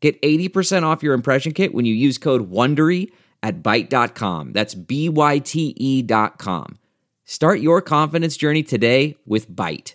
[0.00, 3.10] Get 80% off your impression kit when you use code WONDERY
[3.42, 4.52] at Byte.com.
[4.52, 6.78] That's B-Y-T-E dot com.
[7.24, 9.94] Start your confidence journey today with Byte.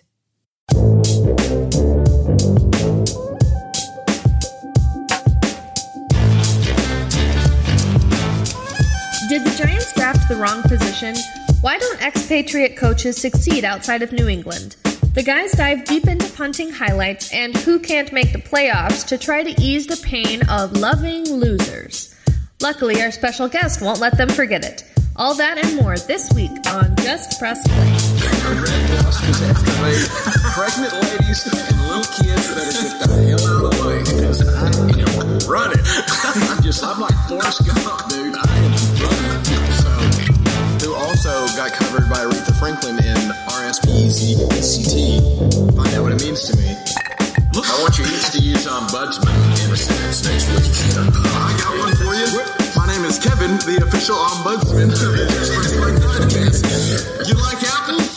[9.26, 11.16] Did the Giants draft the wrong position?
[11.62, 14.76] Why don't expatriate coaches succeed outside of New England?
[15.14, 19.44] The guys dive deep into punting highlights and who can't make the playoffs to try
[19.44, 22.12] to ease the pain of loving losers.
[22.60, 24.82] Luckily, our special guest won't let them forget it.
[25.14, 27.94] All that and more this week on Just Press Play.
[30.50, 34.66] pregnant ladies and little kids better get the hell out of the way because I
[34.98, 35.14] am
[35.46, 35.78] running.
[36.50, 38.34] I'm just, I'm like Forrest Gump, dude.
[38.34, 39.46] I am running.
[39.78, 39.94] So,
[40.82, 43.23] who also got covered by Aretha Franklin in
[43.74, 44.94] RSPECT.
[45.74, 46.76] Find out what it means to me.
[47.54, 47.66] Look.
[47.66, 49.34] I want you each to use ombudsman
[49.66, 50.62] in a sentence next week.
[50.94, 52.26] I got one for you.
[52.76, 55.74] My name is Kevin, the official ombudsman of the Express
[57.28, 58.14] You like apples?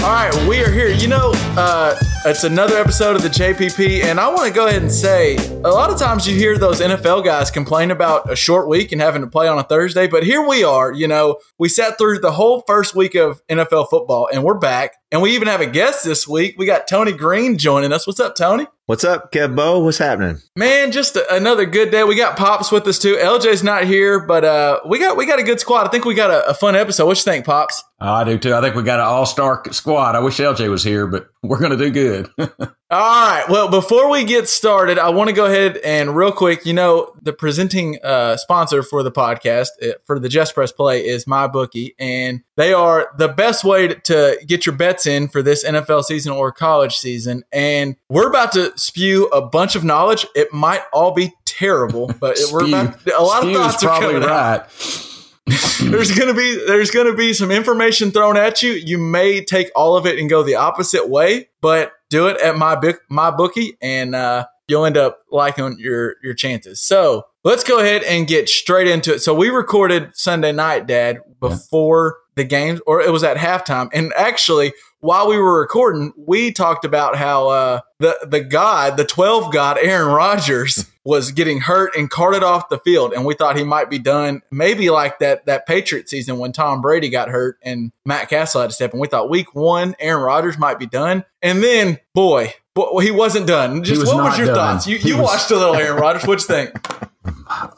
[0.04, 0.88] All right, we are here.
[0.88, 1.96] You know, uh,
[2.26, 5.68] it's another episode of the JPP, and I want to go ahead and say a
[5.68, 9.20] lot of times you hear those NFL guys complain about a short week and having
[9.20, 10.90] to play on a Thursday, but here we are.
[10.92, 14.94] You know, we sat through the whole first week of NFL football, and we're back.
[15.12, 16.56] And we even have a guest this week.
[16.58, 18.04] We got Tony Green joining us.
[18.04, 18.66] What's up, Tony?
[18.86, 19.78] What's up, Kev Bo?
[19.78, 20.42] What's happening?
[20.56, 22.04] Man, just a, another good day.
[22.04, 23.16] We got Pops with us too.
[23.16, 25.86] LJ's not here, but uh, we got we got a good squad.
[25.86, 27.06] I think we got a, a fun episode.
[27.06, 27.82] What you think, Pops?
[28.00, 28.54] I do too.
[28.54, 30.16] I think we got an all star squad.
[30.16, 32.13] I wish LJ was here, but we're going to do good.
[32.90, 33.44] All right.
[33.48, 37.12] Well, before we get started, I want to go ahead and real quick, you know,
[37.20, 41.94] the presenting uh, sponsor for the podcast uh, for the Just Press Play is MyBookie,
[41.98, 46.32] and they are the best way to, get your bets in for this NFL season
[46.32, 47.42] or college season.
[47.52, 50.26] And we're about to spew a bunch of knowledge.
[50.34, 54.00] It might all be terrible, but it, we're about, a lot Spew of thoughts are
[54.00, 55.10] coming out right.
[55.80, 58.72] there's gonna be there's gonna be some information thrown at you.
[58.72, 62.56] You may take all of it and go the opposite way, but do it at
[62.56, 66.80] my book my bookie, and uh, you'll end up liking your your chances.
[66.80, 69.20] So let's go ahead and get straight into it.
[69.20, 74.14] So we recorded Sunday night, Dad, before the games, or it was at halftime, and
[74.16, 74.72] actually
[75.04, 79.76] while we were recording, we talked about how uh, the the god, the twelve god,
[79.78, 80.86] Aaron Rodgers.
[81.06, 84.40] Was getting hurt and carted off the field, and we thought he might be done.
[84.50, 88.70] Maybe like that that Patriot season when Tom Brady got hurt and Matt Cassel had
[88.70, 89.00] to step in.
[89.00, 93.46] We thought week one, Aaron Rodgers might be done, and then boy, boy he wasn't
[93.46, 93.84] done.
[93.84, 94.56] Just was what was your done.
[94.56, 94.86] thoughts?
[94.86, 96.24] You He you was- watched a little Aaron Rodgers.
[96.26, 97.10] What'd you think?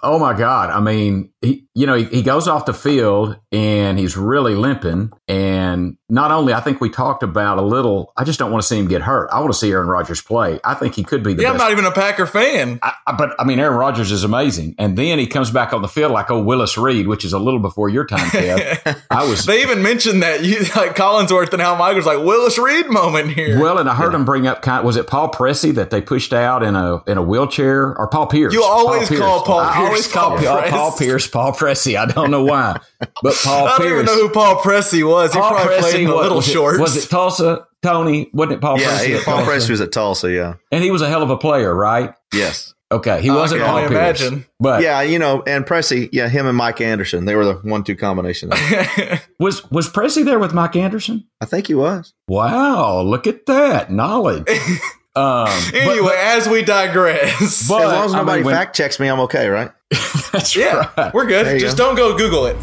[0.03, 0.71] Oh my God.
[0.71, 5.11] I mean, he, you know, he, he goes off the field and he's really limping.
[5.29, 8.69] And not only, I think we talked about a little, I just don't want to
[8.69, 9.29] see him get hurt.
[9.33, 10.61] I want to see Aaron Rodgers play.
[10.65, 12.79] I think he could be the Yeah, I'm not even a Packer fan.
[12.83, 14.75] I, I- but I mean, Aaron Rodgers is amazing.
[14.79, 17.39] And then he comes back on the field like, oh, Willis Reed, which is a
[17.39, 19.03] little before your time, Kev.
[19.11, 19.45] I was.
[19.47, 23.59] They even mentioned that you like Collinsworth and Al Michaels like Willis Reed moment here.
[23.61, 24.85] Well, and I heard him bring up kind.
[24.85, 28.27] Was it Paul Pressey that they pushed out in a in a wheelchair or Paul
[28.27, 28.53] Pierce?
[28.53, 29.21] You always Pierce.
[29.21, 30.71] call Paul I always call Paul Paul, Press.
[30.71, 31.97] Paul Pierce Paul Pressey.
[31.99, 32.79] I don't know why,
[33.23, 33.93] but Paul I don't Pierce.
[33.93, 35.33] even know who Paul Pressey was.
[35.35, 36.79] He Paul probably played in the what- little was it- shorts.
[36.81, 37.67] was it Tulsa?
[37.83, 39.07] Tony, wasn't it Paul Yeah, Pressey?
[39.07, 39.45] he, Paul Tulsa?
[39.45, 40.31] Press was at Tulsa.
[40.33, 42.13] Yeah, and he was a hell of a player, right?
[42.35, 44.47] yes, Okay, he wasn't can Paul only Pierce, imagine.
[44.61, 45.03] but yeah.
[45.03, 48.51] You know, and Pressey, yeah, him and Mike Anderson, they were the one-two combination.
[49.41, 51.27] Was was Pressey there with Mike Anderson?
[51.41, 52.15] I think he was.
[52.29, 54.47] Wow, look at that knowledge.
[55.17, 57.67] Um, but- anyway, as we digress.
[57.69, 59.71] but, as long as I mean, nobody when- fact checks me, I'm okay, right?
[60.33, 61.15] that's yeah, right.
[61.15, 61.59] we're good.
[61.59, 61.87] Just go.
[61.87, 62.57] don't go Google it.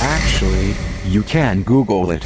[0.00, 0.74] Actually,
[1.06, 2.24] you can Google it.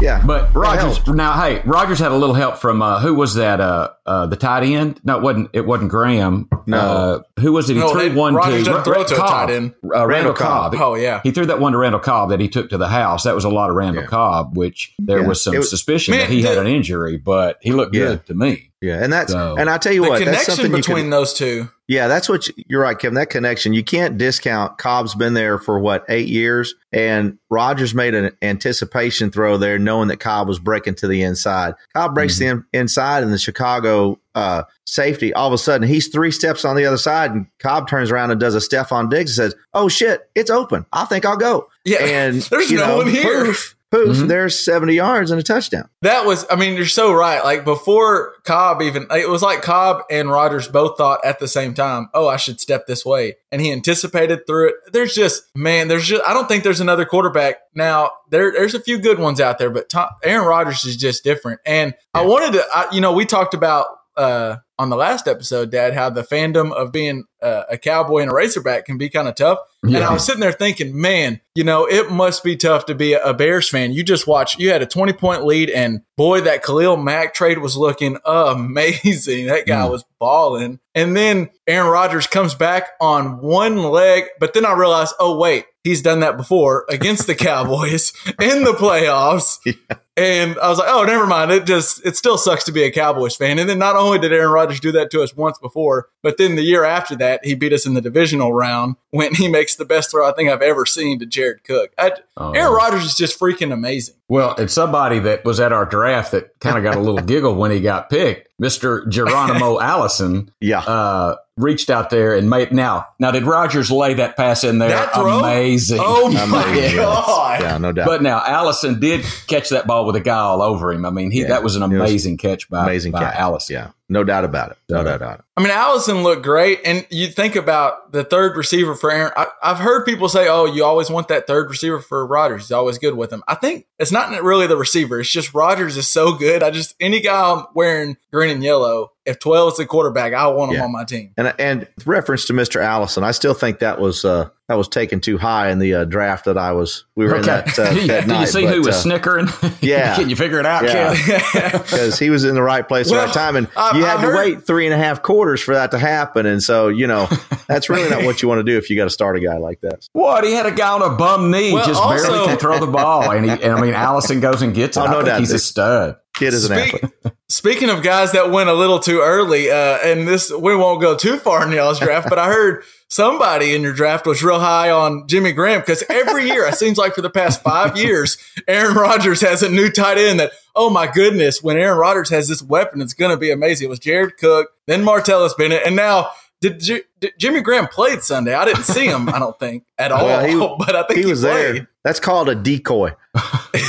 [0.00, 3.60] Yeah, But Rodgers now, hey, Rodgers had a little help from uh, who was that?
[3.60, 5.00] Uh, uh, the tight end?
[5.04, 5.50] No, it wasn't.
[5.54, 6.48] It wasn't Graham.
[6.66, 6.78] No.
[6.78, 7.74] uh, who was it?
[7.74, 9.48] He No, threw it- one Rodgers to didn't throw to a Cobb.
[9.48, 9.74] tight end.
[9.84, 10.72] Uh, Randall, Randall Cobb.
[10.74, 10.82] Cobb.
[10.82, 11.20] Oh yeah.
[11.22, 13.24] He threw that one to Randall Cobb that he took to the house.
[13.24, 14.08] That was a lot of Randall Yeah.
[14.08, 15.26] Cobb, which there Yeah.
[15.28, 18.06] was some was- suspicion Man, that he had an injury, but he looked Yeah.
[18.06, 18.70] good to me.
[18.82, 20.96] Yeah, and that's So- and I tell you The what, that's connection something you between
[21.04, 21.70] can, those two.
[21.88, 23.14] Yeah, that's what you, you're right, Kevin.
[23.14, 24.76] That connection you can't discount.
[24.76, 30.08] Cobb's been there for what eight years, and Rodgers made an anticipation throw there, knowing
[30.08, 31.74] that Cobb was breaking to the inside.
[31.94, 32.44] Cobb breaks Mm-hmm.
[32.44, 35.32] the in, inside, and the Chicago uh, safety.
[35.32, 38.30] All of a sudden, he's three steps on the other side, and Cobb turns around
[38.32, 40.84] and does a Stefon Diggs and says, "Oh shit, it's open.
[40.92, 43.44] I think I'll go." Yeah, and there's you no know, one here.
[43.46, 44.28] Poof, poof, Mhm.
[44.28, 45.88] there's seventy yards and a touchdown.
[46.02, 47.42] That was, I mean, you're so right.
[47.44, 51.74] Like before Cobb even, it was like Cobb and Rodgers both thought at the same
[51.74, 53.36] time, oh, I should step this way.
[53.52, 54.74] And he anticipated through it.
[54.92, 57.56] There's just, man, there's just, I don't think there's another quarterback.
[57.74, 61.24] Now, there, there's a few good ones out there, but Tom, Aaron Rodgers is just
[61.24, 61.60] different.
[61.64, 63.86] And I wanted to, I, you know, we talked about,
[64.16, 68.30] uh, on the last episode, Dad, how the fandom of being uh, a cowboy and
[68.30, 69.58] a Razorback can be kind of tough.
[69.82, 73.12] And I was sitting there thinking, man, you know, it must be tough to be
[73.14, 73.92] a Bears fan.
[73.92, 77.58] You just watch, you had a 20 point lead, and boy, that Khalil Mack trade
[77.58, 79.46] was looking amazing.
[79.46, 79.90] That guy Mm.
[79.90, 80.80] was balling.
[80.94, 85.66] And then Aaron Rodgers comes back on one leg, but then I realized, oh, wait,
[85.84, 89.58] he's done that before against the Cowboys in the playoffs.
[90.16, 91.50] And I was like, oh, never mind.
[91.50, 93.58] It just, it still sucks to be a Cowboys fan.
[93.58, 96.56] And then not only did Aaron Rodgers do that to us once before, but then
[96.56, 99.84] the year after that, he beat us in the divisional round when he makes the
[99.84, 101.92] best throw I think I've ever seen to Jared Cook.
[101.98, 102.72] I, Oh, Aaron.
[102.72, 104.14] Rodgers is just freaking amazing.
[104.28, 107.54] Well, and somebody that was at our draft that kind of got a little giggle
[107.54, 109.08] when he got picked, Mr.
[109.08, 112.72] Geronimo Allison, Yeah, uh, reached out there and made.
[112.72, 114.90] Now, now did Rodgers lay that pass in there?
[114.90, 115.38] That throw?
[115.40, 115.98] Amazing.
[116.02, 116.96] Oh my Amazing.
[116.96, 117.60] God.
[117.62, 118.06] yeah, no doubt.
[118.06, 121.04] But now Allison did catch that ball with a guy all over him.
[121.06, 123.36] I mean, he Yeah, that was an it was amazing catch by, Amazing by catch.
[123.36, 123.74] Allison.
[123.74, 124.78] Yeah, no doubt about it.
[124.88, 125.44] No doubt about it.
[125.58, 126.80] I mean, Allison looked great.
[126.84, 129.32] And you think about the third receiver for Aaron.
[129.36, 132.64] I, I've heard people say, oh, you always want that third receiver for Rodgers.
[132.64, 133.42] He's always good with him.
[133.48, 135.18] I think it's not really the receiver.
[135.20, 136.62] It's just Rodgers is so good.
[136.62, 140.72] I just, any guy wearing green and yellow, if 12 is the quarterback, I want
[140.72, 140.84] him Yeah.
[140.84, 141.32] on my team.
[141.38, 142.80] And and with reference to Mr.
[142.80, 146.04] Allison, I still think that was uh, that was taken too high in the uh,
[146.04, 147.04] draft that I was.
[147.16, 148.44] We were in that, uh, Do that you night.
[148.48, 149.48] see but, who was uh, snickering?
[149.80, 150.14] yeah.
[150.14, 151.14] Can you figure it out, Yeah.
[151.72, 154.08] Because he was in the right place at the right time, and I- you I
[154.08, 156.46] had to heard- wait three and a half quarters for that to happen.
[156.46, 157.28] And so, you know,
[157.68, 159.56] that's really not what you want to do if you got to start a guy
[159.56, 160.08] like that.
[160.12, 160.44] What?
[160.44, 162.86] He had a guy on a bum knee, Well, just also- barely can throw the
[162.86, 165.00] ball, and he, and I mean, Allison goes and gets it.
[165.00, 165.40] Oh, I no think doubt.
[165.40, 166.16] he's a stud.
[166.34, 167.12] Kid is an Speak- athlete.
[167.48, 171.16] Speaking of guys that went a little too early, uh, and this we won't go
[171.16, 174.90] too far in y'all's draft, but I heard somebody in your draft was real high
[174.90, 178.96] on Jimmy Graham because every year it seems like for the past five years, Aaron
[178.96, 182.62] Rodgers has a new tight end that oh my goodness, when Aaron Rodgers has this
[182.62, 183.86] weapon, it's going to be amazing.
[183.86, 186.30] It was Jared Cook, then Martellus Bennett, and now.
[186.62, 188.54] Did, J- did Jimmy Graham played Sunday?
[188.54, 189.28] I didn't see him.
[189.28, 190.24] I don't think at all.
[190.24, 191.76] Well, he- but I think He he, was played.
[191.76, 191.88] there.
[192.02, 193.14] That's called a decoy.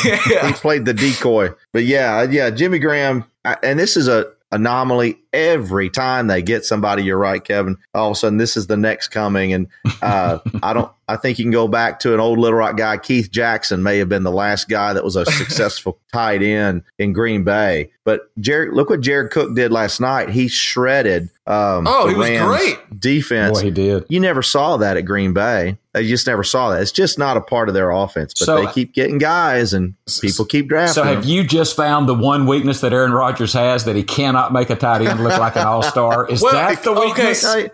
[0.04, 0.48] yeah.
[0.48, 1.52] He played the decoy.
[1.72, 6.66] But yeah, yeah, Jimmy Graham, I- and this is a anomaly every time they get
[6.66, 7.04] somebody.
[7.04, 7.78] You're right, Kevin.
[7.94, 9.68] All of a sudden, this is the next coming, and
[10.02, 10.92] uh, I don't.
[11.10, 12.98] I think you can go back to an old Little Rock guy.
[12.98, 17.14] Keith Jackson may have been the last guy that was a successful tight end in
[17.14, 17.92] Green Bay.
[18.04, 20.30] But Jared, look what Jared Cook did last night.
[20.30, 21.30] He shredded.
[21.46, 23.00] Um, Oh, he was great.
[23.00, 23.58] Defense.
[23.60, 24.04] Boy, he did.
[24.10, 25.78] You never saw that at Green Bay.
[25.96, 26.82] You just never saw that.
[26.82, 28.34] It's just not a part of their offense.
[28.38, 30.94] But So- they keep getting guys, and people keep drafting.
[30.94, 31.30] So, have them.
[31.32, 34.76] you just found the one weakness that Aaron Rodgers has that he cannot make a
[34.76, 36.30] tight end look like an all star?
[36.30, 37.54] Is Well, that the okay, weakness?
[37.54, 37.70] Hey,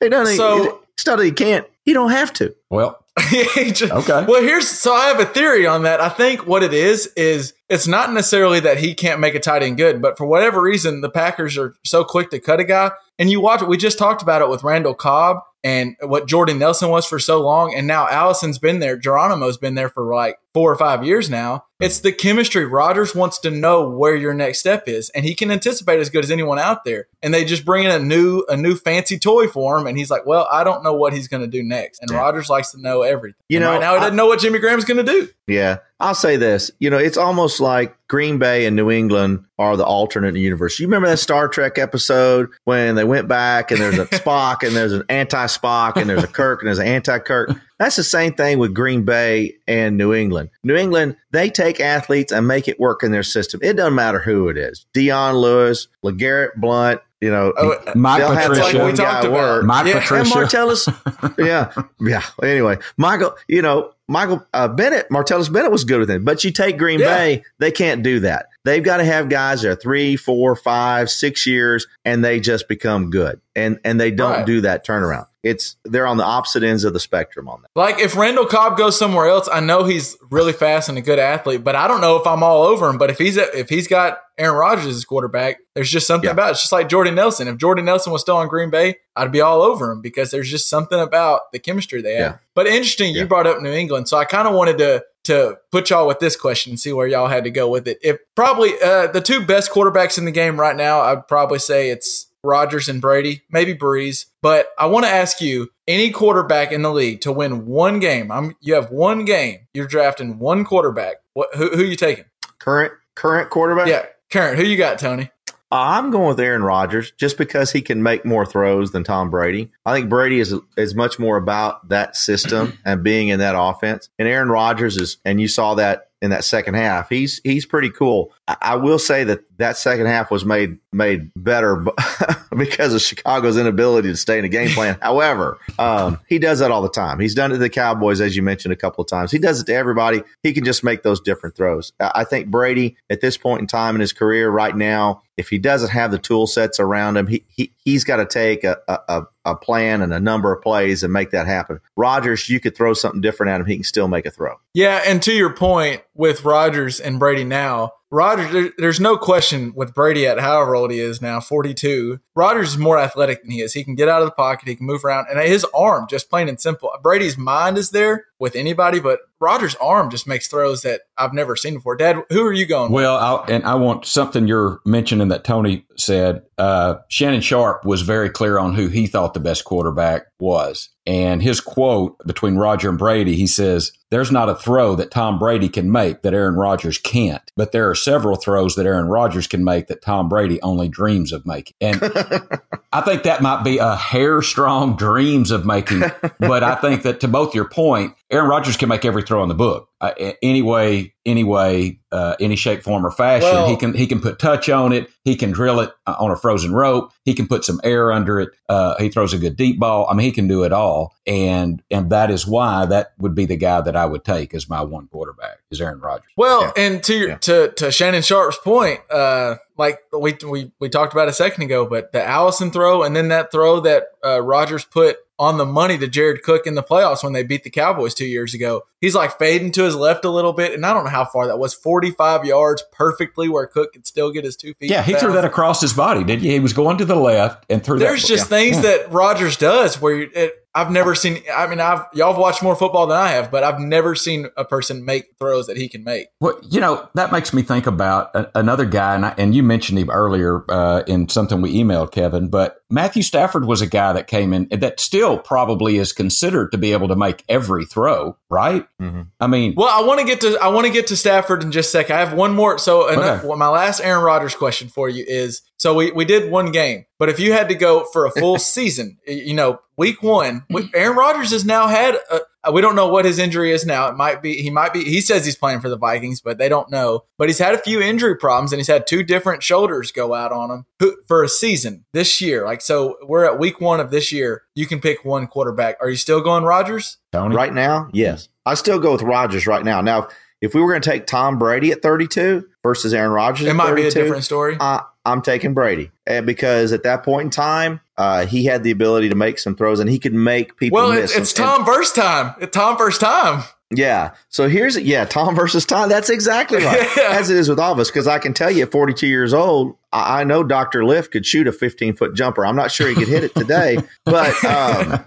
[0.00, 0.36] he doesn't.
[0.36, 1.66] So- it's not that he can't.
[1.84, 2.54] You don't have to.
[2.70, 2.98] Well,
[3.30, 4.24] He just- Okay.
[4.28, 6.00] Well, here's so I have a theory on that.
[6.00, 9.62] I think what it is is it's not necessarily that he can't make a tight
[9.62, 12.90] end good, but for whatever reason, the Packers are so quick to cut a guy.
[13.18, 13.68] And you watch it.
[13.68, 17.40] We just talked about it with Randall Cobb and what Jordan Nelson was for so
[17.40, 18.96] long, and now Allison's been there.
[18.96, 21.64] Geronimo's been there for like four or five years now.
[21.82, 22.64] It's the chemistry.
[22.64, 26.24] Rodgers wants to know where your next step is, and he can anticipate as good
[26.24, 27.08] as anyone out there.
[27.22, 30.10] And they just bring in a new, a new fancy toy for him, and he's
[30.10, 32.18] like, "Well, I don't know what he's going to do next." And Yeah.
[32.18, 33.36] Rodgers likes to know everything.
[33.48, 35.28] You And know, right now he I- doesn't know what Jimmy Graham's going to do.
[35.48, 36.70] Yeah, I'll say this.
[36.78, 40.78] You know, it's almost like Green Bay and New England are the alternate universe.
[40.78, 44.74] You remember that Star Trek episode when they went back and there's a Spock and
[44.74, 47.50] there's an anti-Spock and there's a Kirk and there's an anti-Kirk.
[47.82, 50.50] That's the same thing with Green Bay and New England.
[50.62, 53.58] New England, they take athletes and make it work in their system.
[53.60, 54.86] It doesn't matter who it is.
[54.94, 58.78] Dion Lewis, LeGarrette Blount, you know, Oh, Mike they'll Patricia.
[58.78, 59.64] like we talked about.
[59.64, 62.22] Mike Yeah, And Martellus, yeah, yeah.
[62.40, 66.24] Anyway, Michael, you know, Michael uh, Bennett, Martellus Bennett was good with him.
[66.24, 67.06] But you take Green Yeah.
[67.16, 68.46] Bay, they can't do that.
[68.64, 72.68] They've got to have guys that are three, four, five, six years, and they just
[72.68, 73.40] become good.
[73.56, 74.46] And and they don't Right.
[74.46, 75.26] do that turnaround.
[75.42, 77.68] It's they're on the opposite ends of the spectrum on that.
[77.74, 81.18] Like if Randall Cobb goes somewhere else, I know he's really fast and a good
[81.18, 82.96] athlete, but I don't know if I'm all over him.
[82.96, 86.32] But if he's if he's got Aaron Rodgers as quarterback, there's just something Yeah.
[86.32, 86.50] about it.
[86.52, 87.48] It's just like Jordan Nelson.
[87.48, 90.48] If Jordan Nelson was still on Green Bay, I'd be all over him because there's
[90.50, 92.32] just something about the chemistry they have.
[92.32, 92.38] Yeah.
[92.54, 95.88] But interesting, you brought up New England, so I kind of wanted to to put
[95.90, 97.96] y'all with this question and see where y'all had to go with it.
[98.02, 101.90] If probably uh, the two best quarterbacks in the game right now, I'd probably say
[101.90, 104.26] it's Rodgers and Brady, maybe Brees.
[104.40, 108.30] But I want to ask you, any quarterback in the league to win one game,
[108.30, 111.16] I'm, you have one game, you're drafting one quarterback.
[111.34, 112.24] What, who, who you taking?
[112.58, 113.88] Current current quarterback.
[113.88, 114.58] Yeah, current.
[114.58, 115.30] who you got, Tony?
[115.72, 119.70] I'm going with Aaron Rodgers just because he can make more throws than Tom Brady.
[119.86, 124.10] I think Brady is is much more about that system and being in that offense.
[124.18, 127.08] And Aaron Rodgers is, and you saw that in that second half.
[127.08, 128.32] He's he's pretty cool.
[128.46, 131.84] I, I will say that that second half was made made better
[132.56, 134.98] because of Chicago's inability to stay in a game plan.
[135.00, 137.20] However, um, he does that all the time.
[137.20, 139.30] He's done it to the Cowboys, as you mentioned a couple of times.
[139.30, 140.22] He does it to everybody.
[140.42, 141.92] He can just make those different throws.
[142.00, 145.58] I think Brady, at this point in time in his career, right now, if he
[145.58, 149.22] doesn't have the tool sets around him, he, he he's got to take a, a,
[149.44, 151.80] a plan and a number of plays and make that happen.
[151.96, 154.56] Rodgers, you could throw something different at him, he can still make a throw.
[154.74, 159.94] Yeah, and to your point with Rodgers and Brady now, Rodgers, there's no question with
[159.94, 162.20] Brady at however old he is now, 42.
[162.36, 163.72] Rodgers is more athletic than he is.
[163.72, 166.28] He can get out of the pocket, he can move around, and his arm, just
[166.28, 166.92] plain and simple.
[167.02, 171.54] Brady's mind is there with anybody, but Rodgers' arm just makes throws that I've never
[171.54, 171.94] seen before.
[171.94, 172.90] Dad, who are you going?
[172.90, 176.42] Well, I'll, and I want something you're mentioning that Tony said.
[176.58, 180.90] Uh, Shannon Sharpe was very clear on who he thought the best quarterback was.
[181.06, 185.38] And his quote between Roger and Brady, he says, There's not a throw that Tom
[185.38, 189.48] Brady can make that Aaron Rodgers can't, but there are several throws that Aaron Rodgers
[189.48, 191.74] can make that Tom Brady only dreams of making.
[191.80, 192.00] And
[192.92, 196.02] I think that might be a hair strong dreams of making.
[196.38, 199.48] But I think that to both your point, Aaron Rodgers can make every throw in
[199.50, 199.88] the book.
[200.00, 200.12] Uh,
[200.42, 203.48] any way, any way, uh, any shape, form, or fashion.
[203.48, 205.08] Well- he can he can put touch on it.
[205.24, 207.12] He can drill it uh, on a frozen rope.
[207.24, 208.48] He can put some air under it.
[208.68, 210.08] Uh, he throws a good deep ball.
[210.10, 211.14] I mean, he can do it all.
[211.26, 214.68] And and that is why that would be the guy that I would take as
[214.68, 216.30] my one quarterback is Aaron Rodgers.
[216.36, 217.36] Well, and to your Yeah.
[217.36, 221.86] to to Shannon Sharpe's point, uh, like we we we talked about a second ago,
[221.86, 225.98] but the Allison throw and then that throw that uh, Rodgers put on the money
[225.98, 228.82] to Jared Cook in the playoffs when they beat the Cowboys two years ago.
[229.00, 231.48] He's like fading to his left a little bit, and I don't know how far
[231.48, 231.74] that was.
[231.74, 234.90] Forty five yards perfectly where Cook could still get his two feet.
[234.90, 236.52] Yeah, he threw that across his body, didn't he?
[236.52, 238.28] He was going to the left and threw There's that.
[238.28, 241.42] just things that Rodgers does where you- it, I've never seen.
[241.54, 244.46] I mean, I've y'all have watched more football than I have, but I've never seen
[244.56, 246.28] a person make throws that he can make.
[246.40, 249.62] Well, you know, that makes me think about a, another guy, and, I, and you
[249.62, 254.12] mentioned him earlier uh, in something we emailed Kevin, but Matthew Stafford was a guy
[254.12, 258.36] that came in that still probably is considered to be able to make every throw,
[258.50, 258.86] right?
[259.00, 259.28] Mhm.
[259.40, 261.72] I mean, Well, I want to get to I want to get to Stafford in
[261.72, 262.16] just a second.
[262.16, 262.78] I have one more.
[262.78, 263.48] So, enough, Okay.
[263.48, 267.06] well, my last Aaron Rodgers question for you is: so we we did one game,
[267.18, 271.16] but if you had to go for a full season, you know, week one, Aaron
[271.16, 272.16] Rodgers has now had.
[272.30, 274.08] A, we don't know what his injury is now.
[274.08, 275.02] It might be he might be.
[275.04, 277.24] He says he's playing for the Vikings, but they don't know.
[277.38, 280.52] But he's had a few injury problems, and he's had two different shoulders go out
[280.52, 280.86] on him
[281.26, 282.64] for a season this year.
[282.64, 284.62] Like so, we're at week one of this year.
[284.74, 285.96] You can pick one quarterback.
[286.00, 287.16] Are you still going Rodgers?
[287.32, 288.48] Tony, Right now, yes.
[288.64, 290.00] I still go with Rodgers right now.
[290.02, 290.28] Now,
[290.60, 293.76] if we were going to take Tom Brady at 32 versus Aaron Rodgers It at
[293.76, 294.76] might be a different story.
[294.78, 298.90] uh, I'm taking Brady and because at that point in time, uh, he had the
[298.90, 301.30] ability to make some throws and he could make people Well, miss.
[301.36, 302.54] it's, it's And- and- Tom first time.
[302.60, 303.62] It's Tom first time.
[303.94, 304.32] yeah.
[304.48, 306.08] So here's yeah, Tom versus Tom.
[306.08, 307.08] That's exactly right.
[307.16, 307.36] Yeah.
[307.38, 309.52] As it is with all of us, because I can tell you, at 42 years
[309.54, 312.64] old, I, I know Doctor Lift could shoot a 15 foot jumper.
[312.66, 315.24] I'm not sure he could hit it today, but um,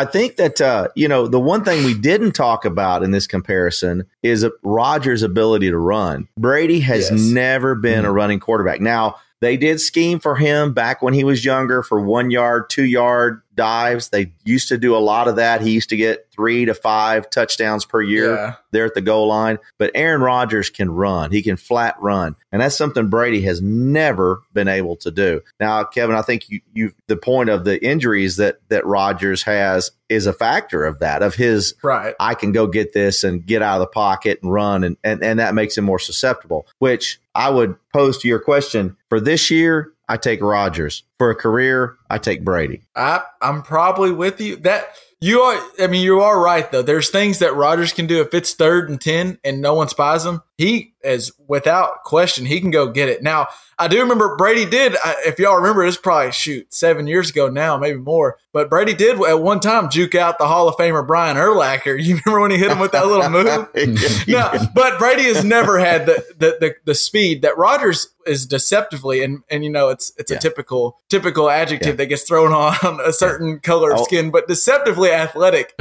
[0.00, 3.26] I think that uh, you know the one thing we didn't talk about in this
[3.26, 6.26] comparison is Rodgers' ability to run.
[6.38, 7.20] Brady has Yes.
[7.20, 8.80] never been a running quarterback.
[8.80, 12.84] Now they did scheme for him back when he was younger for one yard, two
[12.84, 14.08] yard dives.
[14.08, 15.60] They used to do a lot of that.
[15.60, 18.54] He used to get three to five touchdowns per year Yeah.
[18.70, 19.58] there at the goal line.
[19.76, 21.30] But Aaron Rodgers can run.
[21.30, 22.36] He can flat run.
[22.50, 25.42] And that's something Brady has never been able to do.
[25.60, 29.90] Now, Kevin, I think you, you the point of the injuries that that Rodgers has
[30.08, 32.14] is a factor of that, of his Right.
[32.18, 35.22] I can go get this and get out of the pocket and run and, and,
[35.22, 39.50] and that makes him more susceptible, which I would pose to your question for this
[39.52, 41.04] year, I take Rodgers.
[41.18, 42.82] For a career, I take Brady.
[42.96, 44.56] I I'm probably with you.
[44.56, 44.88] That
[45.20, 45.62] you are.
[45.78, 46.82] I mean, you are right though.
[46.82, 50.24] There's things that Rodgers can do if it's third and ten and no one spies
[50.24, 50.42] him.
[50.60, 52.44] He is without question.
[52.44, 53.22] He can go get it.
[53.22, 53.48] Now
[53.78, 54.94] I do remember Brady did.
[55.24, 58.36] If y'all remember, it's probably shoot seven years ago now, maybe more.
[58.52, 61.96] But Brady did at one time juke out the Hall of Famer Brian Urlacher.
[62.10, 63.46] You remember when he hit him with that little move?
[64.28, 69.22] no, but Brady has never had the, the the the speed that Rodgers is deceptively,
[69.22, 73.14] and and you know it's it's a typical typical adjective that gets thrown on a
[73.14, 74.04] certain color of Oh.
[74.04, 75.72] skin, but deceptively athletic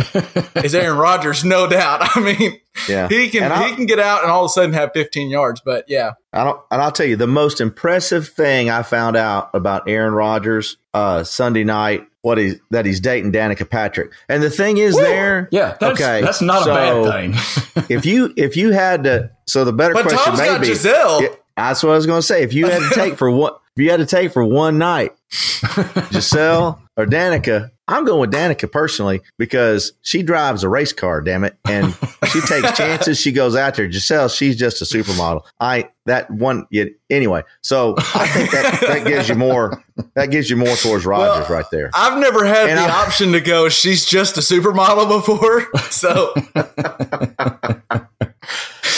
[0.64, 2.16] is Aaron Rodgers, no doubt.
[2.16, 3.08] I mean, Yeah.
[3.10, 5.86] he can he can get out and all of a sudden have 15 yards, but
[5.88, 9.90] yeah, I don't, and I'll tell you the most impressive thing I found out about
[9.90, 12.06] Aaron Rodgers uh, Sunday night.
[12.22, 15.48] What he that he's dating Danica Patrick, and the thing is there.
[15.52, 17.86] Yeah, that's, Okay, that's not so- a bad thing.
[17.90, 20.62] if you if you had to, so the better but question Tom's may got.
[20.64, 21.22] Gisele.
[21.56, 22.44] That's what I was going to say.
[22.44, 25.12] If you had to take for one, if you had to take for one night,
[26.12, 31.22] Gisele or Danica, I'm going with Danica personally because she drives a race car.
[31.22, 31.96] Damn it, and
[32.32, 33.20] she takes chances.
[33.20, 33.88] She goes out there.
[33.88, 35.44] Gisele, she's just a supermodel.
[35.62, 36.68] I that one.
[36.72, 39.82] Yeah, anyway, so I think that that gives you more.
[40.16, 41.90] That gives you more towards Rodgers right there.
[41.94, 43.70] I've never had And the I- option to go.
[43.70, 46.34] She's just a supermodel before, so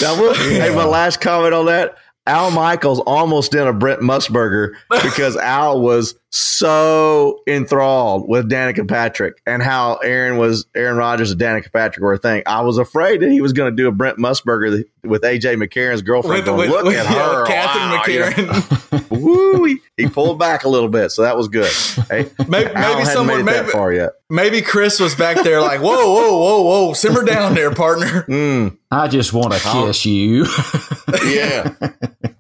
[0.01, 1.95] Now, we'll, hey, my last comment on that.
[2.27, 9.41] Al Michaels almost did a Brent Musberger because Al was so enthralled with Danica Patrick
[9.45, 12.43] and how Aaron was Aaron Rodgers and Danica Patrick were a thing.
[12.45, 16.01] I was afraid that he was going to do a Brent Musberger with AJ McCarron's
[16.01, 16.37] girlfriend.
[16.37, 19.05] with, going, with, Look with at yeah, her, Catherine Wow, you know.
[19.09, 21.71] Woo, he, he pulled back a little bit, so that was good.
[22.09, 24.11] Hey, Maybe- maybe hadn't someone- made it that maybe- far yet.
[24.29, 28.25] Maybe Chris was back there like, whoa, whoa, whoa, whoa, simmer down there, partner.
[28.29, 30.45] Mm, I just want to kiss you.
[31.25, 31.73] yeah,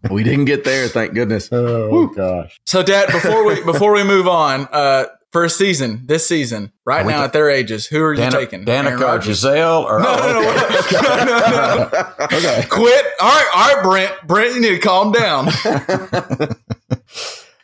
[0.09, 1.49] we didn't get there, thank goodness.
[1.51, 2.59] oh gosh.
[2.65, 7.23] So, Dad, before we before we move on, uh, first season, this season, right now
[7.23, 8.65] at their ages, who are you taking?
[8.65, 12.25] Danica or Gisele or No, no, no, no, no, no.
[12.37, 12.65] okay.
[12.69, 13.05] Quit.
[13.19, 14.27] All right, all right, Brent.
[14.27, 15.47] Brent, you need to calm down.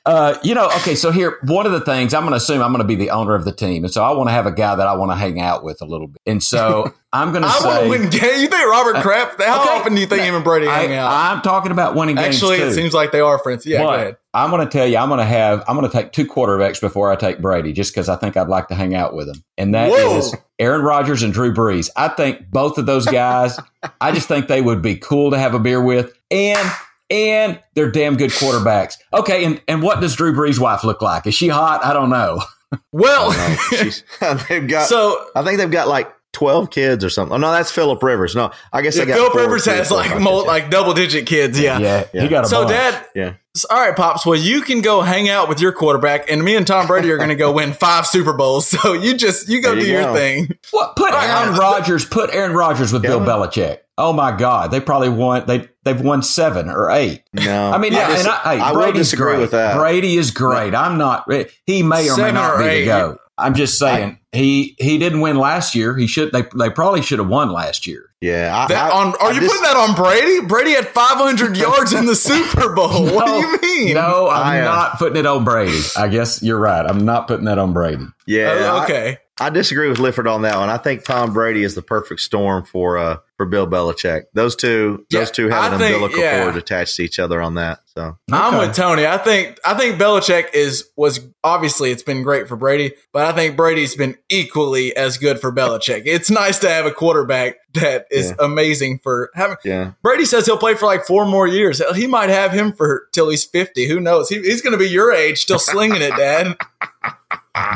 [0.07, 2.71] Uh, you know, okay, so here, one of the things I'm going to assume I'm
[2.71, 3.83] going to be the owner of the team.
[3.83, 5.81] And so I want to have a guy that I want to hang out with
[5.81, 6.21] a little bit.
[6.25, 7.83] And so I'm going to I want say.
[7.83, 8.41] to win games.
[8.41, 9.43] You think Robert Kraft?
[9.43, 9.69] How okay.
[9.71, 11.11] often do you think him and Brady hang I, out?
[11.11, 12.35] I'm talking about winning games.
[12.35, 13.65] Actually, it seems like they are friends.
[13.65, 14.17] Yeah, go ahead.
[14.33, 16.79] I'm going to tell you, I'm going to have, I'm going to take two quarterbacks
[16.79, 19.43] before I take Brady, just because I think I'd like to hang out with him,
[19.57, 20.39] and that is Whoa.
[20.59, 21.89] Aaron Rodgers and Drew Brees.
[21.97, 23.59] I think both of those guys,
[23.99, 26.71] I just think they would be cool to have a beer with, and
[27.09, 28.95] and they're damn good quarterbacks.
[29.13, 31.27] Okay, and and what does Drew Brees' wife look like?
[31.27, 31.83] Is she hot?
[31.85, 32.41] I don't know.
[32.91, 34.03] Well, No, she's-
[34.49, 37.33] they've got so I think they've got like 12 kids or something.
[37.33, 38.35] Oh, no, that's Philip Rivers.
[38.35, 41.25] No, I guess yeah, Philip Rivers three, has like five mul- kids, like double digit
[41.27, 41.57] kids.
[41.57, 41.79] Yeah.
[41.79, 42.21] Yeah, Yeah.
[42.23, 42.71] he got a So, bunch.
[42.71, 43.33] Dad, yeah.
[43.69, 44.25] all right, pops.
[44.25, 47.17] Well, you can go hang out with your quarterback, and me and Tom Brady are
[47.17, 48.67] going to go win five Super Bowls.
[48.81, 50.49] So you just you go There do you your thing.
[50.71, 52.03] What put Aaron Rodgers?
[52.03, 53.77] Put Aaron Rodgers with Bill Belichick.
[53.97, 57.23] Oh my God, they probably want They they've won seven or eight.
[57.33, 59.39] No, I mean, I yeah, and I, hey, I will Brady's disagree great.
[59.41, 59.75] with that.
[59.77, 60.75] Brady is great.
[60.75, 61.31] I'm not.
[61.65, 62.79] He may or Seven may not or be eight.
[62.81, 63.17] the go.
[63.39, 65.95] I'm just saying he he didn't win last year.
[65.95, 66.31] He should.
[66.31, 68.09] They they probably should have won last year.
[68.19, 70.41] Yeah, I, That, I- on, are I you dis- putting that on Brady?
[70.47, 73.05] Brady had 500 yards in the Super Bowl.
[73.13, 73.93] what do you mean?
[73.93, 75.79] No, I'm I, uh, not putting it on Brady.
[75.95, 76.83] I guess you're right.
[76.83, 78.07] I'm not putting that on Brady.
[78.25, 79.19] Yeah, I- okay.
[79.39, 80.69] I, disagree with Lifford on that one.
[80.69, 84.23] I think Tom Brady is the perfect storm for uh for Bill Belichick.
[84.33, 86.43] Those two, Yeah, those two have I an think- umbilical yeah.
[86.43, 87.81] cord attached to each other on that.
[87.85, 88.67] So I'm Okay.
[88.67, 89.05] with Tony.
[89.05, 93.31] I think I think Belichick is was obviously it's been great for Brady, but I
[93.33, 96.03] think Brady's been equally as good for Belichick.
[96.05, 98.35] It's nice to have a quarterback that is Yeah.
[98.45, 99.57] amazing for having.
[99.63, 101.79] yeah, Brady says he'll play for like four more years.
[101.95, 103.87] He might have him for till he's 50.
[103.87, 104.29] Who knows?
[104.29, 106.57] He, he's going to be your age, still slinging it, Dad.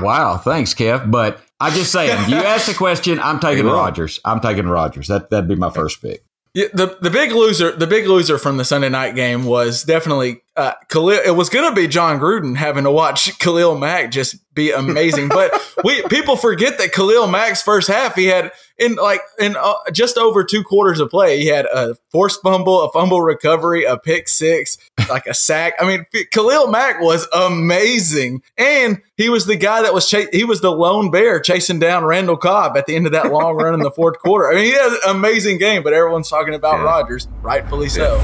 [0.02, 1.10] Wow, thanks, Kev.
[1.10, 3.20] But I'm just saying, you asked the question.
[3.20, 3.74] I'm taking will.
[3.74, 4.20] Rodgers.
[4.26, 5.08] I'm taking Rodgers.
[5.08, 6.26] That that'd be my first pick.
[6.54, 10.42] Yeah, the the big loser, the big loser from the Sunday night game was definitely
[10.58, 11.22] uh, Khalil.
[11.26, 15.30] It was going to be Jon Gruden having to watch Khalil Mack just be amazing,
[15.30, 15.54] but
[15.86, 20.18] we people forget that Khalil Mack's first half he had in like in uh, just
[20.18, 24.28] over two quarters of play he had a forced fumble, a fumble recovery, a pick
[24.28, 24.78] six,
[25.10, 25.74] like a sack.
[25.80, 30.44] I mean, Khalil Mack was amazing, and he was the guy that was cha- he
[30.44, 33.74] was the lone bear chasing down Randall Cobb at the end of that long run
[33.74, 34.50] in the fourth quarter.
[34.52, 36.84] I mean, he had an amazing game, but everyone's talking about Yeah.
[36.86, 38.22] Rodgers, rightfully so.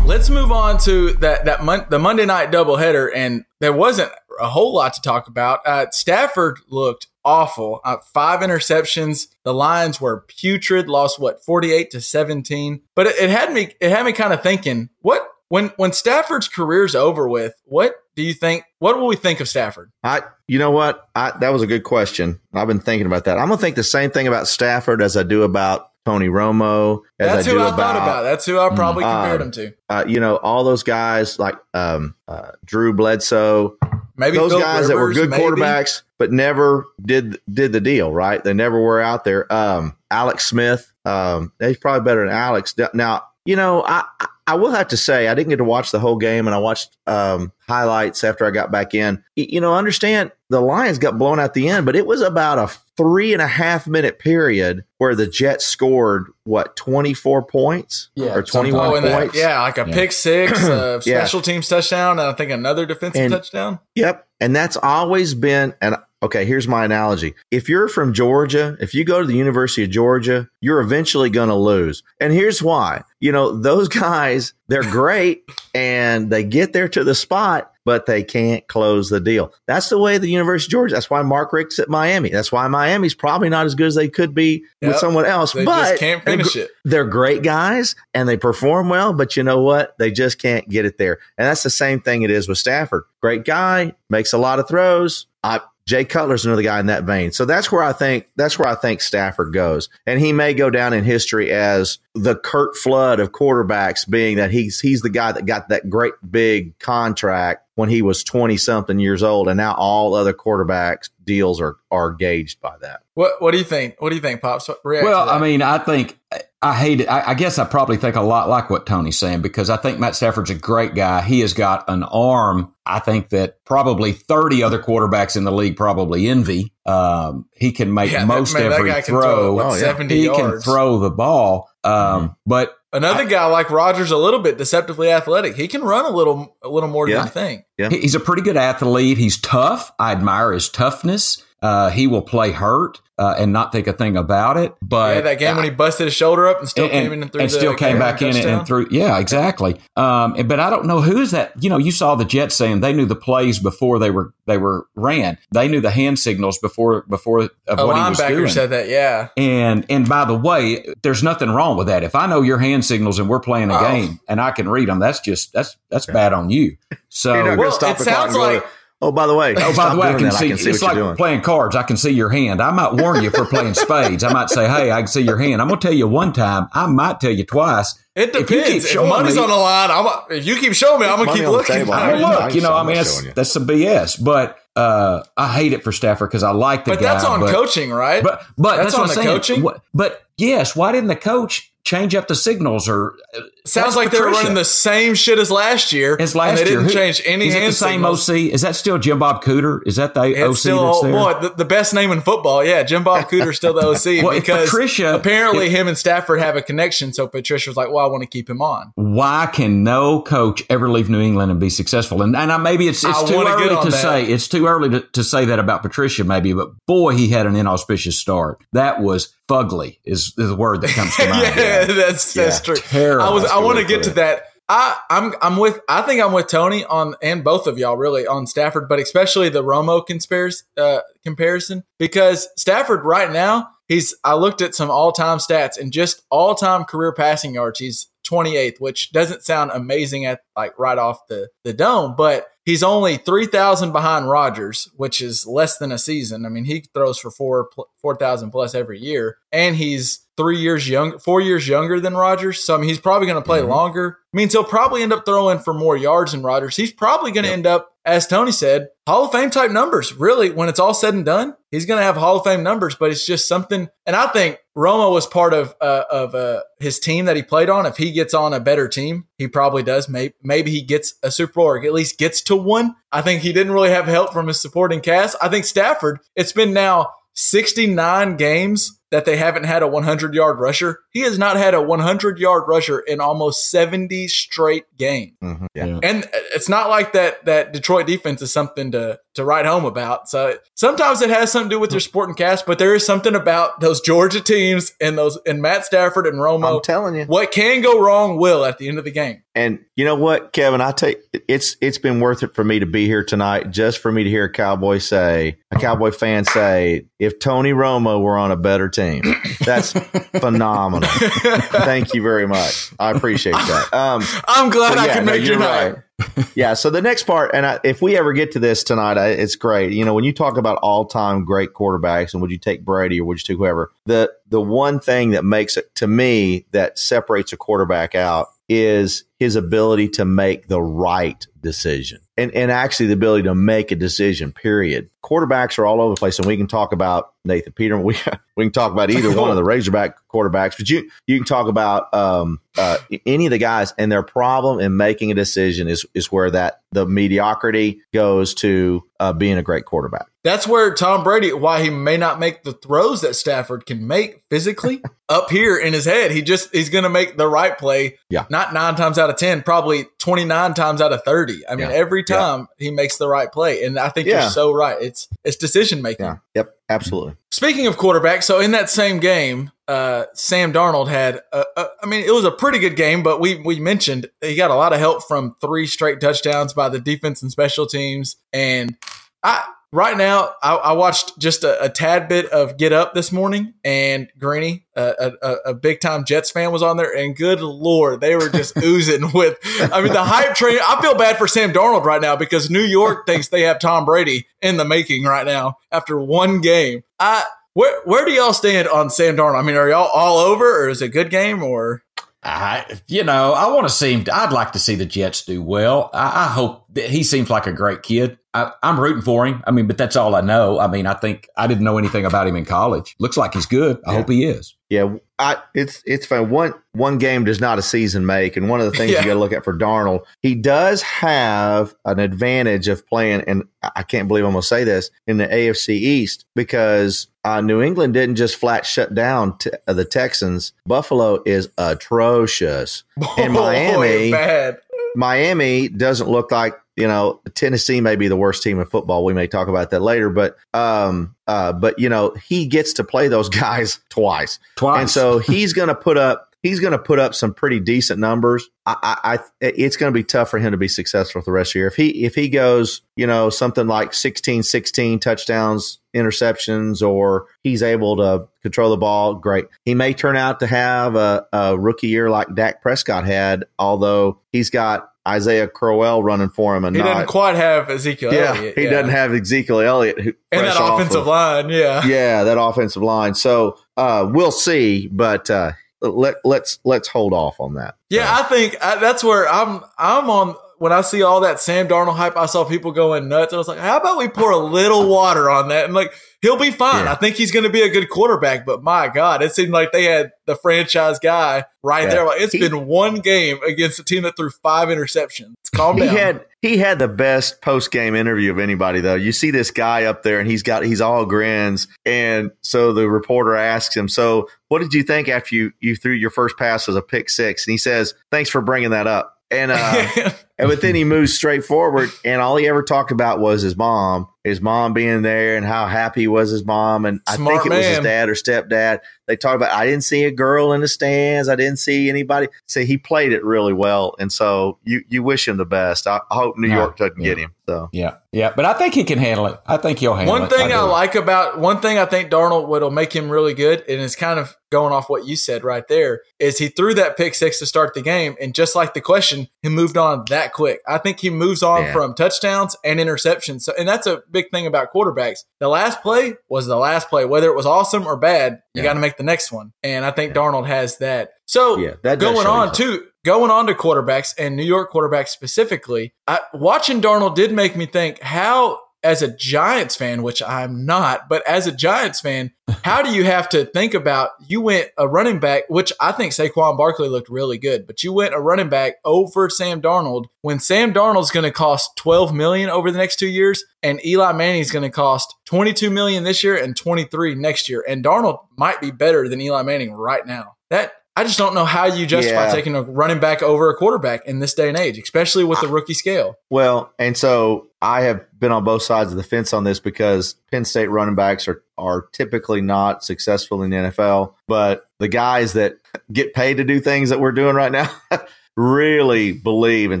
[0.04, 4.48] Let's move on to that that mon- the Monday night doubleheader, and there wasn't a
[4.48, 5.66] whole lot to talk about.
[5.66, 7.80] Uh, Stafford looked awful.
[7.84, 9.26] Uh, five interceptions.
[9.44, 10.88] The Lions were putrid.
[10.88, 12.80] Lost what forty eight to seventeen.
[12.94, 16.48] But it, it had me it had me kind of thinking what when when Stafford's
[16.48, 17.52] career's over with.
[17.64, 18.64] What do you think?
[18.78, 19.92] What will we think of Stafford?
[20.02, 22.40] I you know what I that was a good question.
[22.54, 23.36] I've been thinking about that.
[23.38, 27.02] I'm gonna think the same thing about Stafford as I do about Tony Romo.
[27.18, 28.22] As That's I who I thought about.
[28.22, 29.74] That's who I probably compared Um, him to.
[29.88, 33.76] Uh, you know all those guys like um, uh, Drew Bledsoe.
[34.16, 35.42] Maybe those guys that were Rivers, good maybe.
[35.42, 38.12] quarterbacks, but never did did the deal.
[38.12, 38.42] Right?
[38.42, 39.50] They never were out there.
[39.52, 40.92] Um, Alex Smith.
[41.04, 42.74] Um, he's probably better than Alex.
[42.94, 44.04] Now You know, I
[44.48, 46.58] I will have to say I didn't get to watch the whole game, and I
[46.58, 49.22] watched um, highlights after I got back in.
[49.34, 52.68] You know, understand the Lions got blown out the end, but it was about a
[52.96, 58.34] three and a half minute period where the Jets scored what twenty four points Yeah,
[58.36, 59.36] or twenty one and that, points.
[59.36, 59.94] yeah, like a Yeah.
[59.94, 61.18] pick six, a Yeah.
[61.20, 63.80] special teams touchdown, and I think another defensive And- touchdown.
[63.96, 64.26] Yep.
[64.40, 67.34] And that's always been, and okay, here's my analogy.
[67.50, 71.48] If you're from Georgia, if you go to the University of Georgia, you're eventually going
[71.48, 72.02] to lose.
[72.20, 73.02] And here's why.
[73.20, 78.24] You know, those guys, they're great and they get there to the spot, but they
[78.24, 79.52] can't close the deal.
[79.66, 80.94] That's the way the University of Georgia.
[80.94, 82.30] That's why Mark Richt's at Miami.
[82.30, 85.52] That's why Miami's probably not as good as they could be with someone else.
[85.52, 86.70] They but just can't they're it.
[86.84, 89.96] they're great guys and they perform well, but you know what?
[89.98, 91.18] They just can't get it there.
[91.38, 93.04] And that's the same thing it is with Stafford.
[93.22, 95.26] Great guy, makes a lot of throws.
[95.44, 97.30] I, Jay Cutler's another guy in that vein.
[97.30, 99.88] So that's where I think that's where I think Stafford goes.
[100.04, 104.50] And he may go down in history as the Curt Flood of quarterbacks, being that
[104.50, 108.98] he's he's the guy that got that great big contract when he was 20 something
[108.98, 113.02] years old and now all other quarterbacks deals are are gauged by that.
[113.14, 113.94] What What do you think?
[114.00, 114.68] What do you think, pops?
[114.82, 115.30] React Well.
[115.30, 116.18] I mean, I think
[116.62, 117.06] I hate it.
[117.08, 119.98] I, I guess I probably think a lot like what Tony's saying because I think
[119.98, 121.20] Matt Stafford's a great guy.
[121.22, 122.72] He has got an arm.
[122.86, 126.72] I think that probably thirty other quarterbacks in the league probably envy.
[126.86, 129.56] Um, he can make Yeah, that- most man, that every guy can throw.
[129.58, 129.80] throw, Oh, yeah.
[129.80, 130.40] 70 he yards.
[130.40, 131.68] can throw the ball.
[131.84, 135.54] Um, But Another guy like Rodgers, a little bit deceptively athletic.
[135.56, 137.16] He can run a little, a little more Yeah.
[137.18, 137.64] than you think.
[137.76, 137.88] Yeah.
[137.90, 139.18] He's a pretty good athlete.
[139.18, 139.92] He's tough.
[139.98, 141.42] I admire his toughness.
[141.62, 144.74] Uh, he will play hurt uh, and not think a thing about it.
[144.82, 147.22] But yeah, that game when he busted his shoulder up and still and, came in
[147.22, 148.58] and threw and the still came back in and, touchdown.
[148.58, 148.86] and threw.
[148.90, 149.80] Yeah, exactly.
[149.96, 151.52] Um, and- but I don't know who is that.
[151.58, 154.58] You know, you saw the Jets saying they knew the plays before they were they
[154.58, 155.38] were ran.
[155.50, 158.48] They knew the hand signals before before of a what he was doing.
[158.48, 158.88] said that.
[158.88, 162.04] Yeah, And and by the way, there's nothing wrong with that.
[162.04, 163.80] If I know your hand signals and we're playing a Oh.
[163.90, 166.76] game and I can read them, that's just that's that's bad on you.
[167.08, 168.66] So You're Well, stop it sounds and go, like-
[169.02, 170.46] Oh, by the way, Oh, by the way, I can see.
[170.46, 171.16] I can see it's what like you're doing.
[171.16, 171.76] playing cards.
[171.76, 172.62] I can see your hand.
[172.62, 174.24] I might warn you for playing spades.
[174.24, 176.32] I might say, "Hey, I can see your hand." I'm going to tell you one
[176.32, 176.68] time.
[176.72, 178.02] I might tell you twice.
[178.14, 178.84] it If you depends.
[178.86, 181.32] If, showing money's me- on the line, I'm, if you keep showing me, I'm gonna
[181.34, 181.74] keep on the looking.
[181.76, 181.92] table.
[181.92, 184.24] I mean, I- look, I- you know, I I'm mean, that's that's some BS.
[184.24, 187.12] But uh, I hate it for Stafford because I like the but guy.
[187.12, 188.22] that's on but, coaching, right?
[188.22, 189.36] But but That's that's, on what the I'm saying.
[189.36, 189.62] coaching?
[189.62, 193.14] What- but yes, why didn't the coach change up the signals or?
[193.36, 196.16] uh, Sounds like they're running the same shit as last year.
[196.20, 198.30] As last and they year, didn't Who- change any Is it the same signals.
[198.30, 198.36] OC?
[198.52, 199.80] Is that still Jim Bob Cooter?
[199.84, 202.64] Is that the It's OC still that's boy, the, the best name in football.
[202.64, 206.38] Yeah, Jim Bob Cooter's still the OC Well, because Patricia- apparently if- him and Stafford
[206.38, 207.12] have a connection.
[207.12, 210.62] So Patricia was like, "Well, I want to keep him on." why can no coach
[210.70, 212.22] ever leave New England and be successful?
[212.22, 213.92] And, and I, maybe it's, it's too early to that.
[214.02, 214.26] say.
[214.26, 216.52] It's too early to, to say that about Patricia, maybe.
[216.52, 218.62] But boy, he had an inauspicious start.
[218.72, 219.98] That was fugly.
[220.04, 221.42] Is, is the word that comes to mind.
[221.56, 223.20] yeah, that's that's Yeah, true.
[223.20, 223.44] I was.
[223.44, 224.44] I want to to get to that.
[224.68, 225.80] I, I'm I'm with.
[225.88, 229.48] I think I'm with Tony on and both of y'all really on Stafford, but especially
[229.48, 234.14] the Romo conspiracy uh, comparison because Stafford right now he's.
[234.24, 237.78] I looked at some all time stats and just all time career passing yards.
[237.78, 242.82] He's 28th, which doesn't sound amazing at like right off the the dome, but he's
[242.82, 246.44] only 3,000 behind Rodgers, which is less than a season.
[246.44, 247.68] I mean, he throws for four
[248.02, 252.62] 4,000 plus every year, and he's three years young, four years younger than Rodgers.
[252.62, 254.18] So I mean, he's probably going to play longer.
[254.32, 256.76] Means he'll probably end up throwing for more yards than Rodgers.
[256.76, 260.12] He's probably going to end up, as Tony said, Hall of Fame type numbers.
[260.12, 262.96] Really, when it's all said and done, he's going to have Hall of Fame numbers.
[262.96, 266.98] But it's just something, and I think Romo was part of uh, of uh, his
[266.98, 267.86] team that he played on.
[267.86, 270.06] If he gets on a better team, he probably does.
[270.06, 272.94] Maybe maybe he gets a Super Bowl or at least gets to one.
[273.10, 275.36] I think he didn't really have help from his supporting cast.
[275.40, 276.18] I think Stafford.
[276.34, 281.00] It's been now 69 games that they haven't had a 100 yard rusher.
[281.10, 285.32] He has not had a 100 yard rusher in almost 70 straight games.
[285.42, 285.66] Mhm.
[285.74, 285.98] Yeah.
[286.02, 290.28] And it's not like that that Detroit defense is something to to write home about.
[290.28, 293.34] So sometimes it has something to do with their sporting cast, but there is something
[293.34, 296.76] about those Georgia teams and those and Matt Stafford and Romo.
[296.76, 297.24] I'm telling you.
[297.26, 299.42] what can go wrong will at the end of the game.
[299.54, 300.80] And you know what, Kevin?
[300.80, 304.10] I take it's it's been worth it for me to be here tonight, just for
[304.10, 308.50] me to hear a Cowboy say, a Cowboy fan say, if Tony Romo were on
[308.50, 309.22] a better team,
[309.64, 309.92] that's
[310.40, 311.08] phenomenal.
[311.10, 312.92] Thank you very much.
[312.98, 313.88] I appreciate that.
[313.92, 315.94] Um, I'm glad I yeah, can no, make your night.
[315.94, 316.46] right.
[316.54, 316.74] yeah.
[316.74, 319.54] So the next part, and I, if we ever get to this tonight, I, it's
[319.54, 319.92] great.
[319.92, 323.20] You know, when you talk about all time great quarterbacks, and would you take Brady
[323.20, 323.92] or would you take whoever?
[324.06, 329.24] The the one thing that makes it to me that separates a quarterback out is
[329.38, 333.96] his ability to make the right decision and, and actually the ability to make a
[333.96, 335.08] decision, period.
[335.24, 338.06] Quarterbacks are all over the place, and we can talk about Nathan Peterman.
[338.06, 338.16] We,
[338.56, 341.68] we can talk about either one of the Razorback quarterbacks, but you, you can talk
[341.68, 346.06] about um, uh, any of the guys, and their problem in making a decision is,
[346.14, 350.26] is where that the mediocrity goes to uh, being a great quarterback.
[350.44, 354.42] That's where Tom Brady, why he may not make the throws that Stafford can make
[354.48, 356.30] physically up here in his head.
[356.30, 358.18] He just, he's going to make the right play.
[358.30, 358.46] Yeah.
[358.48, 361.66] Not nine times out of 10, probably 29 times out of 30.
[361.68, 361.94] I mean, Yeah.
[361.96, 363.82] every time he makes the right play.
[363.84, 364.42] And I think Yeah.
[364.42, 364.96] you're so right.
[365.00, 366.26] It's, it's decision making.
[366.26, 366.36] Yeah.
[366.54, 366.74] Yep.
[366.88, 367.34] Absolutely.
[367.50, 372.06] Speaking of quarterback, so in that same game, uh, Sam Darnold had, a, a, I
[372.06, 374.92] mean, it was a pretty good game, but we we mentioned he got a lot
[374.92, 378.36] of help from three straight touchdowns by the defense and special teams.
[378.52, 378.96] And
[379.42, 383.32] I right now, I, I watched just a, a tad bit of Get Up this
[383.32, 387.60] morning, and Greeny, a, a, a big time Jets fan, was on there, and good
[387.60, 389.58] lord, they were just oozing with.
[389.92, 390.78] I mean, the hype train.
[390.82, 394.04] I feel bad for Sam Darnold right now because New York thinks they have Tom
[394.04, 397.02] Brady in the making right now after one game.
[397.18, 397.44] I
[397.74, 399.58] where where do y'all stand on Sam Darnold?
[399.58, 402.02] I mean, are y'all all over, or is it a good game, or
[402.42, 404.24] I, you know, I want to see him.
[404.32, 406.10] I'd like to see the Jets do well.
[406.14, 408.38] I, I hope that he seems like a great kid.
[408.56, 409.62] I, I'm rooting for him.
[409.66, 410.78] I mean, but that's all I know.
[410.78, 413.14] I mean, I think I didn't know anything about him in college.
[413.18, 414.00] Looks like he's good.
[414.06, 414.18] I Yeah.
[414.18, 414.74] hope he is.
[414.88, 416.48] Yeah, I, it's it's fine.
[416.48, 419.18] One one game does not a season make, and one of the things Yeah.
[419.20, 423.64] you got to look at for Darnold, he does have an advantage of playing, and
[423.96, 427.82] I can't believe I'm going to say this in the AFC East because uh, New
[427.82, 430.72] England didn't just flat shut down t- uh, the Texans.
[430.86, 433.02] Buffalo is atrocious,
[433.38, 434.78] and Miami bad?
[435.16, 439.24] Miami doesn't look like you know Tennessee may be the worst team in football.
[439.24, 443.04] We may talk about that later, but um, uh, but you know he gets to
[443.04, 444.58] play those guys twice.
[444.76, 445.00] Twice.
[445.00, 448.18] And so he's going to put up he's going to put up some pretty decent
[448.18, 448.68] numbers.
[448.84, 451.52] I, I, I it's going to be tough for him to be successful for the
[451.52, 451.88] rest of the year.
[451.88, 457.82] If he if he goes, you know, something like 16 16 touchdowns, interceptions or he's
[457.82, 459.66] able to control the ball, great.
[459.84, 464.40] He may turn out to have a, a rookie year like Dak Prescott had, although
[464.52, 468.54] he's got Isaiah Crowell running for him and He not doesn't quite have Ezekiel yeah,
[468.56, 468.78] Elliott.
[468.78, 471.68] he doesn't have Ezekiel Elliott who, and that off offensive of- line.
[471.68, 473.34] Yeah, yeah, that offensive line.
[473.34, 477.96] So uh, we'll see, but uh, let let's let's hold off on that.
[478.10, 479.82] Yeah, I think I, that's where I'm.
[479.98, 482.36] I'm on when I see all that Sam Darnold hype.
[482.36, 483.52] I saw people going nuts.
[483.52, 486.12] I was like, how about we pour a little water on that and like
[486.42, 487.04] he'll be fine.
[487.06, 487.12] Yeah.
[487.12, 488.66] I think he's going to be a good quarterback.
[488.66, 492.10] But my God, it seemed like they had the franchise guy right Yeah.
[492.10, 492.26] there.
[492.26, 495.54] Like it's He- been one game against a team that threw five interceptions.
[495.74, 496.16] Calm He down.
[496.16, 499.14] had he had the best post game interview of anybody though.
[499.14, 503.08] You see this guy up there and he's got he's all grins, and so the
[503.08, 506.88] reporter asks him, "So what did you think after you you threw your first pass
[506.88, 507.66] as a pick six?
[507.66, 511.34] And he says, "Thanks for bringing that up." And uh, And but then he moves
[511.34, 515.56] straight forward, and all he ever talked about was his mom, his mom being there,
[515.56, 517.04] and how happy was his mom.
[517.04, 519.00] And I Smart think it was his dad or stepdad.
[519.26, 519.72] They talked about.
[519.72, 521.48] I didn't see a girl in the stands.
[521.48, 522.46] I didn't see anybody.
[522.68, 526.06] See, he played it really well, and so you you wish him the best.
[526.06, 527.30] I, I hope New York doesn't yeah.
[527.30, 527.54] get him.
[527.68, 529.58] So Yeah, yeah, but I think he can handle it.
[529.66, 530.50] I think he'll handle One it.
[530.50, 530.90] One thing I, do.
[530.90, 534.38] like about one thing I think Darnold what'll make him really good, and it's kind
[534.38, 537.66] of going off what you said right there, is he threw that pick six to
[537.66, 540.80] start the game, and just like the question, he moved on that quick.
[540.86, 541.92] I think he moves on Yeah.
[541.92, 543.62] from touchdowns and interceptions.
[543.62, 545.38] So, and that's a big thing about quarterbacks.
[545.60, 548.60] The last play was the last play, whether it was awesome or bad.
[548.74, 548.88] You Yeah.
[548.90, 551.30] got to make the next one, and I think Darnold has that.
[551.46, 556.12] So Yeah, that going on to going on to quarterbacks and New York quarterbacks specifically,
[556.28, 561.28] I, watching Darnold did make me think how, as a Giants fan, which I'm not,
[561.28, 562.50] but as a Giants fan,
[562.82, 566.32] how do you have to think about you went a running back, which I think
[566.32, 570.58] Saquon Barkley looked really good, but you went a running back over Sam Darnold when
[570.58, 574.72] Sam Darnold's going to cost 12 million over the next two years, and Eli Manning's
[574.72, 578.90] going to cost 22 million this year and 23 next year, and Darnold might be
[578.90, 580.56] better than Eli Manning right now.
[580.70, 582.52] That I just don't know how you justify Yeah.
[582.52, 585.68] taking a running back over a quarterback in this day and age, especially with the
[585.68, 586.36] rookie scale.
[586.50, 590.34] Well, and so I have been on both sides of the fence on this because
[590.50, 595.54] Penn State running backs are are typically not successful in the NFL, but the guys
[595.54, 595.76] that
[596.12, 597.90] get paid to do things that we're doing right now
[598.56, 600.00] really believe in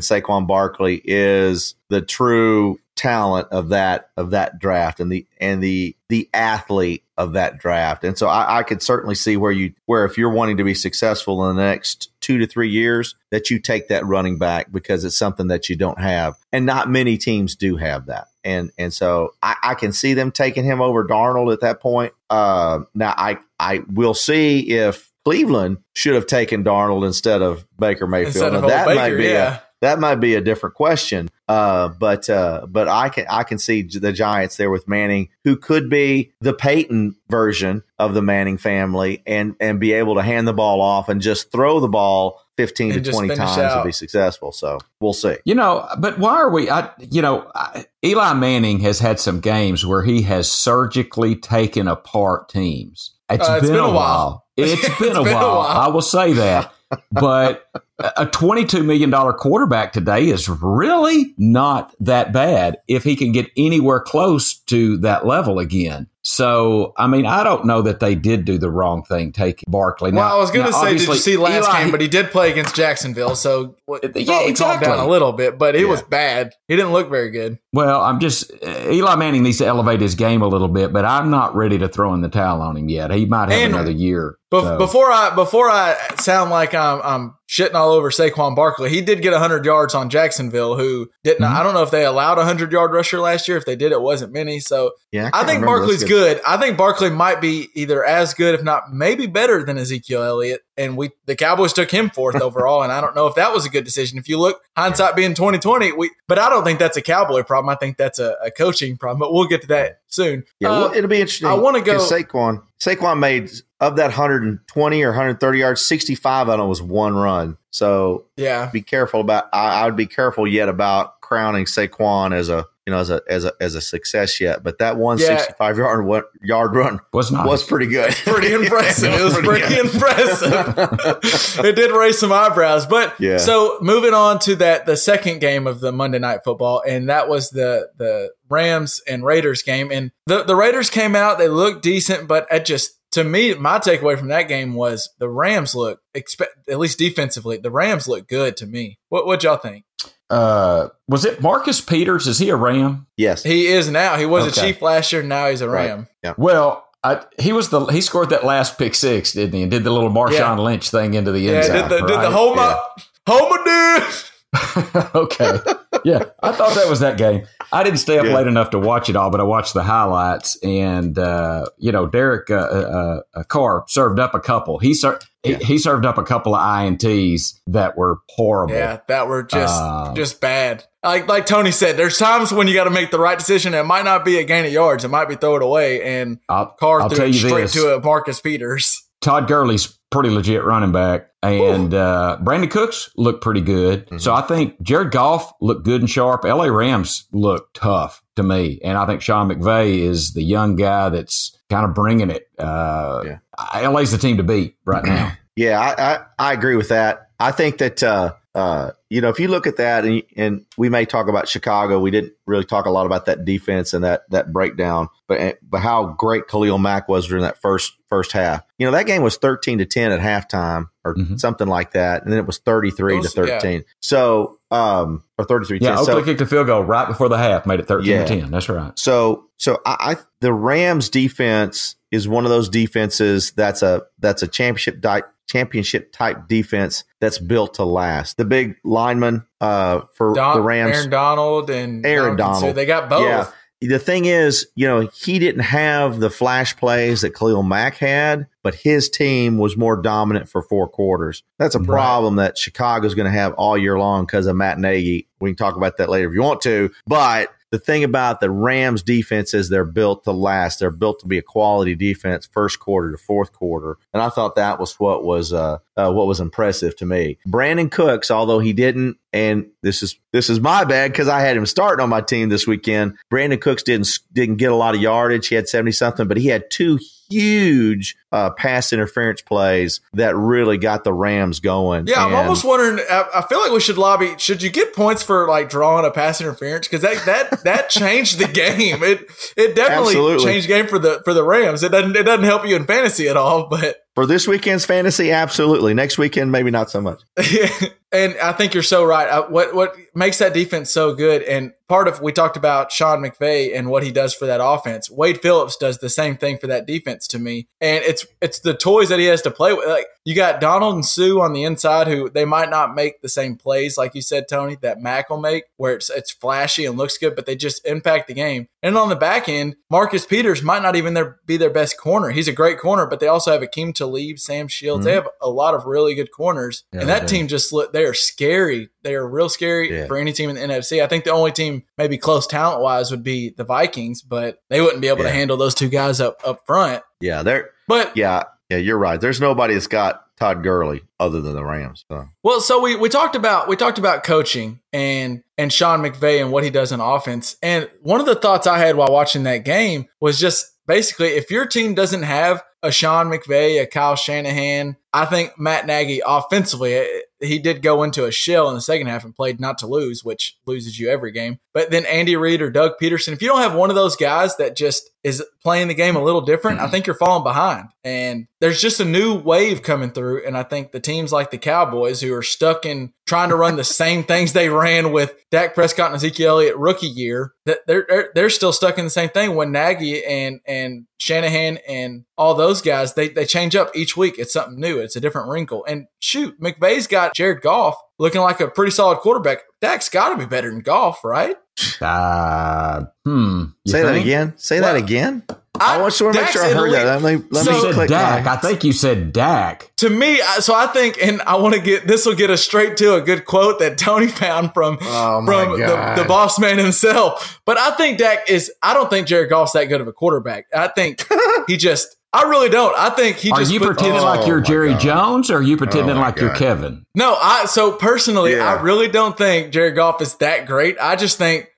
[0.00, 5.94] Saquon Barkley is the true talent of that of that draft and the and the
[6.08, 8.04] the athlete of that draft.
[8.04, 10.74] And so I, I could certainly see where you where if you're wanting to be
[10.74, 15.04] successful in the next two to three years, that you take that running back because
[15.04, 16.36] it's something that you don't have.
[16.52, 18.28] And not many teams do have that.
[18.44, 22.14] And and so I, I can see them taking him over Darnold at that point.
[22.30, 28.06] Uh, now I I will see if Cleveland should have taken Darnold instead of Baker
[28.06, 28.36] Mayfield.
[28.36, 29.56] Instead of Now, that old might be yeah.
[29.56, 31.28] a that might be a different question.
[31.48, 35.56] Uh, but uh, but I can I can see the Giants there with Manning, who
[35.56, 40.46] could be the Peyton version of the Manning family, and and be able to hand
[40.46, 43.78] the ball off and just throw the ball fifteen And to twenty times out.
[43.78, 44.52] and be successful.
[44.52, 45.36] So we'll see.
[45.44, 46.70] You know, but why are we?
[46.70, 51.88] I, you know, I, Eli Manning has had some games where he has surgically taken
[51.88, 53.14] apart teams.
[53.28, 53.94] It's Uh, it's been, been a a while.
[53.94, 54.45] while.
[54.56, 55.58] It's It's been, a, been a while.
[55.58, 55.66] while.
[55.66, 56.72] I will say that.
[57.10, 63.50] But a $22 million quarterback today is really not that bad if he can get
[63.56, 66.06] anywhere close to that level again.
[66.28, 70.10] So, I mean, I don't know that they did do the wrong thing taking Barkley.
[70.10, 71.90] Well, I was going to say, did you see last Eli- game?
[71.92, 75.56] But he did play against Jacksonville, so what- Yeah, probably calmed down a little bit.
[75.56, 75.86] But it Yeah.
[75.88, 76.52] was bad.
[76.66, 77.58] He didn't look very good.
[77.72, 81.30] Well, I'm just Eli Manning needs to elevate his game a little bit, but I'm
[81.30, 83.12] not ready to throw in the towel on him yet.
[83.12, 84.36] He might have And- another year.
[84.52, 88.90] Bef- So- Before I before I sound like I'm, I'm shitting all over Saquon Barkley,
[88.90, 90.76] he did get 100 yards on Jacksonville.
[90.76, 91.44] Who didn't?
[91.44, 91.52] Mhm.
[91.52, 93.56] I don't know if they allowed a 100 yard rusher last year.
[93.56, 94.60] If they did, it wasn't many.
[94.60, 95.64] So Yeah, I can't think.
[95.66, 96.40] Barkley's That's good.
[96.46, 100.62] I think Barkley might be either as good, if not maybe better than Ezekiel Elliott.
[100.78, 103.66] And we the Cowboys took him fourth overall, and I don't know if that was
[103.66, 104.18] a good decision.
[104.18, 107.42] If you look hindsight being twenty twenty, we but I don't think that's a Cowboy
[107.42, 107.68] problem.
[107.70, 109.18] I think that's a, a coaching problem.
[109.20, 110.44] But we'll get to that soon.
[110.60, 111.48] Yeah, Uh, well, it'll be interesting.
[111.48, 112.62] I wanna go- 'cause Saquon.
[112.80, 113.50] Saquon made
[113.80, 117.56] of that 120 or 130 yards, 65 of it was one run.
[117.70, 118.66] So yeah.
[118.72, 119.48] be careful about.
[119.52, 123.20] I, I would be careful yet about crowning Saquon as a you know as a
[123.28, 124.62] as a as a success yet.
[124.62, 125.84] But that one sixty five Yeah.
[125.84, 127.46] yard yard run was not.
[127.46, 128.12] was pretty good.
[128.24, 129.12] pretty impressive.
[129.12, 129.86] It was pretty good.
[129.92, 131.64] impressive.
[131.64, 132.86] it did raise some eyebrows.
[132.86, 133.38] But Yeah.
[133.38, 137.28] so moving on to that the second game of the Monday night football, and that
[137.28, 139.90] was the the Rams and Raiders game.
[139.90, 143.78] And the, the Raiders came out, they looked decent, but it just to me, my
[143.78, 148.28] takeaway from that game was the Rams look expect at least defensively, the Rams look
[148.28, 148.98] good to me.
[149.08, 149.84] What what y'all think?
[150.30, 152.26] Uh, was it Marcus Peters?
[152.26, 153.06] Is he a Ram?
[153.16, 153.42] yes.
[153.42, 154.16] He is now.
[154.16, 154.72] He was a Okay.
[154.72, 156.06] Chief last year, now he's a Right.
[156.22, 156.34] Yeah.
[156.36, 159.62] Well, I, he was the he scored that last pick six, didn't he?
[159.62, 160.58] And did the little Marshawn Yeah.
[160.58, 161.74] Lynch thing into the end Yeah, zone.
[161.76, 162.32] did the did the right?
[162.32, 162.80] Homa
[163.28, 165.14] Homa dude.
[165.14, 165.58] okay.
[166.06, 167.48] Yeah, I thought that was that game.
[167.72, 168.36] I didn't stay up Yeah.
[168.36, 170.56] late enough to watch it all, but I watched the highlights.
[170.62, 174.78] And uh, you know, Derek uh, uh, uh, Carr served up a couple.
[174.78, 178.76] He, ser- he he served up a couple of ints that were horrible.
[178.76, 180.84] Yeah, that were just Um, just bad.
[181.02, 183.74] Like like Tony said, there's times when you got to make the right decision.
[183.74, 185.02] It might not be a gain of yards.
[185.04, 186.02] It might be throw it away.
[186.04, 189.02] And I'll, Carr I'll threw it straight this: to Marcus Peters.
[189.20, 194.06] Todd Gurley's pretty legit running back, and uh, Brandin Cooks looked pretty good.
[194.06, 194.18] Mm-hmm.
[194.18, 196.44] So I think Jared Goff looked good and sharp.
[196.44, 196.70] L.A.
[196.70, 201.56] Rams looked tough to me, and I think Sean McVay is the young guy that's
[201.70, 202.48] kind of bringing it.
[202.58, 203.88] Uh, Yeah.
[203.88, 205.32] LA's the team to beat right now.
[205.58, 207.30] Yeah, I, I, I agree with that.
[207.40, 210.88] I think that uh, uh, you know if you look at that, and, and we
[210.88, 212.00] may talk about Chicago.
[212.00, 215.78] We didn't really talk a lot about that defense and that that breakdown, but but
[215.80, 218.62] how great Khalil Mack was during that first first half.
[218.78, 221.38] You know that game was thirteen to ten at halftime or Mhm.
[221.38, 223.84] something like that, and then it was thirty three to thirteen.
[224.00, 225.78] So um, or thirty three.
[225.80, 228.24] Yeah, so, Oakland kicked a field goal right before the half, made it thirteen Yeah.
[228.24, 228.50] to ten.
[228.50, 228.98] That's right.
[228.98, 234.42] So so I, I the Rams defense is one of those defenses that's a that's
[234.42, 238.36] a championship di- championship type defense that's built to last.
[238.36, 242.60] The big lineman uh, for Don, the Rams, Aaron Donald and Aaron Donald.
[242.60, 242.76] Donald.
[242.76, 243.22] They got both.
[243.22, 243.46] Yeah.
[243.82, 248.46] The thing is, you know, he didn't have the flash plays that Khalil Mack had,
[248.62, 251.42] but his team was more dominant for four quarters.
[251.58, 251.86] That's a Right.
[251.88, 255.28] problem that Chicago's going to have all year long because of Matt Nagy.
[255.40, 256.90] We can talk about that later if you want to.
[257.06, 260.78] But the thing about the Rams defense is they're built to last.
[260.78, 264.54] They're built to be a quality defense, first quarter to fourth quarter, and I thought
[264.56, 267.38] that was what was uh, uh, what was impressive to me.
[267.46, 271.56] Brandin Cooks, although he didn't, and this is this is my bad because I had
[271.56, 273.16] him starting on my team this weekend.
[273.32, 275.48] Brandin Cooks didn't didn't get a lot of yardage.
[275.48, 276.98] He had seventy something, but he had two
[277.28, 282.06] huge uh, pass interference plays that really got the Rams going.
[282.06, 283.04] Yeah, I'm almost wondering.
[283.10, 284.34] I, I feel like we should lobby.
[284.38, 286.88] Should you get points for like drawing a pass interference?
[286.88, 289.02] Because that that that changed the game.
[289.02, 289.20] It
[289.56, 290.44] it definitely Absolutely.
[290.44, 291.82] changed the game for the for the Rams.
[291.82, 293.68] It doesn't it doesn't help you in fantasy at all.
[293.68, 295.94] But for this weekend's fantasy, absolutely.
[295.94, 297.22] Next weekend, maybe not so much.
[298.12, 299.28] and I think you're so right.
[299.28, 303.20] Uh, what what makes that defense so good, and part of we talked about Sean
[303.20, 305.10] McVay and what he does for that offense.
[305.10, 308.74] Wade Phillips does the same thing for that defense to me, and it's it's the
[308.74, 309.86] toys that he has to play with.
[309.86, 313.28] Like you got Donald and Suh on the inside, who they might not make the
[313.28, 316.96] same plays, like you said, Tony, that Mack will make, where it's it's flashy and
[316.96, 318.68] looks good, but they just impact the game.
[318.82, 322.30] And on the back end, Marcus Peters might not even be their best corner.
[322.30, 325.04] He's a great corner, but they also have Aqib Talib, Sam Shields.
[325.04, 325.16] They hmm?
[325.24, 327.92] have a lot of really good corners, Yeah, and that team just look.
[327.92, 328.88] They are scary.
[329.02, 330.06] They are real scary Yeah.
[330.06, 331.02] for any team in the NFC.
[331.02, 334.80] I think the only team maybe close talent wise would be the Vikings, but they
[334.80, 337.02] wouldn't be able to handle those two guys up up front.
[337.20, 339.20] Yeah, they're But yeah, yeah, you're right.
[339.20, 342.04] There's nobody that's got Todd Gurley other than the Rams.
[342.10, 342.28] So.
[342.42, 346.52] Well, so we, we talked about we talked about coaching and and Sean McVay and
[346.52, 347.56] what he does in offense.
[347.62, 351.50] And one of the thoughts I had while watching that game was just basically if
[351.50, 356.94] your team doesn't have a Sean McVay, a Kyle Shanahan, I think Matt Nagy offensively
[356.94, 357.06] eh,
[357.40, 360.24] he did go into a shell in the second half and played not to lose,
[360.24, 361.58] which loses you every game.
[361.74, 364.56] But then Andy Reid or Doug Pederson, if you don't have one of those guys
[364.56, 366.92] that just is playing the game a little different, I mm-hmm.
[366.92, 367.88] think you're falling behind.
[368.04, 370.46] And there's just a new wave coming through.
[370.46, 373.74] And I think the teams like the Cowboys who are stuck in trying to run
[373.74, 378.06] the same things they ran with Dak Prescott and Ezekiel Elliott rookie year, that they're,
[378.08, 382.54] they're they're still stuck in the same thing when Nagy and and Shanahan and all
[382.54, 384.38] those guys, they they change up each week.
[384.38, 385.00] It's something new.
[385.00, 385.84] It's a different wrinkle.
[385.86, 389.60] And shoot, McVay's got Jared Goff looking like a pretty solid quarterback.
[389.80, 391.56] Dak's got to be better than Goff, right?
[392.00, 393.64] Uh, hmm.
[393.84, 394.54] You Say that again.
[394.56, 395.42] Say Well, that again.
[395.78, 397.02] I, want to make sure I heard elite.
[397.02, 397.20] that.
[397.20, 398.44] Let me let So- me You said click Dak.
[398.46, 399.92] my- I think you said Dak.
[399.98, 402.96] To me, so I think, and I want to get this will get us straight
[402.98, 407.60] to a good quote that Tony found from Oh, from the, the boss man himself.
[407.66, 408.72] But I think Dak is.
[408.82, 410.64] I don't think Jared Goff's that good of a quarterback.
[410.74, 411.26] I think
[411.66, 412.16] he just.
[412.36, 412.94] I really don't.
[412.98, 413.72] I think he Are just.
[413.72, 415.00] you put- pretending Oh, like you're Jerry God.
[415.00, 417.04] Jones, or are you pretending Oh, my like you're Kevin?
[417.14, 418.72] no, I so personally, Yeah.
[418.74, 420.96] I really don't think Jerry Goff is that great.
[421.00, 421.68] I just think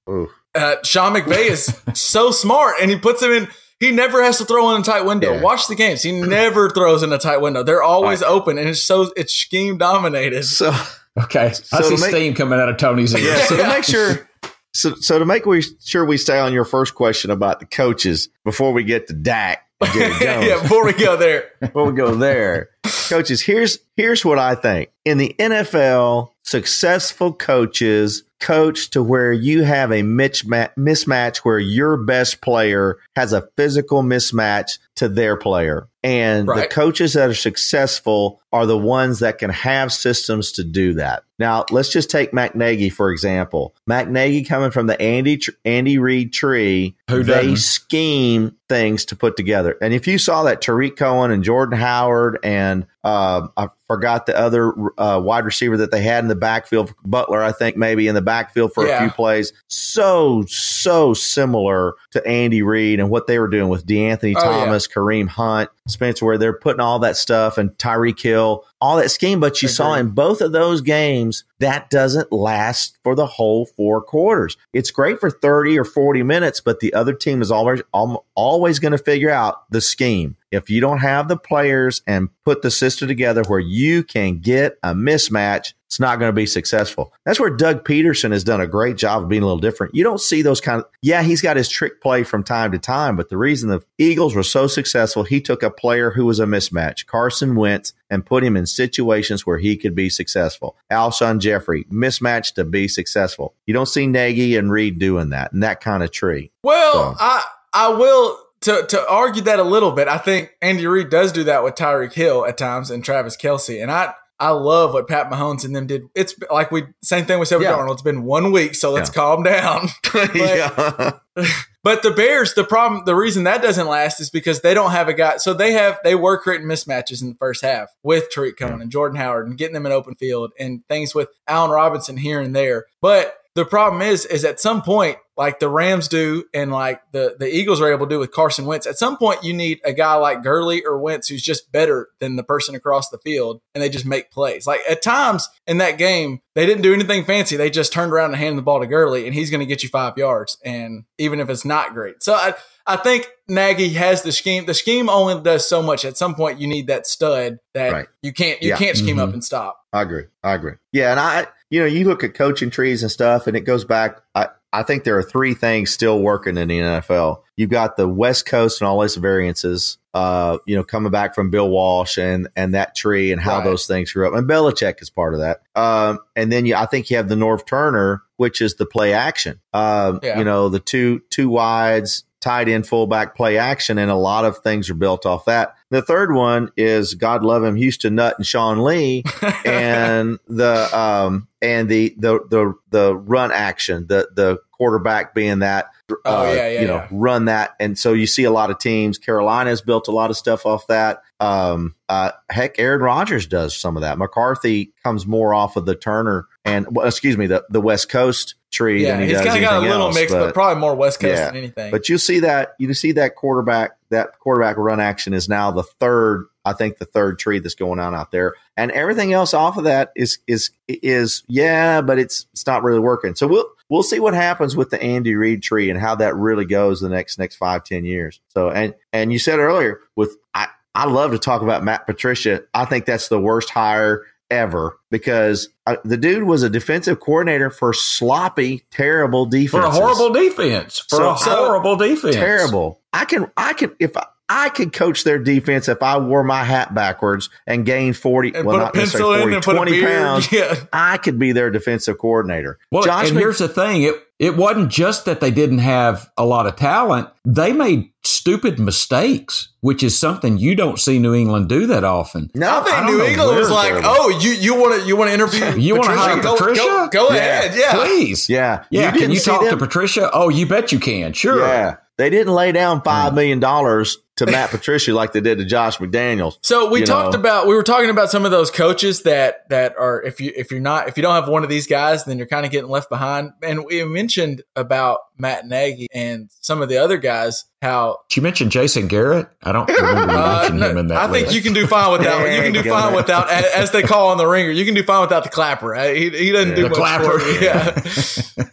[0.54, 3.48] uh, Sean McVay is so smart, and he puts him in.
[3.80, 5.34] He never has to throw in a tight window.
[5.34, 5.40] Yeah.
[5.42, 7.62] Watch the games; he never throws in a tight window.
[7.62, 10.42] They're always open, and it's so it's scheme dominated.
[10.44, 10.72] So
[11.16, 13.24] Okay, I see make- steam coming out of Tony's ears.
[13.24, 14.28] yeah, so to make sure
[14.72, 18.28] so so to make we sure we stay on your first question about the coaches
[18.44, 19.67] before we get to Dak and Jerry Jones.
[19.94, 22.70] yeah, before we go there, before we go there.
[23.08, 24.90] Coaches, here's here's what I think.
[25.04, 31.96] In the NFL, successful coaches coach to where you have a mismatch, mismatch where your
[31.96, 35.88] best player has a physical mismatch to their player.
[36.04, 40.94] And the coaches that are successful are the ones that can have systems to do
[40.94, 41.24] that.
[41.38, 43.74] Now, let's just take Mac Nagy, for example.
[43.86, 47.56] Mac Nagy coming from the Andy Andy Reid tree, Who they doesn't?
[47.58, 49.76] scheme things to put together.
[49.82, 52.67] And if you saw that Tarik Cohen and Jordan Howard and
[53.04, 57.42] um I forgot the other uh, wide receiver that they had in the backfield, Butler,
[57.42, 62.62] I think maybe in the backfield for a few plays, so so similar to Andy
[62.62, 64.64] Reid and what they were doing with DeAnthony Oh, yeah.
[64.64, 69.10] Thomas, Kareem Hunt, Spencer, where they're putting all that stuff and Tyreek Hill, all that
[69.10, 69.40] scheme.
[69.40, 74.00] But you saw in both of those games that doesn't last for the whole four
[74.02, 74.56] quarters.
[74.72, 78.78] It's great for 30 or 40 minutes, but the other team is always al- always
[78.78, 80.36] going to figure out the scheme.
[80.50, 84.78] If you don't have the players and put the system together where you can get
[84.82, 87.12] a mismatch, it's not going to be successful.
[87.24, 89.94] That's where Doug Pederson has done a great job of being a little different.
[89.94, 92.78] You don't see those kind of, yeah, he's got his trick play from time to
[92.78, 96.40] time, but the reason the Eagles were so successful, he took a player who was
[96.40, 100.76] a mismatch, Carson Wentz, and put him in situations where he could be successful.
[100.90, 103.54] Alshon Jeffery, mismatch to be successful.
[103.66, 106.50] You don't see Nagy and Reid doing that and that kind of tree.
[106.62, 110.08] Well, So- I I will to to argue that a little bit.
[110.08, 113.80] I think Andy Reid does do that with Tyreek Hill at times and Travis Kelce,
[113.82, 114.14] and I.
[114.40, 116.04] I love what Pat Mahomes and them did.
[116.14, 117.72] It's like we same thing we said with Yeah.
[117.72, 117.94] Darnold.
[117.94, 119.14] It's been one week, so let's Yeah.
[119.14, 119.88] calm down.
[120.32, 121.10] yeah.
[121.82, 125.08] But the Bears, the problem, the reason that doesn't last is because they don't have
[125.08, 125.38] a guy.
[125.38, 128.92] So they have they were creating mismatches in the first half with Tarik Cohen and
[128.92, 132.54] Jordan Howard and getting them in open field and things with Allen Robinson here and
[132.54, 132.86] there.
[133.00, 137.36] But the problem is, is at some point, like the Rams do and like the,
[137.38, 139.92] the Eagles are able to do with Carson Wentz, at some point you need a
[139.94, 143.80] guy like Gurley or Wentz who's just better than the person across the field and
[143.82, 144.66] they just make plays.
[144.66, 147.56] Like at times in that game, they didn't do anything fancy.
[147.56, 149.82] They just turned around and handed the ball to Gurley and he's going to get
[149.82, 150.58] you five yards.
[150.64, 152.22] And even if it's not great.
[152.22, 154.66] So I, I think Nagy has the scheme.
[154.66, 156.04] The scheme only does so much.
[156.04, 158.08] At some point, you need that stud that Right.
[158.22, 158.76] you can't you Yeah.
[158.76, 159.28] can't scheme Mhm.
[159.28, 159.78] up and stop.
[159.92, 160.24] I agree.
[160.42, 160.72] I agree.
[160.92, 163.84] Yeah, and I, you know, you look at coaching trees and stuff, and it goes
[163.84, 164.20] back.
[164.34, 167.42] I, I think there are three things still working in the NFL.
[167.56, 169.96] You've got the West Coast and all its variances.
[170.14, 173.64] Uh, you know, coming back from Bill Walsh and and that tree and how Right.
[173.64, 175.60] those things grew up, and Belichick is part of that.
[175.74, 179.12] Um, and then you, I think you have the Norv Turner, which is the play
[179.12, 179.60] action.
[179.72, 180.38] Um, Yeah.
[180.38, 184.58] you know, the two two wides, tight end, fullback play action, and a lot of
[184.58, 185.74] things are built off that.
[185.90, 189.24] The third one is God love him, Houston Nutt and Sean Lee,
[189.64, 195.90] and the um and the the the the run action, the the quarterback being that.
[196.24, 197.08] Oh, uh, yeah, yeah, you know, yeah.
[197.10, 199.18] run that, and so you see a lot of teams.
[199.18, 201.22] Carolina's built a lot of stuff off that.
[201.40, 204.18] Um, uh, heck, Aaron Rodgers does some of that.
[204.18, 208.54] McCarthy comes more off of the Turner and well, excuse me, the the West Coast
[208.70, 211.20] tree Yeah, he he's kind of got a little else, mix, but, probably more West
[211.20, 211.46] Coast Yeah.
[211.46, 211.90] than anything.
[211.90, 215.82] But you see that you see that quarterback that quarterback run action is now the
[215.82, 216.46] third.
[216.64, 219.84] I think the third tree that's going on out there, and everything else off of
[219.84, 223.34] that is is is yeah, but it's it's not really working.
[223.34, 226.66] So we'll we'll see what happens with the Andy Reid tree and how that really
[226.66, 228.40] goes the next next five ten years.
[228.48, 232.64] So and and you said earlier with I I love to talk about Matt Patricia.
[232.74, 237.70] I think that's the worst hire ever because uh, the dude was a defensive coordinator
[237.70, 239.70] for sloppy, terrible defense.
[239.70, 240.98] for a horrible defense.
[241.08, 242.34] For So- a so- horrible defense.
[242.34, 243.00] terrible.
[243.12, 246.64] I can, I can, if I, I could coach their defense if I wore my
[246.64, 249.64] hat backwards and gained 40, and well, put a not pencil necessarily in 40, and
[249.64, 250.52] put a 20 pounds.
[250.52, 250.74] Yeah.
[250.92, 252.78] I could be their defensive coordinator.
[252.90, 256.30] Well, Josh and Mc- here's the thing: it it wasn't just that they didn't have
[256.38, 261.34] a lot of talent; they made stupid mistakes, which is something you don't see New
[261.34, 262.50] England do that often.
[262.54, 263.24] no, I think don't New.
[263.24, 265.78] England was like, "Oh, you you want to you want to interview?
[265.80, 266.82] You wanna hire Go- Patricia?
[266.82, 267.36] Go, go Yeah.
[267.36, 267.94] ahead, yeah.
[267.94, 269.10] Please, yeah, yeah.
[269.10, 269.76] didn't can you see talk to?
[269.76, 270.30] Patricia?
[270.32, 271.32] Oh, you bet you can.
[271.32, 271.58] Sure.
[271.58, 275.64] Yeah, they didn't lay down five million dollars to Matt Patricia like they did to
[275.64, 276.58] Josh McDaniels.
[276.62, 277.40] So we talked know.
[277.40, 280.70] about we were talking about some of those coaches that that are if you if
[280.70, 282.90] you're not if you don't have one of these guys then you're kind of getting
[282.90, 283.52] left behind.
[283.62, 288.42] And we mentioned about Matt Nagy and some of the other guys how Did you
[288.42, 289.48] mentioned Jason Garrett?
[289.62, 291.18] I don't remember uh, mentioning no, him in that.
[291.18, 293.14] I think you can do fine without you can do fine ahead.
[293.14, 295.94] without as they call on the ringer you can do fine without the clapper.
[295.94, 297.38] He, he doesn't do The much clapper.
[297.38, 297.60] for you.
[297.60, 298.00] Yeah.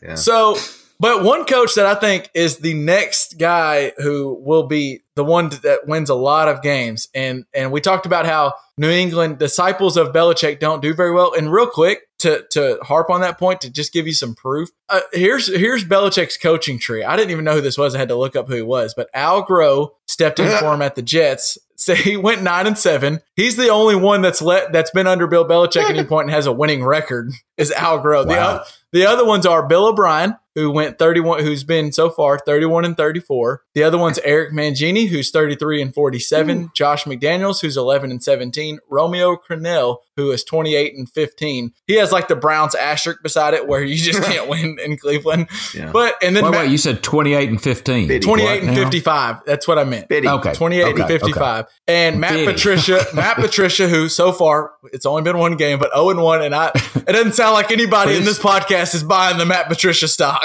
[0.02, 0.16] Yeah.
[0.16, 0.58] So,
[1.00, 5.50] but one coach that I think is the next guy who will be the one
[5.64, 9.96] that wins a lot of games, and and we talked about how New England disciples
[9.98, 11.34] of Belichick don't do very well.
[11.34, 14.70] And real quick to to harp on that point to just give you some proof,
[14.90, 17.04] uh, here's here's Belichick's coaching tree.
[17.04, 17.96] I didn't even know who this was.
[17.96, 20.82] I had to look up who he was, but Al Groh stepped in for him
[20.82, 21.58] at the Jets.
[21.78, 23.20] So he went nine and seven.
[23.36, 26.34] He's the only one that's let that's been under Bill Belichick at any point and
[26.34, 27.32] has a winning record.
[27.58, 28.24] Is Al Groh.
[28.24, 28.60] The, Wow.
[28.62, 32.86] o- the other ones are Bill O'Brien, who went 31, who's been so far 31
[32.86, 33.62] and 34.
[33.74, 36.72] The other one's Eric Mangini, who's 33 and 47.
[36.74, 38.80] Josh McDaniels, who's 11 and 17.
[38.90, 41.74] Romeo Crennel, who is 28 and 15.
[41.88, 45.50] He has like the Browns asterisk beside it where you just can't win in Cleveland.
[45.74, 45.92] Yeah.
[45.92, 48.08] But, and then Wait, Matt- wait, you said twenty-eight and fifteen.
[48.08, 48.26] Pity.
[48.26, 48.84] 28 What and now?
[48.84, 49.46] 55.
[49.46, 50.08] That's what I meant.
[50.08, 50.28] Pity.
[50.28, 51.66] Okay, 28 okay, and 55.
[51.88, 52.48] And Matt Big.
[52.48, 56.42] Patricia, Matt Patricia, who so far it's only been one game, but 0 and 1.
[56.44, 60.08] And I, it doesn't sound like anybody in this podcast is buying the Matt Patricia
[60.08, 60.45] stock.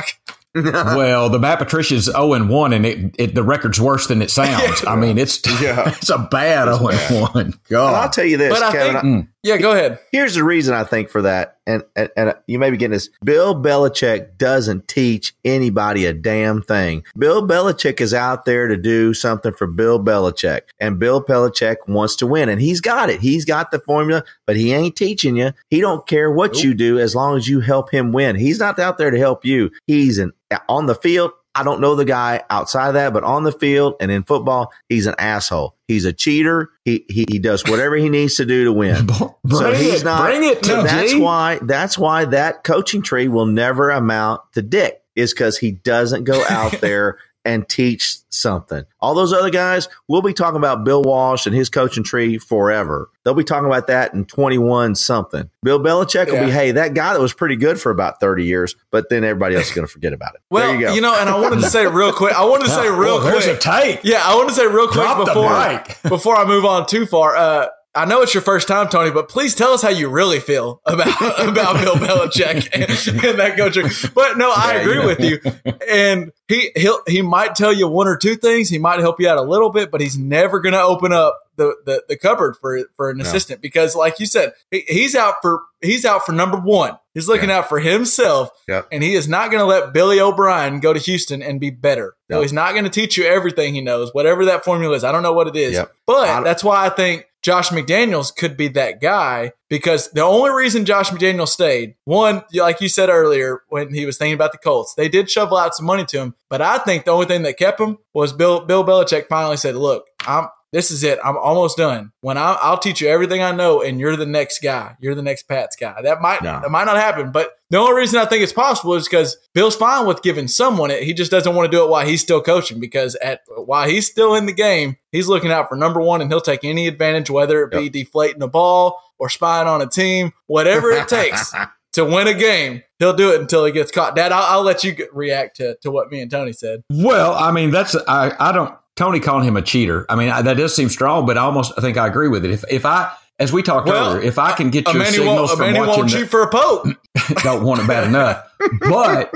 [0.54, 4.20] well, the Matt Patricia's zero oh and one, and it, it the record's worse than
[4.20, 4.84] it sounds.
[4.86, 5.88] I mean, it's Yeah.
[5.96, 7.54] it's a bad zero oh and one.
[7.70, 8.92] And I'll tell you this, But I Kevin.
[9.00, 9.28] think- I- mm.
[9.42, 9.98] Yeah, go ahead.
[10.12, 13.08] here's the reason I think for that, and, and and you may be getting this.
[13.24, 17.04] Bill Belichick doesn't teach anybody a damn thing.
[17.16, 22.16] Bill Belichick is out there to do something for Bill Belichick, and Bill Belichick wants
[22.16, 23.20] to win, and he's got it.
[23.20, 25.52] He's got the formula, but he ain't teaching you.
[25.70, 28.36] He don't care what you do as long as you help him win.
[28.36, 29.70] He's not out there to help you.
[29.86, 30.32] He's an
[30.68, 31.30] on the field.
[31.54, 34.72] I don't know the guy outside of that, but on the field and in football,
[34.88, 35.76] he's an asshole.
[35.88, 36.70] He's a cheater.
[36.84, 39.06] He he, he does whatever he needs to do to win.
[39.44, 40.22] bring So he's it, not.
[40.26, 41.20] bring it so that's G.
[41.20, 41.58] why.
[41.62, 45.02] That's why that coaching tree will never amount to dick.
[45.16, 48.84] Is because he doesn't go out there and teach something.
[49.00, 53.10] All those other guys, we'll be talking about Bill Walsh and his coaching tree forever.
[53.24, 55.48] They'll be talking about that in twenty one something.
[55.62, 58.76] Bill Belichick will be, hey, that guy that was pretty good for about thirty years,
[58.90, 60.40] but then everybody else is going to forget about it.
[60.50, 62.34] Well, there you you, know, and I wanted to say real quick.
[62.34, 63.56] I wanted to say real Well, there's quick.
[63.56, 64.00] a take.
[64.04, 65.98] yeah, I want to say real quick Drop before mic.
[66.08, 67.36] before I move on too far.
[67.36, 70.38] Uh, I know it's your first time, Tony, but please tell us how you really
[70.38, 71.08] feel about
[71.48, 72.84] about Bill Belichick and,
[73.24, 73.88] and that coaching.
[74.14, 75.06] But no, I Yeah, agree you know.
[75.06, 75.40] with you.
[75.88, 78.68] And he he'll he might tell you one or two things.
[78.68, 81.36] He might help you out a little bit, but he's never going to open up
[81.56, 85.34] the, the the cupboard for for an assistant because, like you said, he, he's out
[85.42, 86.96] for he's out for number one.
[87.12, 88.86] He's looking out for himself, Yep.
[88.92, 92.14] and he is not going to let Billy O'Brien go to Houston and be better.
[92.30, 92.42] So Yep.
[92.42, 95.02] he's not going to teach you everything he knows, whatever that formula is.
[95.02, 95.92] I don't know what it is, Yep.
[96.06, 100.84] but that's why I think Josh McDaniels could be that guy because the only reason
[100.84, 104.94] Josh McDaniels stayed, one, like you said earlier when he was thinking about the Colts,
[104.94, 107.58] they did shovel out some money to him, but I think the only thing that
[107.58, 111.18] kept him was Bill Bill Belichick finally said, "Look, I'm." This is it.
[111.24, 112.12] I'm almost done.
[112.20, 114.96] When I, I'll teach you everything I know, and you're the next guy.
[115.00, 116.00] You're the next Pats guy.
[116.02, 116.60] That might No.
[116.60, 119.74] that might not happen, but the only reason I think it's possible is because Bill's
[119.76, 121.02] fine with giving someone it.
[121.02, 124.08] He just doesn't want to do it while he's still coaching because at while he's
[124.08, 127.30] still in the game, he's looking out for number one and he'll take any advantage,
[127.30, 131.52] whether it be deflating a ball or spying on a team, whatever it takes.
[131.92, 134.14] to win a game, he'll do it until he gets caught.
[134.14, 136.84] Dad, I'll, I'll let you get, react to, to what me and Tony said.
[136.88, 138.32] Well, I mean, that's I.
[138.38, 138.72] I don't.
[139.00, 140.04] Tony calling him a cheater.
[140.10, 142.44] I mean, I, that does seem strong, but I almost I think I agree with
[142.44, 142.50] it.
[142.50, 145.60] If if I, as we talked Well, earlier, if I can get your signals from
[145.72, 146.86] man watching, won't the- for a pope.
[147.42, 148.46] don't want it bad enough.
[148.80, 149.32] But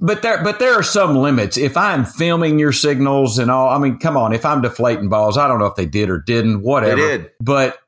[0.00, 1.58] but there but there are some limits.
[1.58, 4.32] If I'm filming your signals and all, I mean, come on.
[4.32, 6.62] If I'm deflating balls, I don't know if they did or didn't.
[6.62, 6.96] Whatever.
[6.96, 7.30] did.
[7.40, 7.78] But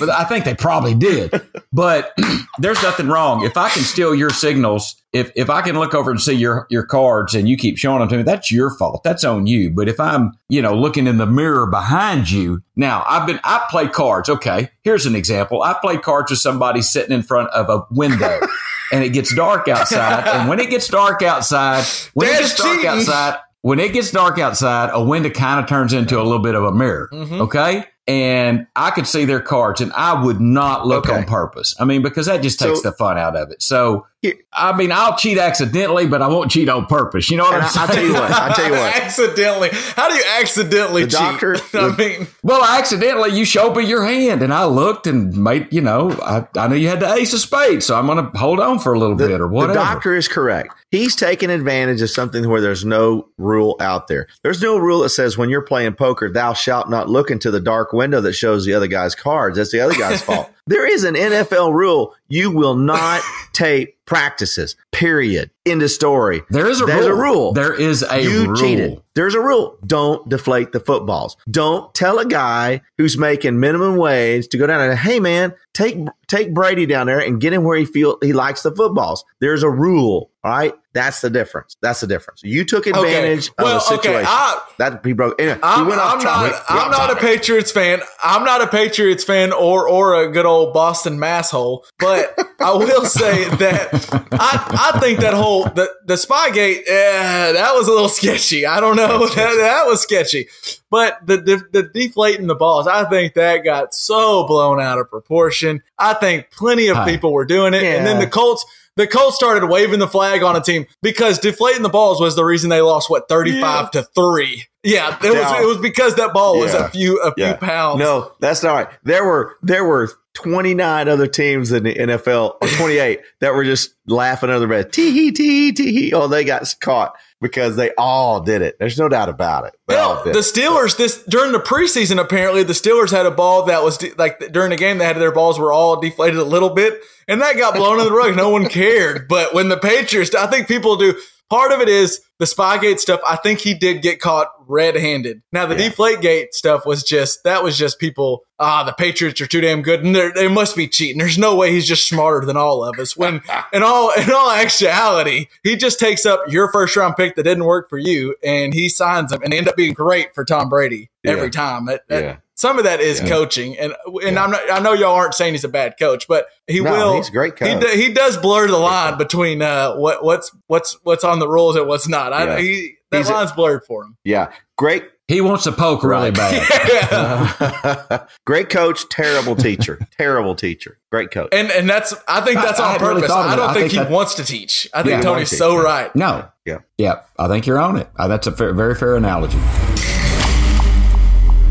[0.00, 1.40] but I think they probably did.
[1.72, 2.12] But
[2.58, 4.97] there's nothing wrong if I can steal your signals.
[5.12, 8.00] If if I can look over and see your your cards and you keep showing
[8.00, 9.02] them to me, that's your fault.
[9.04, 9.70] That's on you.
[9.70, 13.64] But if I'm you know looking in the mirror behind you, now I've been I
[13.70, 14.28] play cards.
[14.28, 15.62] Okay, here's an example.
[15.62, 18.40] I play cards with somebody sitting in front of a window.
[18.90, 20.26] And it gets dark outside.
[20.26, 21.84] And when it gets dark outside,
[22.14, 22.88] when it gets dark cheating.
[22.88, 26.54] outside, when it gets dark outside, a window kind of turns into a little bit
[26.54, 27.10] of a mirror.
[27.12, 27.42] Mm-hmm.
[27.42, 27.84] Okay.
[28.08, 31.18] And I could see their cards and I would not look Okay.
[31.18, 31.74] on purpose.
[31.78, 33.62] I mean, because that just takes So- the fun out of it.
[33.62, 34.06] So,
[34.52, 37.30] I mean, I'll cheat accidentally, but I won't cheat on purpose.
[37.30, 37.88] You know what And I'm I, saying?
[37.88, 38.30] I'll tell you what.
[38.32, 38.96] I'll tell you what.
[39.02, 39.68] accidentally.
[39.94, 41.18] How do you accidentally The cheat?
[41.20, 45.68] doctor- I mean, Well, accidentally, you showed me your hand, and I looked and made,
[45.70, 48.36] you know, I, I knew you had the ace of spades, so I'm going to
[48.38, 49.74] hold on for a little The, bit or whatever.
[49.74, 50.74] the doctor is correct.
[50.90, 54.26] He's taking advantage of something where there's no rule out there.
[54.42, 57.60] There's no rule that says when you're playing poker, thou shalt not look into the
[57.60, 59.56] dark window that shows the other guy's cards.
[59.58, 60.50] That's the other guy's fault.
[60.68, 62.14] There is an NFL rule.
[62.28, 64.76] You will not tape practices.
[64.92, 65.50] Period.
[65.66, 66.42] End of story.
[66.50, 67.18] there is a There's rule.
[67.18, 67.52] a rule.
[67.52, 68.56] There is a you rule.
[68.56, 69.02] cheated.
[69.14, 69.76] There's a rule.
[69.86, 71.36] Don't deflate the footballs.
[71.50, 75.98] Don't tell a guy who's making minimum wage to go down and hey man, take
[76.26, 79.24] take Brady down there and get him where he feel he likes the footballs.
[79.40, 80.30] There's a rule.
[80.44, 80.74] All right.
[80.94, 81.76] That's the difference.
[81.82, 82.40] That's the difference.
[82.42, 84.26] You took advantage Well, of the okay, situation.
[84.30, 85.40] I- that he broke.
[85.40, 86.62] Anyway, I'm, off I'm not.
[86.68, 88.00] I'm not a Patriots fan.
[88.22, 91.84] I'm not a Patriots fan or or a good old Boston masshole.
[91.98, 93.88] But I will say that
[94.32, 98.66] I I think that whole the the Spygate eh, that was a little sketchy.
[98.66, 100.48] I don't know that that was sketchy.
[100.90, 105.10] But the, the the deflating the balls, I think that got so blown out of
[105.10, 105.82] proportion.
[105.98, 108.64] I think plenty of people were doing it, and then the Colts.
[108.96, 112.44] The Colts started waving the flag on a team because deflating the balls was the
[112.44, 114.64] reason they lost what thirty five to three.
[114.82, 115.62] Yeah, it was Yeah.
[115.62, 116.86] it was because that ball was Yeah.
[116.86, 118.00] a few a few pounds.
[118.00, 118.88] No, that's not right.
[119.04, 123.94] There were there were 29 other teams in the NFL, or 28, that were just
[124.06, 124.92] laughing under their breath.
[124.92, 126.12] Tee hee tee tee hee.
[126.12, 128.76] Oh, they got caught because they all did it.
[128.78, 129.74] There's no doubt about it.
[129.88, 129.94] They
[130.32, 130.38] the.
[130.38, 134.52] Steelers this during the preseason apparently the Steelers had a ball that was de- like
[134.52, 137.56] during the game they had their balls were all deflated a little bit and that
[137.56, 138.36] got blown in the rug.
[138.36, 139.28] No one cared.
[139.28, 141.14] But when the Patriots, I think people do.
[141.50, 143.20] Part of it is the Spygate stuff.
[143.26, 145.40] I think he did get caught red-handed.
[145.50, 145.88] Now the Yeah.
[145.88, 148.44] Deflategate stuff was just that was just people.
[148.58, 151.18] Ah, the Patriots are too damn good, and they're- must be cheating.
[151.18, 153.16] There's no way he's just smarter than all of us.
[153.16, 153.40] When
[153.72, 157.64] in all in all actuality, he just takes up your first round pick that didn't
[157.64, 160.68] work for you, and he signs them, and they end up being great for Tom
[160.68, 161.50] Brady every Yeah.
[161.50, 161.86] time.
[161.86, 162.36] That- that- Yeah.
[162.58, 163.28] Some of that is Yeah.
[163.28, 163.94] coaching, and
[164.24, 164.60] and I'm not.
[164.68, 167.16] I know y'all aren't saying he's a bad coach, but he No, will.
[167.16, 170.96] he's a great He, do, he does blur the line between uh, what what's what's
[171.04, 172.32] what's on the rules and what's not.
[172.32, 172.58] I, Yeah.
[172.58, 174.16] he, that He's a- line's blurred for him.
[174.24, 174.48] Yeah.
[174.76, 175.04] Great.
[175.28, 176.68] He wants to poke really Right.
[177.10, 178.26] bad.
[178.44, 180.00] Great coach, terrible teacher.
[180.18, 180.98] terrible teacher.
[181.12, 181.50] Great coach.
[181.52, 183.36] And and that's I think that's I- I on hadn't really purpose.
[183.36, 184.88] I don't think, think he wants to teach.
[184.92, 185.20] I think Yeah.
[185.20, 186.16] Tony's so teach, right.
[186.16, 186.48] No.
[186.64, 186.78] Yeah.
[186.96, 188.08] Yeah, I think you're on it.
[188.18, 189.58] Uh, that's a fair, very fair analogy.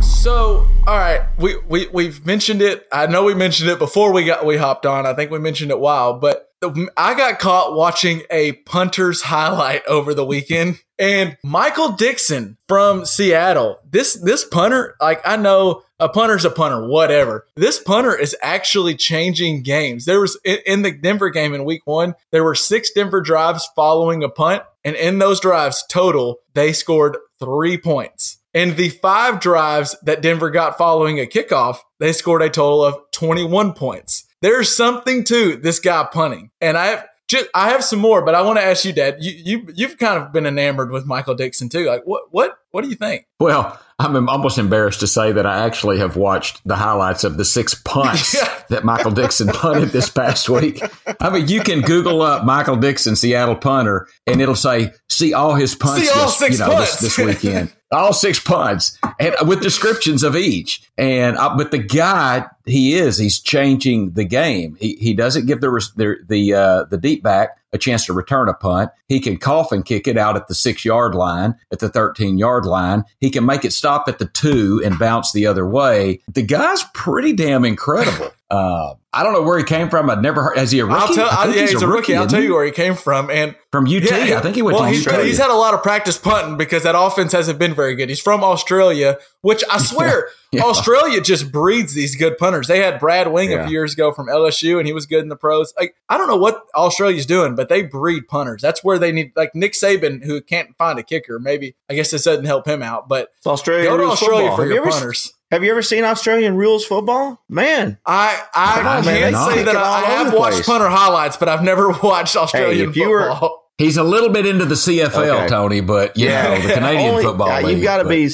[0.01, 2.87] So, all right, we we we've mentioned it.
[2.93, 5.05] I know we mentioned it before we got we hopped on.
[5.05, 6.49] I think we mentioned it while, but
[6.95, 13.79] I got caught watching a punter's highlight over the weekend, and Michael Dickson from Seattle.
[13.89, 17.45] This this punter, like I know a punter's a punter, whatever.
[17.57, 20.05] This punter is actually changing games.
[20.05, 24.23] There was in, the Denver game in Week One, there were six Denver drives following
[24.23, 28.36] a punt, and in those drives total, they scored three points.
[28.57, 32.97] And the five drives that Denver got following a kickoff, they scored a total of
[33.11, 34.25] 21 points.
[34.41, 36.49] There's something to this guy punting.
[36.59, 39.17] And I have just I have some more, but I want to ask you, Dad.
[39.19, 41.85] You you you've kind of been enamored with Michael Dickson too.
[41.85, 43.27] Like what what what do you think?
[43.39, 47.45] Well, I'm almost embarrassed to say that I actually have watched the highlights of the
[47.45, 48.51] six punts Yeah.
[48.69, 50.81] that Michael Dickson punted this past week.
[51.19, 55.55] I mean, you can Google up Michael Dickson, Seattle punter, and it'll say, see all
[55.55, 56.99] his punts, See all this, six you know, punts.
[56.99, 57.73] This, this weekend.
[57.91, 60.81] All six punts and with descriptions of each.
[60.97, 64.77] And uh, but the guy he is he's changing the game.
[64.79, 68.49] He he doesn't give the the the uh, the deep back a chance to return
[68.49, 68.91] a punt.
[69.07, 72.37] He can cough and kick it out at the six yard line, at the thirteen
[72.37, 73.03] yard line.
[73.19, 76.21] He can make it stop at the two and bounce the other way.
[76.31, 78.31] The guy's pretty damn incredible.
[78.49, 80.09] Uh, I don't know where he came from.
[80.09, 80.57] I'd never heard.
[80.57, 80.99] Is he a rookie?
[81.01, 81.27] I'll tell.
[81.29, 82.15] I I, think yeah, he's, a rookie.
[82.15, 82.47] I'll isn't tell he?
[82.47, 84.09] you where he came from, and from UT.
[84.09, 85.25] I think he went well, to he's, Australia.
[85.27, 88.07] he's had a lot of practice punting because that offense hasn't been very good.
[88.07, 90.63] He's from Australia, which I swear Yeah.
[90.63, 92.67] Australia just breeds these good punters.
[92.67, 95.27] They had Brad Wing a few years ago from LSU, and he was good in
[95.29, 95.73] the pros.
[95.77, 98.61] Like I don't know what Australia's doing, but they breed punters.
[98.61, 101.37] That's where they need like Nick Saban, who can't find a kicker.
[101.37, 104.55] Maybe I guess this doesn't help him out, but It's Australian go to Australia football.
[104.55, 105.33] for Have you, your ever, punters.
[105.51, 107.41] Have you ever seen Australian rules football?
[107.49, 110.89] Man, I I Come on, man, can't they say that I, I have watched punter
[110.89, 113.63] highlights, but I've never watched Australian if you were- football.
[113.79, 115.47] He's a little bit into the CFL, Okay.
[115.49, 116.55] Tony, but you Yeah.
[116.57, 117.47] know the Canadian Only- football.
[117.51, 118.27] uh, league, you've got to be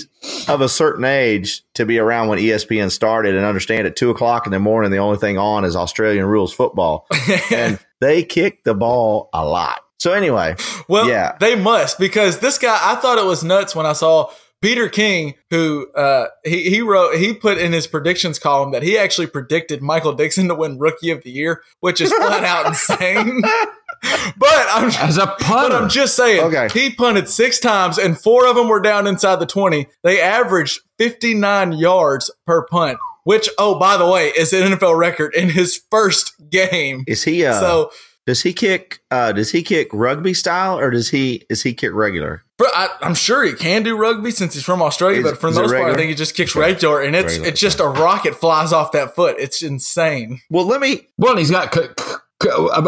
[0.47, 4.45] of a certain age to be around when ESPN started and understand at two o'clock
[4.45, 7.07] in the morning the only thing on is Australian rules football,
[7.51, 9.82] and they kick the ball a lot.
[9.99, 10.55] So anyway,
[10.88, 11.36] Well, Yeah.
[11.41, 12.80] they must because this guy.
[12.82, 14.30] I thought it was nuts when I saw
[14.64, 18.97] Peter King, who uh, he he wrote he put in his predictions column that he
[18.97, 23.41] actually predicted Michael Dickson to win Rookie of the Year, which is flat out insane.
[24.38, 25.76] but I'm as a but punter.
[25.76, 26.70] I'm just saying, Okay.
[26.74, 29.86] he punted six times and four of them were down inside the 20.
[30.01, 35.36] They averaged 59 yards per punt, which, oh, by the way, is an NFL record
[35.36, 37.03] in his first game.
[37.07, 37.45] is he?
[37.45, 37.91] Uh, so
[38.26, 38.99] does he kick?
[39.11, 41.45] Uh, does he kick rugby style or does he?
[41.49, 42.43] Is he kick regular?
[42.57, 45.51] For, I, I'm sure he can do rugby since he's from Australia, Is- but for
[45.51, 47.88] the most part, I think he just kicks regular, and it's Regular, it's just a
[47.88, 49.36] rocket flies off that foot.
[49.39, 50.39] It's insane.
[50.49, 51.07] Well, let me.
[51.17, 52.19] well, he's got c- c- c- about-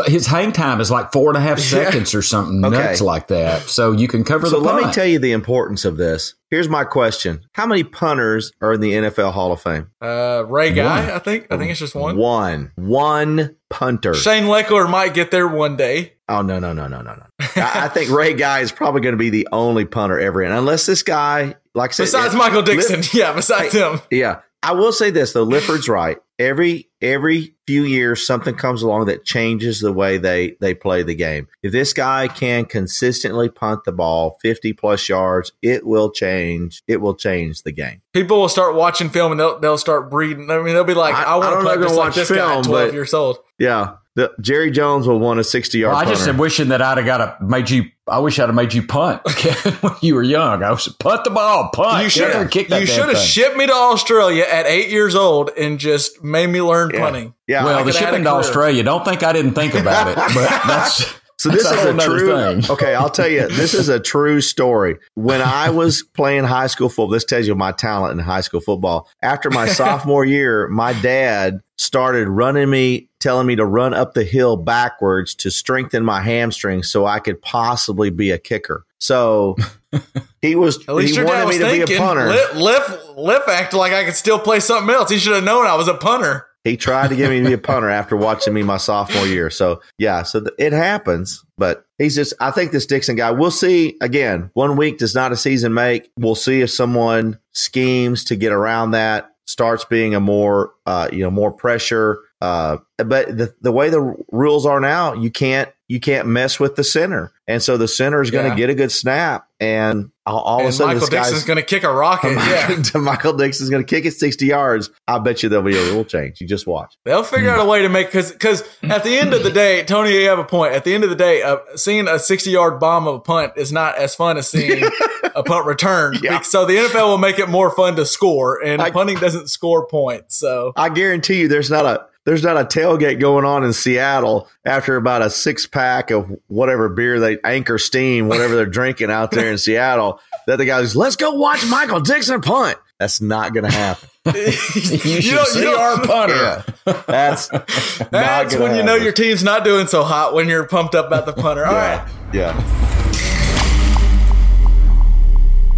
[0.08, 2.78] his hang time is like four and a half seconds or something Okay.
[2.78, 3.64] nuts like that.
[3.64, 6.36] So you can cover So the let me tell you the importance of this.
[6.50, 9.88] Here's my question: How many punters are in the NFL Hall of Fame?
[10.02, 11.10] Uh, Ray Guy, One.
[11.16, 11.48] I think.
[11.52, 12.16] I think it's just one.
[12.18, 12.72] One.
[12.76, 14.14] One punter.
[14.14, 16.14] Shane Lechler might get there one day.
[16.30, 17.26] Oh no no no no no no!
[17.56, 20.52] I, I think Ray Guy is probably going to be the only punter ever in,
[20.52, 23.34] unless this guy, like I said, Besides yeah, Michael Dickson, Lip- yeah.
[23.34, 24.40] Besides him, yeah.
[24.66, 26.18] I will say this though, Lifford's right.
[26.38, 31.16] Every every few years, something comes along that changes the way they they play the
[31.16, 31.48] game.
[31.64, 36.82] If this guy can consistently punt the ball fifty plus yards, it will change.
[36.88, 38.02] It will change the game.
[38.12, 40.50] people will start watching film and they'll they'll start breeding.
[40.52, 42.16] I mean, they'll be like, I- "I, want to play if just they'll like watch
[42.16, 45.44] this guy film, at 12 but- years old." Yeah, the, Jerry Jones will want a
[45.44, 45.94] sixty yard.
[45.96, 47.86] Well, I just am wishing that I'd have got a made you.
[48.08, 50.64] I wish I'd have made you punt Kevin, when you were young.
[50.64, 52.04] I was punt the ball, punt.
[52.04, 54.90] You should have and kick that you should have shipped me to Australia at eight
[54.90, 57.00] years old and just made me learn Yeah.
[57.00, 57.34] punting.
[57.48, 58.30] Yeah, well, I the shipping to.
[58.30, 58.84] Australia.
[58.84, 60.34] Don't think I didn't think about it, but
[60.68, 61.04] that's
[61.38, 62.28] So this that's is a true.
[62.62, 62.72] thing.
[62.72, 63.48] Okay, I'll tell you.
[63.50, 64.98] This is a true story.
[65.16, 68.62] When I was playing high school football, this tells you my talent in high school
[68.62, 69.08] football.
[69.22, 74.24] After my sophomore year, my dad started running me, telling me to run up the
[74.24, 78.86] hill backwards to strengthen my hamstrings so I could possibly be a kicker.
[78.98, 79.58] So
[80.42, 81.98] he was At least he your wanted was me to be thinking.
[81.98, 82.28] a punter.
[82.30, 85.10] Liff, Liff, Liff acted like I could still play something else.
[85.10, 86.48] He should have known I was a punter.
[86.66, 89.50] He tried to get me to be a punter after watching me my sophomore year.
[89.50, 91.46] So yeah, so th- it happens.
[91.58, 92.34] But he's just.
[92.42, 93.32] I think this Dickson guy.
[93.32, 93.96] We'll see.
[94.02, 96.12] Again, one week does not a season make.
[96.18, 99.32] We'll see if someone schemes to get around that.
[99.48, 102.20] Starts being a more, uh, you know, more pressure.
[102.42, 104.02] Uh, but the the way the
[104.32, 108.22] rules are now, you can't you can't mess with the center, and so the center
[108.24, 108.56] is going to Yeah.
[108.56, 111.84] get a good snap, and all, all of a sudden Michael Dickson's going to kick
[111.84, 112.34] a rocket.
[112.46, 112.82] Yeah.
[113.00, 114.90] Michael Dickson's going to kick it sixty yards.
[115.08, 116.42] I bet you there'll be a rule change.
[116.42, 116.96] You just watch.
[117.04, 119.84] They'll figure out a way to make because because at the end of the day,
[119.84, 120.74] Tony, you have a point.
[120.74, 123.54] At the end of the day, uh, seeing a sixty yard bomb of a punt
[123.56, 124.84] is not as fun as seeing
[125.36, 126.16] a punt return.
[126.22, 126.42] Yeah.
[126.42, 129.86] So the NFL will make it more fun to score, and I- punting doesn't score
[129.88, 130.36] points.
[130.38, 134.50] So I guarantee you, there's not a there's not a tailgate going on in Seattle
[134.66, 139.32] after about a six pack of whatever beer they anchor steam, whatever they're drinking out
[139.32, 140.20] there in Seattle.
[140.48, 142.78] That the guys, let's go watch Michael Dickson punt.
[143.00, 144.10] That's not going to happen.
[144.36, 146.64] you should don't- see don't- our punter.
[147.08, 150.66] That's that's not gonna when you know your team's not doing so hot when you're
[150.68, 151.66] pumped up about the punter.
[151.66, 152.08] All right.
[152.34, 152.54] yeah.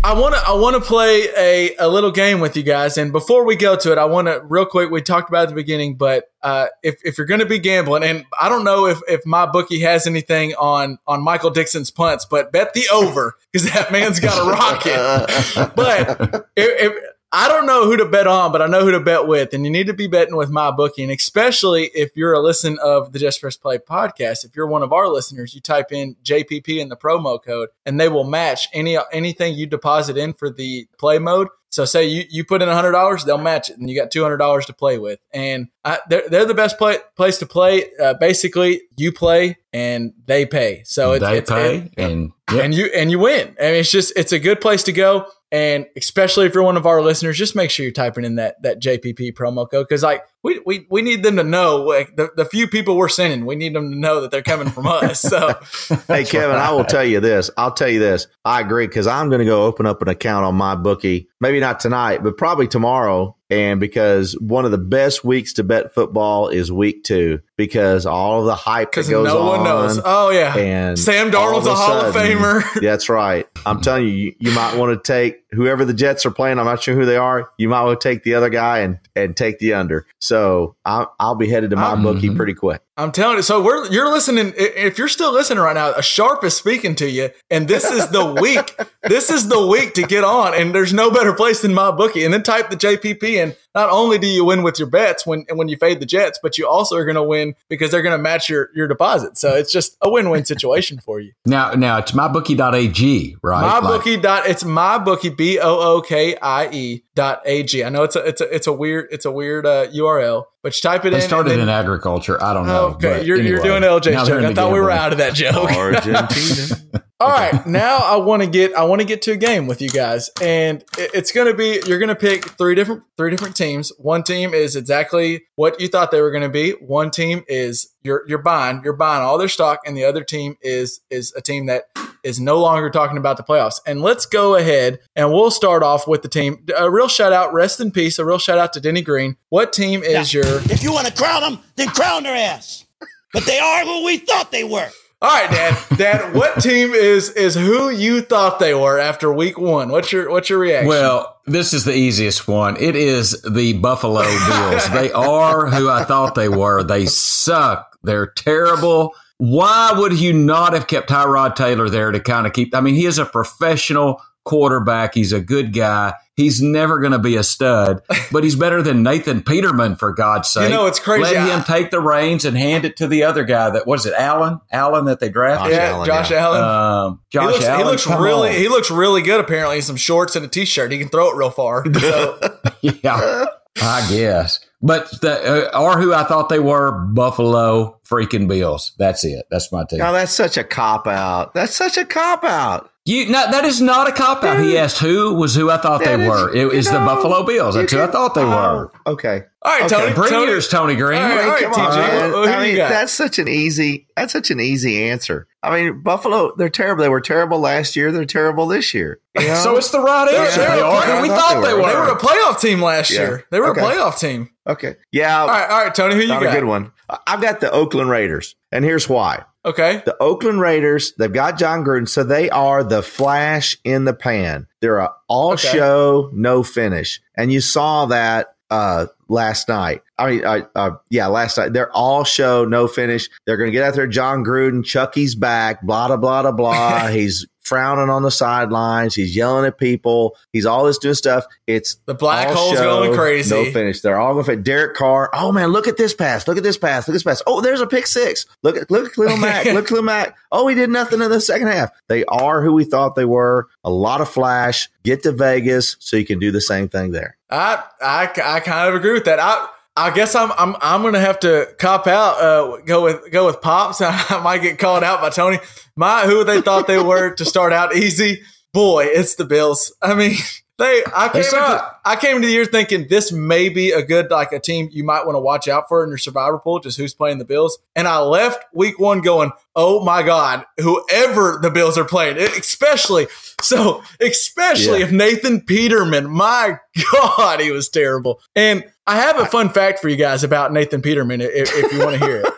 [0.04, 3.12] I want to I want to play a, a little game with you guys, and
[3.12, 4.89] before we go to it, I want to real quick.
[4.89, 8.04] We talked about at the beginning, but uh, if if you're going to be gambling,
[8.04, 12.26] and I don't know if if my bookie has anything on on Michael Dickson's punts,
[12.26, 15.72] but bet the over because that man's got a rocket.
[15.76, 19.02] but if, if I don't know who to bet on, but I know who to
[19.02, 22.40] bet with, and you need to be betting with my booking, especially if you're a
[22.40, 24.46] listen of the Just Press Play podcast.
[24.46, 28.00] If you're one of our listeners, you type in JPP in the promo code, and
[28.00, 31.50] they will match any anything you deposit in for the play mode.
[31.70, 34.24] So say you, you put in hundred dollars, they'll match it, and you got two
[34.24, 35.20] hundred dollars to play with.
[35.34, 37.86] And I, they're they're the best play, place to play.
[37.99, 40.84] Uh, basically, you play and they pay.
[40.86, 42.61] So it's, they it's pay it- and yeah.
[42.61, 43.55] and you and you win.
[43.59, 45.28] I mean, it's just it's a good place to go.
[45.51, 48.61] And especially if you're one of our listeners, just make sure you're typing in that
[48.63, 52.32] that JPP promo code because like we, we, we need them to know like the,
[52.36, 53.46] the few people we're sending.
[53.46, 55.22] We need them to know that they're coming from us.
[55.22, 55.60] So
[56.08, 57.50] Hey, Kevin, I will tell you this.
[57.58, 58.28] I'll tell you this.
[58.44, 61.30] I agree because I'm going to go open up an account on my bookie.
[61.40, 63.37] Maybe not tonight, but probably tomorrow.
[63.50, 68.41] And because one of the best weeks to bet football is week two, because all
[68.41, 69.64] of the hype that goes no one on.
[69.66, 70.02] knows.
[70.04, 72.64] Oh yeah, And Sam Darnold's of a Hall of Famer.
[72.82, 73.48] That's right.
[73.66, 76.60] I'm telling you, you, you might want to take whoever the Jets are playing.
[76.60, 77.50] I'm not sure who they are.
[77.58, 80.06] You might want to take the other guy and, and take the under.
[80.20, 82.36] So I'll, I'll be headed to my I'm- bookie mhm.
[82.36, 82.82] pretty quick.
[83.00, 83.43] I'm telling you.
[83.43, 84.54] So we're you're listening.
[84.58, 88.10] If you're still listening right now, a sharp is speaking to you, and this is
[88.10, 88.76] the week.
[89.04, 92.26] this is the week to get on, and there's no better place than my bookie.
[92.26, 95.46] And then type the JPP, and not only do you win with your bets when
[95.54, 98.18] when you fade the Jets, but you also are going to win because they're going
[98.18, 99.38] to match your your deposit.
[99.38, 101.34] So it's just a win win situation for you.
[101.46, 103.62] Now, now it's mybookie.ag, right?
[103.82, 107.84] My Like- dot it's mybookie bookie b o o k i e dot a g.
[107.84, 110.76] I know it's a it's a it's a weird it's a weird uh, URL, but
[110.76, 111.22] you type it They in.
[111.22, 112.42] started and in agriculture.
[112.44, 112.88] I don't know.
[112.96, 114.44] Okay, but you're, you're doing LJ's joke.
[114.44, 115.72] I the thought we were out of that joke.
[115.72, 117.04] Argentina.
[117.20, 119.82] All right, now I want to get I want to get to a game with
[119.82, 123.55] you guys, and it's going to be you're going to pick three different three different
[123.55, 123.91] teams.
[123.97, 126.74] One team is exactly what you thought they were going to be.
[126.74, 130.57] One team is you're you're buying you're buying all their stock, and the other team
[130.61, 131.86] is is a team that
[132.22, 133.80] is no longer talking about the playoffs.
[133.88, 136.68] And let's go ahead and we'll start off with the team.
[136.78, 138.20] A real shout out, rest in peace.
[138.20, 139.38] A real shout out to Denny Green.
[139.49, 140.45] What team is your?
[140.45, 142.86] If you want to crown them, then crown their ass.
[143.34, 144.89] But they are who we thought they were.
[145.20, 145.97] All right, Dad.
[145.97, 149.89] Dad, what team is is who you thought they were after week one?
[149.89, 150.89] What's your what's your reaction?
[150.89, 152.78] Well, this is the easiest one.
[152.78, 154.89] It is the Buffalo Bills.
[154.91, 156.84] they are who I thought they were.
[156.84, 157.97] They suck.
[158.03, 159.13] They're terrible.
[159.39, 162.76] Why would you not have kept Tyrod Taylor there to kind of keep?
[162.76, 165.14] I mean, he is a professional quarterback.
[165.14, 166.14] He's a good guy.
[166.36, 170.50] He's never going to be a stud, but he's better than Nathan Peterman for God's
[170.50, 170.70] sake.
[170.70, 171.36] You know, it's crazy.
[171.36, 173.72] Let him take the reins and hand it to the other guy.
[173.72, 174.62] That was it, Allen.
[174.72, 175.72] Allen that they drafted.
[175.72, 176.38] Josh yeah, Allen, Josh yeah.
[176.38, 176.64] Allen.
[176.64, 177.80] Um, Josh he looks, Allen.
[177.80, 178.56] he looks really on.
[178.56, 180.91] he looks really good apparently some shorts and a t-shirt.
[180.91, 181.84] He can throw it real far.
[181.98, 182.39] So,
[182.82, 183.48] Yeah,
[183.82, 184.60] I guess.
[184.82, 188.93] But the, uh, or who I thought they were, Buffalo freaking Bills.
[188.98, 189.45] That's it.
[189.50, 190.00] That's my team.
[190.00, 191.54] Now that's such a cop out.
[191.54, 192.91] That's such a cop out.
[193.08, 194.60] You no, that is not a cop out.
[194.62, 196.49] He asked who was who I thought That they is- were.
[196.53, 197.76] It you was the Buffalo Bills.
[197.76, 198.91] That's you who I thought they uh, were.
[199.05, 199.43] Oh, okay.
[199.62, 200.14] all right, Okay, Tony.
[200.14, 201.22] Bring Tony, yours, Tony Green.
[201.22, 201.95] All right, all right, Come on, TJ.
[201.97, 202.30] man.
[202.32, 204.08] Who, who I mean, that's such an easy.
[204.18, 205.47] That's such an easy answer.
[205.64, 206.53] I mean, Buffalo.
[206.58, 207.01] They're terrible.
[207.03, 208.12] They were terrible last year.
[208.12, 209.22] They're terrible this year.
[209.39, 209.55] You know?
[209.55, 210.60] So it's the right answer.
[210.60, 211.22] they're they are player.
[211.22, 211.82] we thought thought they they were.
[211.84, 211.88] were.
[211.88, 213.22] they were a playoff team last Yeah.
[213.22, 213.45] year.
[213.51, 213.80] They were Okay.
[213.80, 214.49] a playoff team.
[214.68, 214.97] okay.
[215.14, 216.16] Yeah, All right, all right, Tony.
[216.16, 216.49] Who you not got?
[216.53, 216.91] a good one.
[217.26, 219.45] I've got the Oakland Raiders, and here's why.
[219.68, 220.01] Okay.
[220.05, 224.65] The Oakland Raiders, they've got Jon Gruden, so they are the flash in the pan.
[224.82, 225.68] They're a all Okay.
[225.68, 227.22] show, no finish.
[227.36, 230.01] And you saw that uh last night.
[230.18, 231.74] I mean, uh, uh, yeah, last night.
[231.74, 233.30] They're all show, no finish.
[233.45, 234.07] They're going to get out there.
[234.07, 237.07] Jon Gruden, Chucky's back, blah, blah, blah, blah, blah.
[237.11, 239.15] He's frowning on the sidelines.
[239.15, 240.38] He's yelling at people.
[240.53, 241.45] He's all this doing stuff.
[241.68, 243.53] It's The black hole's show, going crazy.
[243.53, 244.01] No finish.
[244.01, 244.63] They're all going to fit.
[244.63, 245.30] Derek Carr.
[245.34, 246.47] Oh man, look at this pass.
[246.47, 247.07] Look at this pass.
[247.07, 247.41] Look at this pass.
[247.45, 248.45] Oh, there's a pick six.
[248.63, 249.65] Look at look at Khalil Mack.
[249.68, 250.38] look at Khalil Mack.
[250.51, 251.89] Oh, he did nothing in the second half.
[252.07, 253.68] They are who we thought they were.
[253.84, 254.89] A lot of flash.
[255.03, 257.38] Get to Vegas so you can do the same thing there.
[257.49, 259.39] I, I, I kind of agree with that.
[259.39, 262.39] I I guess I'm I'm I'm gonna have to cop out.
[262.39, 264.00] Uh, go with go with pops.
[264.02, 265.58] I might get called out by Tony.
[265.95, 268.43] My who they thought they were to start out easy.
[268.74, 269.91] Boy, it's the Bills.
[270.00, 270.36] I mean,
[270.78, 271.04] they.
[271.16, 271.92] I came into.
[272.06, 275.04] I came into the year thinking this may be a good like a team you
[275.04, 276.80] might want to watch out for in your survivor pool.
[276.80, 277.78] Just who's playing the Bills.
[277.96, 283.28] And I left week one going, oh my god, whoever the Bills are playing, especially
[283.62, 285.06] so especially Yeah.
[285.06, 286.80] if Nathan Peterman, my
[287.12, 288.40] God, he was terrible.
[288.56, 292.00] And I have a fun fact for you guys about Nathan Peterman if, if you
[292.00, 292.54] want to hear it.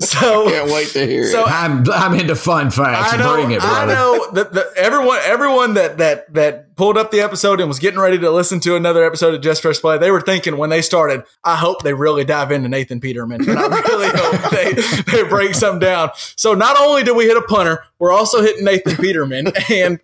[0.00, 3.14] So I can't wait to hear So- I'm I'm into fun facts.
[3.14, 3.92] I know, Bring it, brother.
[3.92, 7.78] I know that, that everyone, everyone that that that pulled up the episode and was
[7.78, 10.68] getting ready to listen to another episode of Just Press Play, they were thinking when
[10.70, 14.72] they started, I hope they really dive into Nathan Peterman, and I really hope they
[15.12, 16.10] they break some down.
[16.36, 19.98] So not only did we hit a punter, we're also hitting Nathan Peterman, and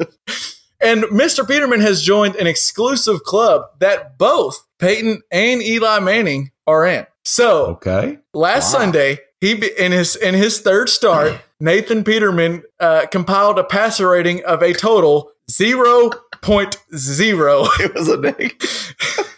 [0.81, 1.47] and Mr.
[1.47, 7.07] Peterman has joined an exclusive club that both Peyton and Eli Manning are in.
[7.25, 8.19] So Okay.
[8.33, 14.09] last Sunday, he in his in his third start, Nathan Peterman uh, compiled a passer
[14.09, 16.11] rating of a total zero
[16.41, 17.67] point zero.
[17.81, 18.95] It was a negative.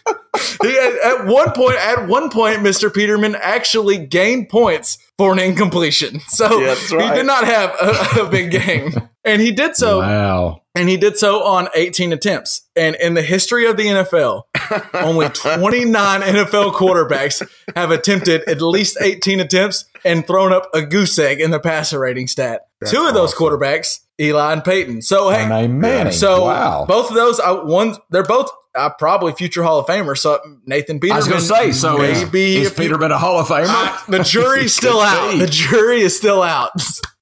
[0.63, 2.93] he at, at one point, at one point, Mr.
[2.93, 6.19] Peterman actually gained points for an incompletion.
[6.29, 8.93] So Yeah, that's he did not have a, a big game,
[9.25, 9.99] and he did so.
[9.99, 10.61] wow.
[10.75, 12.61] and he did so on 18 attempts.
[12.75, 14.43] And in the history of the NFL,
[14.93, 21.19] only 29 NFL quarterbacks have attempted at least 18 attempts and thrown up a goose
[21.19, 22.61] egg in the passer rating stat.
[22.85, 25.01] Two of those quarterbacks, Eli and Peyton.
[25.01, 26.13] So hey, And a Manning.
[26.13, 26.85] so wow.
[26.85, 30.19] both of those, uh, I, one, they're both uh, probably future Hall of Famers.
[30.19, 33.39] So Nathan I was going to say, so is, maybe is you- Peterman a Hall
[33.39, 33.65] of Famer?
[33.67, 35.31] I- the jury's still out.
[35.33, 35.39] be.
[35.39, 36.71] The jury is still out.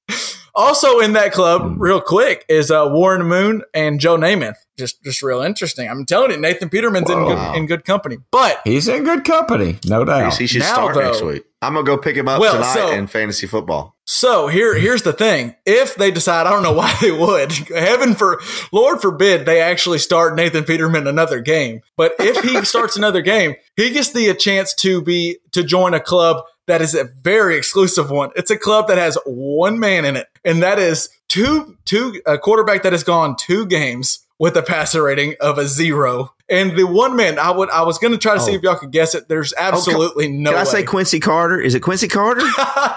[0.60, 4.56] also in that club, real quick, is uh, Warren Moon and Joe Namath.
[4.78, 5.88] Just, just real interesting.
[5.88, 8.16] I'm telling you, Nathan Peterman's in good, in good company.
[8.30, 10.36] But He's in good company, no doubt.
[10.36, 11.44] He should Now, start though- next week.
[11.62, 13.94] I'm gonna go pick him up Well, tonight so- in fantasy football.
[14.06, 17.52] so here, here's the thing: if they decide, I don't know why they would.
[17.52, 18.40] Heaven for
[18.72, 21.82] Lord forbid they actually start Nathan Peterman another game.
[21.98, 25.92] But if he starts another game, he gets the a chance to be to join
[25.92, 28.30] a club that is a very exclusive one.
[28.36, 32.38] It's a club that has one man in it, and that is two two a
[32.38, 36.32] quarterback that has gone two games with a passer rating of a zero.
[36.48, 38.54] And the one man I would I was going to try to see Oh.
[38.54, 39.28] if y'all could guess it.
[39.28, 40.50] There's absolutely no.
[40.50, 40.70] Can I way.
[40.70, 41.60] say Quincy Carter?
[41.60, 42.40] Is it Quincy Carter?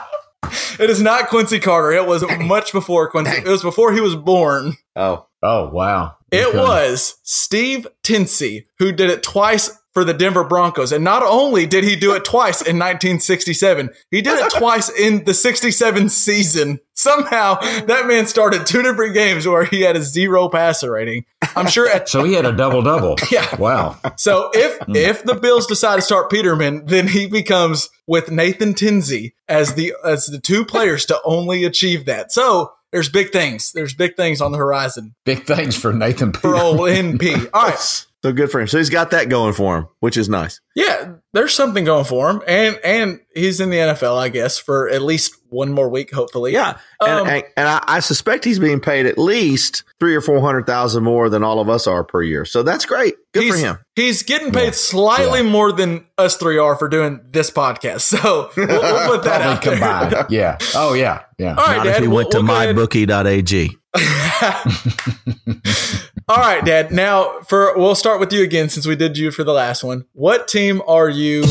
[0.79, 1.91] It is not Quincy Carter.
[1.93, 3.37] It was much before Quincy.
[3.37, 4.73] It was before he was born.
[4.95, 6.15] oh, oh, wow.
[6.31, 6.57] It Okay.
[6.57, 10.91] was Steve Tensi who did it twice for the Denver Broncos.
[10.91, 15.23] And not only did he do it twice in 1967, he did it twice in
[15.25, 16.79] the 67 season.
[16.95, 21.25] Somehow that man started two different games where he had a zero passer rating.
[21.55, 23.17] I'm sure at So he had a double double.
[23.31, 23.55] Yeah.
[23.55, 23.97] Wow.
[24.15, 24.95] So if hmm.
[24.95, 29.93] if the Bills decide to start Peterman, then he becomes with Nathan Tensi as the
[30.05, 32.31] as the two players to only achieve that.
[32.31, 33.71] So there's big things.
[33.71, 36.61] There's big things on the horizon Big things for Nathan for Peterman.
[36.61, 37.49] old NP.
[37.53, 38.05] All right.
[38.23, 38.67] so good for him.
[38.67, 40.59] So he's got that going for him, which is nice.
[40.75, 42.41] Yeah, there's something going for him.
[42.47, 46.53] And and he's in the NFL, I guess, for at least one more week, hopefully.
[46.53, 50.21] Yeah, and, Um, and, and I, I suspect he's being paid at least three or
[50.21, 52.43] four hundred thousand more than all of us are per year.
[52.45, 53.13] So that's great.
[53.33, 53.77] Good for him.
[53.95, 58.01] He's getting paid slightly more than us three are for doing this podcast.
[58.23, 59.99] So we'll, we'll put that out Probably there.
[60.09, 60.25] combined.
[60.31, 60.57] Yeah.
[60.75, 61.23] Oh, yeah.
[61.37, 61.49] Yeah.
[61.55, 62.01] All right, Dad.
[62.01, 63.77] we'll- we'll go ahead- mybookie.ag.
[66.27, 66.91] All right, Dad.
[66.91, 70.05] Now, for we'll start with you again since we did you for the last one.
[70.13, 71.43] What team are you?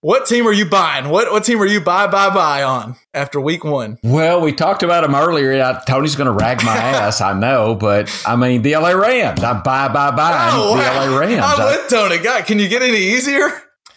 [0.00, 1.08] What team are you buying?
[1.08, 3.96] What what team are you buy buy buy on after week one?
[4.04, 5.50] Well, we talked about him earlier.
[5.54, 9.42] Yeah, Tony's going to rag my ass, I know, but I mean the LA Rams.
[9.42, 10.82] I buy, buy, buy Oh, the.
[10.82, 11.42] LA Rams.
[11.42, 12.18] I'm I- with Tony.
[12.18, 13.48] God, can you get any easier?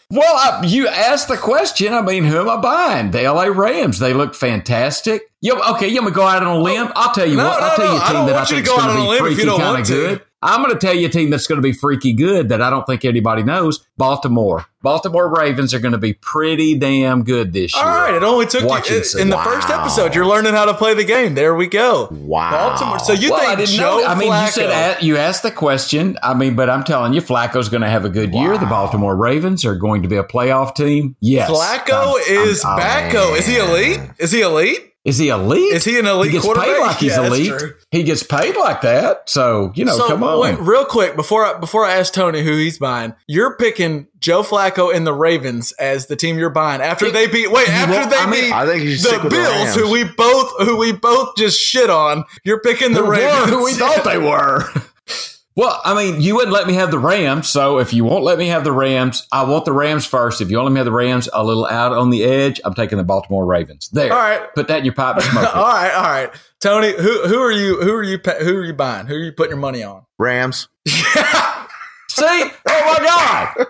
[0.10, 1.94] Well, I, you asked the question.
[1.94, 3.12] I mean, who am I buying?
[3.12, 4.00] The LA Rams.
[4.00, 5.24] They look fantastic.
[5.44, 5.88] Okay?
[5.90, 6.92] You want me to go out on a limb?
[6.96, 7.60] I'll tell you No, what.
[7.60, 7.92] no, I'll tell no.
[7.94, 8.94] you a I team don't that I want you to think is go going out
[8.94, 9.94] to on a be limb if you freaky don't kind want of to.
[9.94, 10.22] good.
[10.42, 12.70] I'm going to tell you a team that's going to be freaky good that I
[12.70, 13.86] don't think anybody knows.
[13.98, 14.66] Baltimore.
[14.84, 17.84] Baltimore Ravens are going to be pretty damn good this year.
[17.84, 20.14] All right, it only took you in the first episode.
[20.14, 21.34] You're learning how to play the game.
[21.34, 22.08] There we go.
[22.12, 22.52] Wow.
[22.52, 23.00] Baltimore.
[23.00, 24.06] So you well, think I didn't Joe know.
[24.06, 24.46] I mean, Flacco?
[24.46, 26.18] you said you asked the question.
[26.22, 28.58] I mean, but I'm telling you, Flacco's going to have a good year.
[28.58, 31.16] The Baltimore Ravens are going to be a playoff team.
[31.20, 33.38] Yes, Flacco I'm- is oh, I'm- Backo.
[33.38, 34.00] Is he elite?
[34.20, 34.94] Is he elite?
[35.08, 35.74] Is he elite?
[35.74, 36.68] Is he an elite He gets quarterback?
[36.76, 37.60] paid like he's Yeah, that's elite.
[37.60, 37.74] true.
[37.92, 39.30] He gets paid like that.
[39.30, 40.40] So you know, so come on.
[40.42, 44.44] wait, real quick before I, before I ask Tony who he's buying, you're picking Joe
[44.44, 47.50] Flacco and the Ravens as the team you're buying after they beat.
[47.52, 49.38] Wait, after won't- they I mean, beat I think you should stick the with the
[49.38, 49.76] Bills, Rams.
[49.76, 52.26] who we both who we both just shit on.
[52.44, 53.50] You're picking the Who were Ravens.
[53.50, 54.70] who we thought they were.
[55.58, 58.38] Well, I mean, you wouldn't let me have the Rams, so if you won't let
[58.38, 60.40] me have the Rams, I want the Rams first.
[60.40, 63.00] If you want me have the Rams a little out on the edge, I'm taking
[63.00, 63.90] the Baltimore Ravens.
[63.90, 64.54] There, All right.
[64.54, 65.74] put that in your pipe and smoke all it.
[65.74, 66.30] right, all right.
[66.62, 67.82] Tony, who who are you?
[67.82, 68.20] Who are you?
[68.20, 69.08] Who are you buying?
[69.08, 70.06] Who are you putting your money on?
[70.20, 70.68] Rams.
[70.88, 72.24] See?
[72.24, 73.68] Oh my God!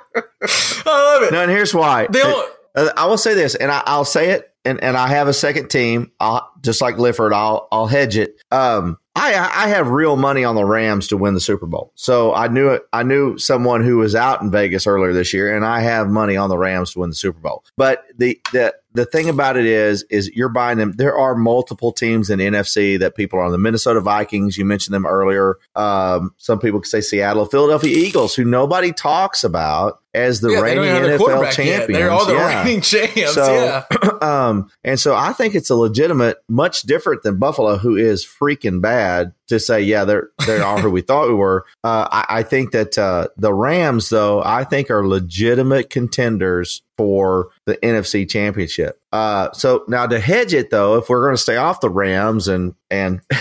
[0.86, 1.32] I love it.
[1.34, 2.08] No, and here's why.
[2.10, 5.08] They don't- Uh, I will say this, and I, I'll say it, and, and I
[5.08, 6.12] have a second team.
[6.20, 8.36] I'll, just like Lifford, I'll I'll hedge it.
[8.52, 11.92] Um, I I have real money on the Rams to win the Super Bowl.
[11.96, 12.84] So I knew it.
[12.94, 16.36] I knew someone who was out in Vegas earlier this year, and I have money
[16.36, 17.64] on the Rams to win the Super Bowl.
[17.78, 20.94] But the the the thing about it is, is you're buying them.
[20.94, 23.52] There are multiple teams in NFC that people are on.
[23.52, 25.58] The Minnesota Vikings, you mentioned them earlier.
[25.76, 30.62] Um, some people could say Seattle, Philadelphia Eagles, who nobody talks about as the yeah,
[30.62, 31.66] reigning even have their NFL quarterback yet.
[31.78, 31.94] champions.
[32.00, 32.64] They're all the Yeah.
[32.64, 33.34] reigning champs.
[33.36, 34.10] So, yeah.
[34.24, 38.82] um, and so I think it's a legitimate, much different than Buffalo, who is freaking
[38.82, 39.34] bad.
[39.50, 41.66] To say, yeah, they're they are who we thought we were.
[41.84, 47.50] Uh, I, I think that uh, the Rams, though, I think are legitimate contenders for
[47.66, 49.00] the NFC Championship.
[49.14, 52.48] Uh, so now to hedge it, though, if we're going to stay off the Rams
[52.50, 53.22] and and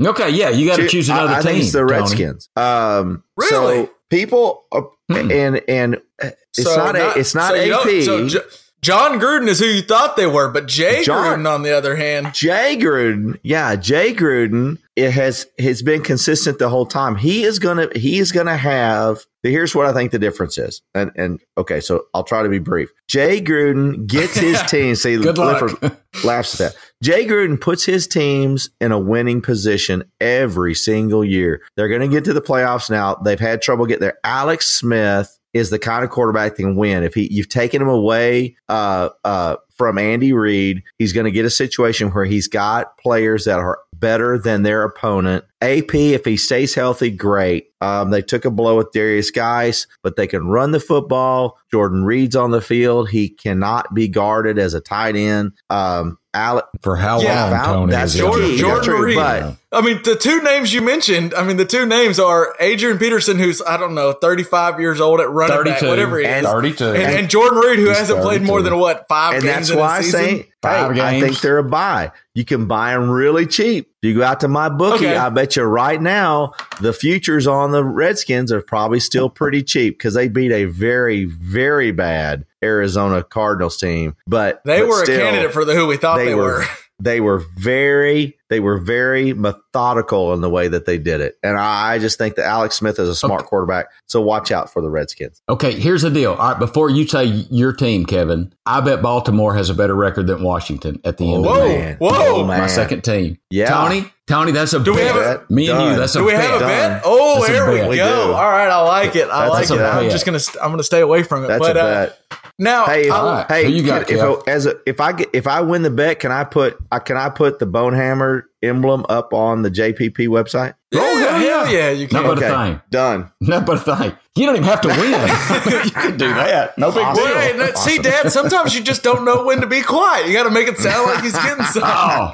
[0.00, 1.52] Okay, yeah, you got to choose I- another I, team.
[1.52, 2.48] think it's the Redskins.
[2.56, 3.50] Um, Really?
[3.86, 5.30] So people uh, Hmm.
[5.30, 8.40] and and it's So not, a, it's not so you AP.
[8.84, 11.48] Don't- so J- Jon Gruden is who you thought they were, but Jay Jon- Gruden,
[11.52, 16.68] on the other hand, Jay Gruden, yeah, Jay Gruden, it has has been consistent the
[16.68, 17.16] whole time.
[17.16, 19.24] He is gonna he is gonna have.
[19.42, 22.58] Here's what I think the difference is, and and okay, so I'll try to be
[22.60, 22.90] brief.
[23.08, 24.94] Jay Gruden gets his team.
[24.94, 25.70] See, Good luck.
[26.24, 26.80] Laughs at that.
[27.02, 31.60] Jay Gruden puts his teams in a winning position every single year.
[31.76, 33.16] They're going to get to the playoffs now.
[33.16, 34.18] They've had trouble getting there.
[34.24, 37.04] Alex Smith is the kind of quarterback that can win.
[37.04, 41.46] If he you've taken him away uh, uh, from Andy Reid, he's going to get
[41.46, 45.44] a situation where he's got players that are better than their opponent.
[45.62, 47.68] AP, if he stays healthy, great.
[47.80, 51.58] Um, they took a blow with Derrius Guice, but they can run the football.
[51.70, 53.08] Jordan Reed's on the field.
[53.08, 55.52] He cannot be guarded as a tight end.
[55.70, 57.92] Um, Alec, For how Yeah, long, Val- Tony?
[57.92, 58.20] that's is?
[58.20, 58.58] Jordan, key.
[58.58, 59.16] Jordan true, Reed.
[59.16, 62.96] but- I mean, the two names you mentioned, I mean, the two names are Adrian
[62.98, 65.88] Peterson, who's, I don't know, 35 years old at running back, 32.
[65.88, 66.30] whatever he is.
[66.32, 66.84] And- 32.
[66.92, 69.70] And, and Jordan Reed, who He's hasn't played more than what, five and games that's
[69.70, 70.44] in why a I season?
[70.64, 72.12] Say, hey, Five I think they're a buy.
[72.34, 73.90] You can buy them really cheap.
[74.02, 75.06] You go out to my bookie.
[75.06, 75.16] Okay.
[75.16, 79.98] I bet you right now the futures on the Redskins are probably still pretty cheap
[79.98, 84.16] because they beat a very, very bad Arizona Cardinals team.
[84.26, 86.64] But they but were still, a candidate for the who we thought they, were.
[87.00, 91.58] They were very, they were very methodical in the way that they did it, and
[91.58, 93.48] I, I just think that Alex Smith is a smart Okay.
[93.48, 93.86] quarterback.
[94.06, 95.42] So watch out for the Redskins.
[95.48, 96.34] Okay, here's the deal.
[96.34, 100.28] All right, before you say your team, Kevin, I bet Baltimore has a better record
[100.28, 101.96] than Washington at the end Whoa, of the man.
[101.98, 102.10] whoa.
[102.12, 103.38] Oh, My second team.
[103.50, 103.68] Yeah.
[103.70, 106.32] Tony, Tony, that's a Do we have a- Me and you, that's a Do we
[106.32, 106.42] bet.
[106.44, 106.68] have a Done.
[106.68, 107.02] bet?
[107.04, 107.90] Oh, That's there we bet.
[107.90, 108.26] We go.
[108.28, 108.32] do.
[108.32, 109.28] All right, I like it.
[109.28, 109.86] I That's like a it.
[110.04, 111.48] I'm just gonna st- I'm gonna stay away from it.
[111.48, 112.18] That's but a uh, bet.
[112.58, 114.46] Now, Hey, if, I- hey, you got, if, Kev?
[114.48, 117.16] as a, if I get if I win the bet, can I put uh, can
[117.16, 120.74] I put the Bonehammer emblem up on the JPP website?
[120.92, 121.70] yeah, hell hell yeah.
[121.70, 122.34] yeah, you No, can.
[122.34, 122.80] but- a thing.
[122.90, 123.32] done.
[123.40, 124.16] No, but a thing.
[124.36, 124.98] You don't even have to win.
[125.84, 126.76] you can do that.
[126.78, 127.24] No big Awesome.
[127.24, 127.34] deal.
[127.34, 130.26] Well, hey, that- See, Dad, sometimes you just don't know when to be quiet.
[130.26, 131.82] You got to make it sound like he's getting something.
[131.84, 132.32] Oh,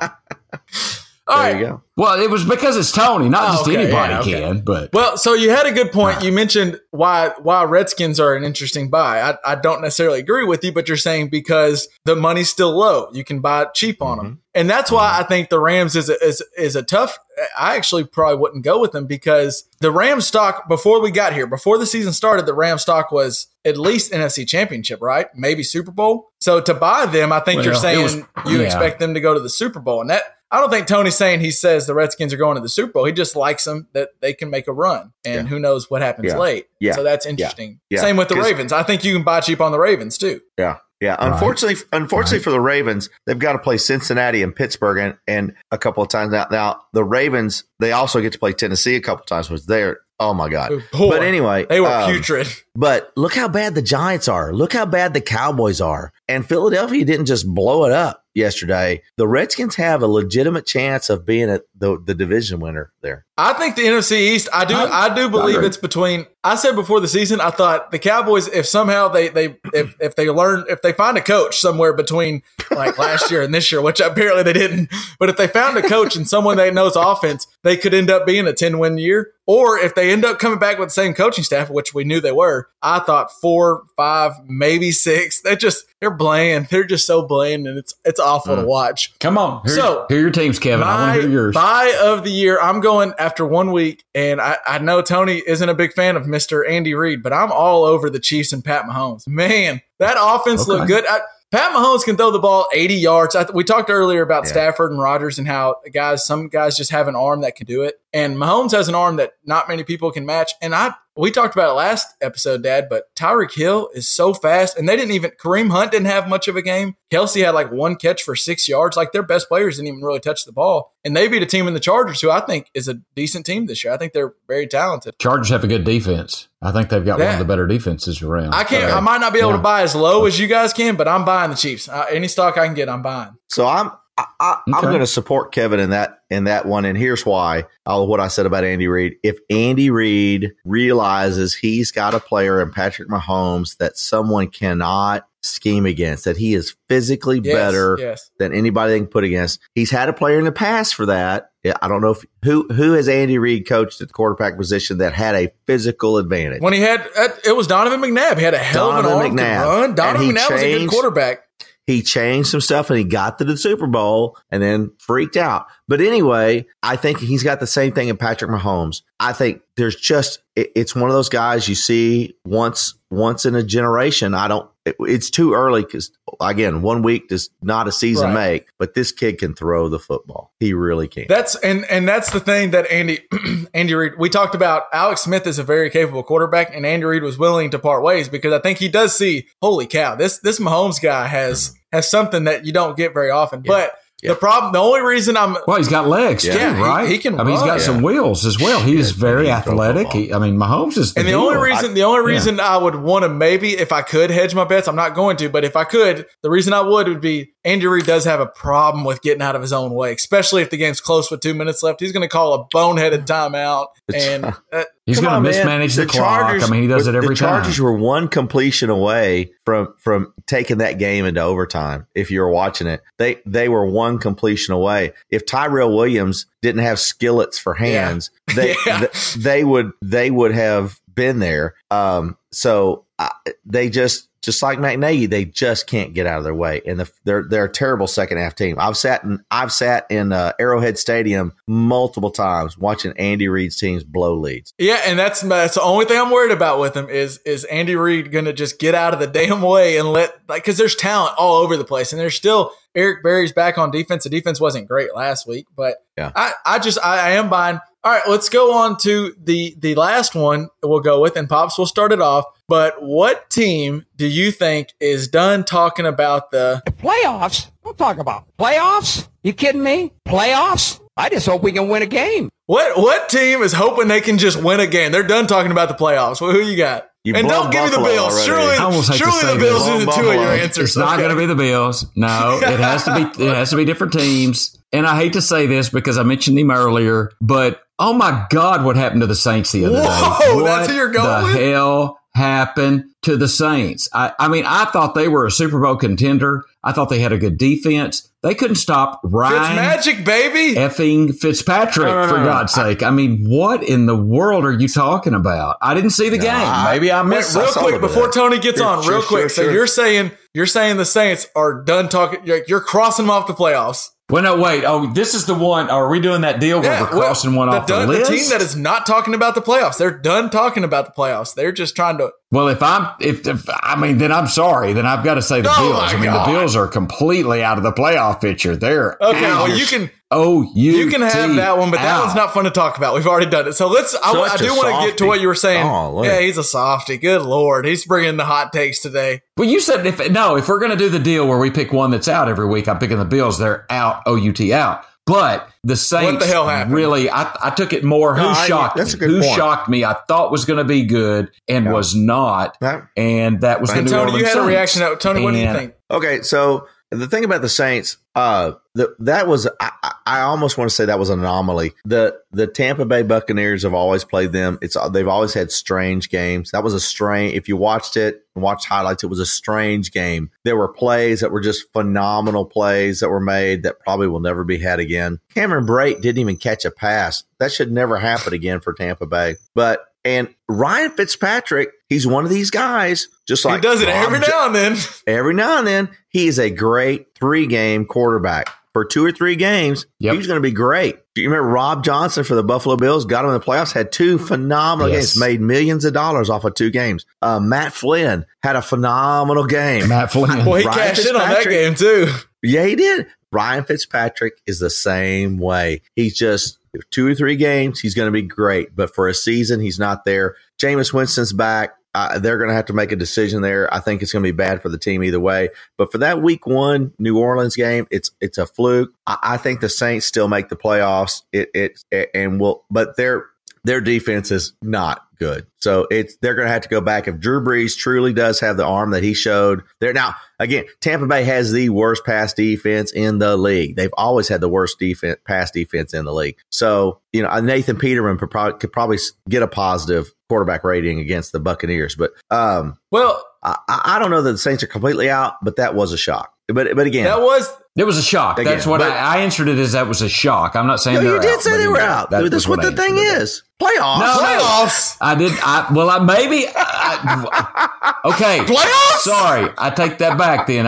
[1.31, 1.61] All There right.
[1.61, 1.83] you go.
[1.97, 4.33] well, it was because it's Tony, not Oh, just okay, anybody yeah, okay.
[4.33, 4.61] can.
[4.63, 6.23] But Well, so you had a good point.
[6.25, 9.23] You mentioned why why Redskins are an interesting buy.
[9.23, 13.09] I, I don't necessarily agree with you, but you're saying because the money's still low,
[13.13, 14.35] you can buy it cheap on them, mm-hmm.
[14.55, 15.25] and that's why mm-hmm.
[15.25, 17.17] I think the Rams is a, is is a tough.
[17.57, 21.47] I actually probably wouldn't go with them because the Rams stock before we got here,
[21.47, 25.27] before the season started, the Rams stock was at least NFC Championship, right?
[25.35, 26.31] Maybe Super Bowl.
[26.41, 28.17] So to buy them, I think you're saying was-
[28.47, 28.67] you yeah.
[28.67, 30.23] expect them to go to the Super Bowl, and that
[30.53, 33.05] I don't think Tony's saying he says the Redskins are going to the Super Bowl.
[33.05, 35.43] He just likes them that they can make a run, and Yeah.
[35.49, 36.39] who knows what happens Yeah.
[36.39, 36.67] late.
[36.81, 36.95] Yeah.
[36.95, 37.81] So that's interesting.
[37.89, 38.01] Yeah.
[38.01, 38.73] Same with the Ravens.
[38.73, 40.41] I think you can buy cheap on the Ravens too.
[40.59, 40.79] Yeah.
[41.01, 41.17] Yeah.
[41.19, 45.79] Unfortunately, unfortunately for the Ravens, they've got to play Cincinnati and Pittsburgh and, and a
[45.79, 46.47] couple of times now.
[46.51, 50.01] Now the Ravens, they also get to play Tennessee a couple of times, which they're
[50.19, 50.71] oh my god.
[50.93, 52.49] Boy, but anyway, they were um, putrid.
[52.77, 54.53] But look how bad the Giants are.
[54.53, 56.13] Look how bad the Cowboys are.
[56.29, 59.03] And Philadelphia didn't just blow it up yesterday.
[59.17, 63.27] The Redskins have a legitimate chance of being a, the the division winner there.
[63.37, 64.49] I think the NFC East.
[64.53, 64.75] I do.
[64.75, 65.67] I- I, do believe agree.
[65.67, 66.27] it's between.
[66.45, 67.41] I said before the season.
[67.41, 71.17] I thought the Cowboys, if somehow they they if if they learn if they find
[71.17, 75.31] a coach somewhere between like last year and this year, which apparently they didn't, but
[75.31, 78.47] if they found a coach and someone that knows offense, they could end up being
[78.47, 79.33] a ten win year.
[79.47, 82.21] Or if they end up coming back with the same coaching staff, which we knew
[82.21, 85.41] they were, I thought four, five, maybe six.
[85.41, 86.69] They just they're bland.
[86.71, 88.67] They're just so bland, and it's it's awful to mm.
[88.67, 89.19] watch.
[89.19, 89.63] come on.
[89.65, 90.87] Here, So, here are your teams, Kevin.
[90.87, 91.55] I want to hear yours.
[92.03, 92.61] Of the year.
[92.61, 96.25] I'm going after one week, and I, I know Tony isn't a big fan of
[96.25, 96.69] Mr.
[96.69, 99.27] Andy Reid, but I'm all over the Chiefs and Pat Mahomes.
[99.29, 100.73] Man, that offense Okay.
[100.73, 101.05] looked good.
[101.09, 101.21] I,
[101.53, 103.35] Pat Mahomes can throw the ball 80 yards.
[103.35, 104.51] I, we talked earlier about Yeah.
[104.53, 107.83] Stafford and Rodgers and how guys, some guys just have an arm that can do
[107.83, 110.53] it, and Mahomes has an arm that not many people can match.
[110.61, 114.79] And I we talked about it last episode, Dad, but Tyreek Hill is so fast,
[114.79, 116.97] and they didn't even Kareem Hunt didn't have much of a game.
[117.13, 118.97] Kelce had like one catch for six yards.
[118.97, 121.67] Like their best players didn't even really touch the ball, and they beat a team
[121.69, 123.93] in the Chargers, who I think is a decent team this year.
[123.93, 125.19] I think they're very talented.
[125.19, 126.49] Chargers have a good defense.
[126.63, 128.55] I think they've got one of the better defenses around.
[128.55, 128.85] I can't.
[128.85, 128.93] Okay.
[128.93, 129.57] I might not be able Yeah.
[129.57, 131.89] to buy as low as you guys can, but I'm buying the Chiefs.
[131.89, 133.33] Uh, any stock I can get, I'm buying.
[133.49, 133.91] So I'm
[134.39, 137.65] I, I'm going to support Kevin in that in that one, and here's why.
[137.87, 139.17] All of what I said about Andy Reid.
[139.23, 145.87] If Andy Reid realizes he's got a player in Patrick Mahomes that someone cannot scheme
[145.87, 148.31] against, that he is physically Yes, better Yes.
[148.39, 149.61] than anybody they can put against.
[149.75, 151.51] He's had a player in the past for that.
[151.63, 154.99] Yeah, I don't know if who who has Andy Reid coached at the quarterback position
[154.99, 156.63] that had a physical advantage.
[156.63, 158.39] When he had, uh, it was Donovan McNabb.
[158.39, 159.95] He had a hell of an Donovan arm to run.
[159.95, 161.45] Donovan McNabb was a good quarterback.
[161.91, 165.67] He changed some stuff and he got to the Super Bowl and then freaked out.
[165.89, 169.03] But anyway, I think he's got the same thing in Patrick Mahomes.
[169.19, 173.55] I think there's just it, it's one of those guys you see once once in
[173.55, 174.35] a generation.
[174.35, 174.70] I don't.
[174.87, 178.53] It, it's too early because again, one week does not a season Right.
[178.53, 178.69] make.
[178.79, 180.55] But this kid can throw the football.
[180.59, 181.27] He really can.
[181.29, 183.21] That's and and that's the thing that Andy
[183.75, 184.85] Andy Reid we talked about.
[184.93, 188.29] Alex Smith is a very capable quarterback, and Andy Reid was willing to part ways
[188.29, 191.97] because I think he does see, holy cow, this this Mahomes guy has mm-hmm.
[191.97, 193.63] has something that you don't get very often.
[193.63, 194.33] But Yeah.
[194.33, 197.09] the problem, the only reason I'm Well, he's got legs too, Yeah, he- right?
[197.09, 198.81] he can I mean, he's got some wheels as well.
[198.81, 200.09] He is very he athletic.
[200.13, 201.15] He, I mean, Mahomes is.
[201.15, 201.41] The And the deal.
[201.41, 202.37] only reason, the only yeah.
[202.37, 205.37] reason I would want to maybe, if I could hedge my bets, I'm not going
[205.39, 208.41] to, but if I could, the reason I would would be Andy Reid does have
[208.41, 211.41] a problem with getting out of his own way, especially if the game's close with
[211.41, 212.01] two minutes left.
[212.01, 215.43] He's going to call a boneheaded timeout, and uh, he's going to man.
[215.43, 216.63] mismanage the, clock.
[216.63, 217.61] I mean, he does it every time.
[217.61, 222.07] the Chargers were one completion away from from taking that game into overtime.
[222.15, 225.13] If you were watching it, they they were one completion away.
[225.31, 228.99] If Tyrell Williams didn't have skillets for hands, they Yeah.
[229.01, 231.75] th- they would they would have been there.
[231.91, 233.29] Um, so uh,
[233.67, 237.11] they just just like McNaghy, they just can't get out of their way, and the,
[237.25, 238.77] they're they're a terrible second half team.
[238.79, 244.05] I've sat in I've sat in uh, Arrowhead Stadium multiple times watching Andy Reid's teams
[244.05, 244.73] blow leads.
[244.79, 247.97] Yeah, and that's that's the only thing I'm worried about with him is is Andy
[247.97, 250.97] Reid going to just get out of the damn way and let like because there's
[250.97, 254.25] talent all over the place, and there's still Eric Berry's back on defense.
[254.25, 256.33] The defense wasn't great last week, but Yeah.
[256.35, 257.79] I I just I, I am buying.
[258.03, 261.77] All right, let's go on to the the last one we'll go with, and pops
[261.77, 262.47] will start it off.
[262.67, 267.71] But what team do you think is done talking about the Playoffs?
[267.85, 269.27] Don't talk about playoffs.
[269.43, 270.13] You kidding me?
[270.29, 271.01] Playoffs?
[271.17, 272.49] I just hope we can win a game.
[272.67, 275.13] what what team is hoping they can just win a game?
[275.13, 276.41] They're done talking about the playoffs.
[276.41, 277.09] Well, who you got?
[277.25, 278.33] You and don't give me the Bills.
[278.33, 278.47] already.
[278.47, 279.89] Surely, I almost hate to surely the Bills this.
[279.95, 280.89] are the Blown two of your answers.
[280.91, 281.23] It's not Okay.
[281.23, 282.07] going to be the Bills.
[282.17, 283.45] No, it has to be.
[283.45, 284.79] It has to be different teams.
[284.93, 288.85] And I hate to say this because I mentioned them earlier, but oh my God,
[288.85, 290.09] what happened to the Saints the other day?
[290.09, 291.63] Whoa, what that's who you're going the with?
[291.63, 294.09] hell happened to the Saints?
[294.13, 296.65] I, I mean, I thought they were a Super Bowl contender.
[296.83, 298.27] I thought they had a good defense.
[298.43, 300.75] They couldn't stop It's Ryan magic, baby.
[300.75, 302.45] effing Fitzpatrick, No, no, no, for no.
[302.45, 303.03] God's sake.
[303.03, 305.77] I mean, what in the world are you talking about?
[305.83, 306.49] I didn't see the game.
[306.51, 308.33] I- Maybe I Wait, missed real I quick before that.
[308.33, 309.41] Tony gets Sure, on, sure, real quick.
[309.43, 309.73] sure, so sure.
[309.73, 312.41] you're saying you're saying the Saints are done talking.
[312.45, 314.09] You're, you're crossing them off the playoffs.
[314.31, 314.85] Well, no, wait.
[314.85, 315.91] Oh, this is the one.
[315.91, 318.31] Are we doing that deal where we're well, crossing one the off the, done- list?
[318.31, 319.99] team that is not talking about the playoffs.
[319.99, 321.55] They're done talking about the playoffs.
[321.55, 322.33] They're just trying to.
[322.51, 324.93] Well, if I'm, if, if I mean, then I'm sorry.
[324.93, 326.03] Then I've got to say the Oh, Bills.
[326.03, 326.47] I mean, God.
[326.49, 328.77] the Bills are completely out of the playoff picture.
[328.77, 329.69] They're Okay, out.
[329.69, 332.63] well you can Oh, you you can have that one, but that one's not fun
[332.63, 333.17] to talk about.
[333.17, 333.73] We've already done it.
[333.73, 334.15] So let's.
[334.15, 335.85] I, I do want to get to what you were saying.
[335.85, 337.19] Oh, yeah, he's a softy.
[337.19, 339.43] Good lord, he's bringing the hot takes today.
[339.57, 341.93] Well, you said if no, if we're going to do the deal where we pick
[341.93, 343.59] one that's out every week, I'm picking the Bills.
[343.59, 344.23] They're out.
[344.25, 345.05] OUT out.
[345.27, 346.95] But the Saints hell happened?
[346.95, 348.35] really, I, I took it more.
[348.35, 349.21] Who No, I- shocked that's a me?
[349.21, 349.55] good Who point.
[349.57, 350.05] shocked me?
[350.05, 351.93] I thought was going to be good and Yeah.
[351.93, 352.77] was not.
[352.81, 355.03] That- And that was the And New Tony, you Orleans had a reaction.
[355.03, 355.95] To, Tony, what do you think?
[356.11, 359.91] Okay, so the thing about the Saints, uh, the, that was I,
[360.27, 361.93] I- almost want to say that was an anomaly.
[362.05, 364.79] The the Tampa Bay Buccaneers have always played them.
[364.83, 366.71] It's they've always had strange games.
[366.71, 367.55] That was a strange.
[367.55, 370.51] If you watched it and watched highlights, it was a strange game.
[370.65, 374.65] There were plays that were just phenomenal plays that were made that probably will never
[374.65, 375.39] be had again.
[375.55, 377.45] Cameron Brate didn't even catch a pass.
[377.59, 379.57] That should never happen again for Tampa Bay.
[379.75, 384.27] But and Ryan Fitzpatrick, he's one of these guys, just like he does it Rob
[384.27, 384.97] every now and then.
[385.27, 389.55] every now and then he is a great three game quarterback for two or three
[389.57, 390.35] games Yep.
[390.35, 393.45] he's going to be great do you remember rob johnson for the buffalo bills got
[393.45, 395.35] him in the playoffs had two phenomenal Yes.
[395.35, 399.65] games made millions of dollars off of two games uh, matt flynn had a phenomenal
[399.65, 400.67] game Matt Flynn.
[400.67, 402.27] Well, he Ryan cashed in on that game too.
[402.65, 406.79] yeah he did ryan fitzpatrick is the same way he's just
[407.11, 410.25] two or three games he's going to be great but for a season he's not
[410.25, 413.93] there Jameis winston's back uh, they're going to have to make a decision there.
[413.95, 415.69] I think it's going to be bad for the team either way.
[415.97, 419.13] But for that Week One New Orleans game, it's it's a fluke.
[419.27, 421.43] I, I think the Saints still make the playoffs.
[421.53, 421.71] It
[422.11, 423.47] it and will, but their
[423.85, 425.67] their defense is not good.
[425.79, 428.77] So it's they're going to have to go back if Drew Brees truly does have
[428.77, 429.83] the arm that he showed.
[430.01, 433.97] There now again, Tampa Bay has the worst pass defense in the league.
[433.97, 436.59] They've always had the worst defense pass defense in the league.
[436.71, 442.17] So you know Nathan Peterman could probably, get a positive quarterback rating against the Buccaneers,
[442.17, 445.95] but um, Well, I, I don't know that the Saints are completely out, but that
[445.95, 446.53] was a shock.
[446.75, 448.59] But but again, that was It was a shock.
[448.59, 450.77] Again, That's what but- I, I answered it as that was a shock.
[450.77, 452.31] I'm not saying no, they're you did out, say they it- were out.
[452.31, 453.23] that That's was what the thing is.
[453.33, 453.43] it.
[453.43, 453.63] is.
[453.81, 454.19] Playoffs.
[454.21, 454.41] No, no.
[454.43, 455.17] playoffs.
[455.21, 455.53] I did.
[455.63, 456.67] I well, I maybe.
[456.75, 459.21] I, okay, Playoffs.
[459.21, 460.67] sorry, I take that back.
[460.67, 460.87] Then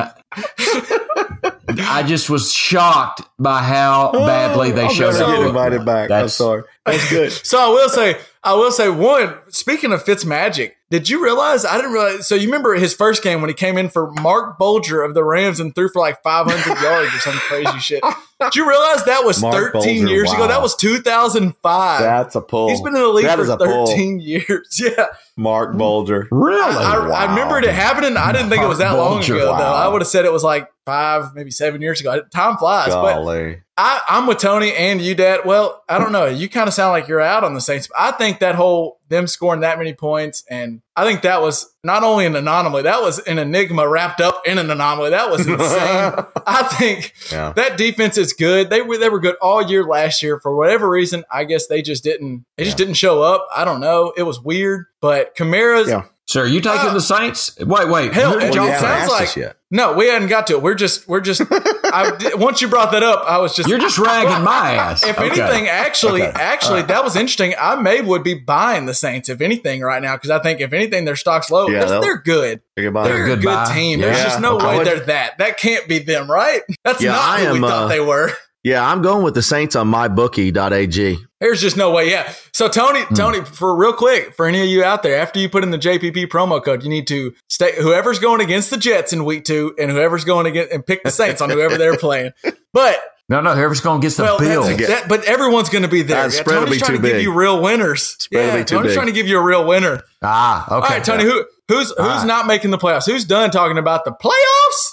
[1.85, 5.27] I just was shocked by how oh, badly they I'll showed up.
[5.39, 6.11] get invited back.
[6.11, 6.63] I'm sorry.
[6.85, 7.33] That's good.
[7.45, 9.35] So I will say, I will say one.
[9.49, 11.65] Speaking of Fitz Magic, did you realize?
[11.65, 12.29] I didn't realize.
[12.29, 15.25] So you remember his first game when he came in for Marc Bulger of the
[15.25, 18.05] Rams and threw for like 500 yards or some crazy shit.
[18.39, 20.47] Did you realize that was Marc 13 Bulger, years ago?
[20.47, 22.01] That was 2005.
[22.01, 22.69] That's a pull.
[22.69, 23.87] He's been in the league That for is a pull.
[23.87, 24.81] 13 years.
[24.83, 25.07] Yeah.
[25.37, 26.29] Marc Bulger.
[26.31, 26.61] Really?
[26.61, 28.19] I, I remembered it happening.
[28.19, 29.63] I didn't think it was that long Bulger, ago, though.
[29.65, 32.23] I would have said it was like five, maybe seven years ago.
[32.35, 32.89] Time flies.
[32.95, 33.63] But Golly.
[33.79, 35.41] I, I'm with Tony and you, Dad.
[35.45, 36.27] Well, I don't know.
[36.27, 37.89] You kind of sound like you're out on the Saints.
[37.99, 42.03] I think that whole them scoring that many points, and I think that was not
[42.03, 45.11] only an anomaly, that was an enigma wrapped up in an anomaly.
[45.11, 45.59] That was insane.
[46.47, 47.53] I think Yeah.
[47.57, 48.69] that defense is good.
[48.71, 50.39] They were they were good all year last year.
[50.39, 52.45] For whatever reason, I guess they just didn't.
[52.57, 53.49] They just didn't show up.
[53.55, 54.13] I don't know.
[54.17, 54.85] It was weird.
[55.01, 56.05] But Kamara's Yeah.
[56.29, 57.57] So are you taking Uh, the Saints?
[57.59, 58.13] Wait, wait.
[58.13, 59.57] Hell, it Well, y'all sounds like yet.
[59.73, 59.93] no.
[59.95, 60.63] We hadn't got to it.
[60.63, 61.43] We're just we're just.
[61.51, 65.05] I, once you brought that up, I was just You're just ragging my ass.
[65.05, 65.43] If Okay.
[65.43, 66.33] anything, actually, Okay.
[66.41, 67.55] actually, that was interesting.
[67.61, 70.73] I may would be buying the Saints if anything right now because I think if
[70.73, 71.69] anything, their stock's low.
[71.69, 72.61] Yeah, they're, they'll- they're good.
[72.77, 73.75] Think about They're a good good buy.
[73.75, 74.01] team.
[74.01, 74.07] Yeah.
[74.07, 74.79] There's just no Okay.
[74.79, 75.39] way they're that.
[75.39, 76.63] That can't be them, right?
[76.85, 78.31] That's Yeah, not I who we thought uh, they were.
[78.65, 81.19] Yeah, I'm going with the Saints on mybookie.ag.
[81.41, 82.09] There's just no way.
[82.11, 82.33] Yeah.
[82.53, 83.15] So Tony, Hmm.
[83.15, 85.79] Tony, for real quick, for any of you out there, after you put in the
[85.79, 87.73] JPP promo code, you need to stay.
[87.81, 91.11] Whoever's going against the Jets in week two, and whoever's going against and pick the
[91.11, 92.33] Saints on whoever they're playing.
[92.75, 92.99] But
[93.29, 94.67] No, no, whoever's going against the well, Bills.
[94.69, 96.29] that, that- but everyone's going to be there.
[96.29, 98.03] That Yeah, spread will Tony's be trying too to give you real winners.
[98.19, 98.95] Spread will yeah, be too Tony's big.
[98.95, 100.03] trying to give you a real winner.
[100.23, 100.75] ah, okay.
[100.75, 102.27] All right, Tony, who who's who's right.
[102.27, 103.07] not making the playoffs?
[103.07, 104.91] Who's done talking about the playoffs?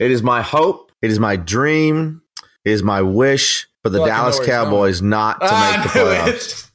[0.00, 0.90] It is my hope.
[1.00, 2.21] It is my dream.
[2.64, 5.40] It is my wish for the Well, I can know Dallas where it's Cowboys not
[5.40, 6.68] to I make the playoffs.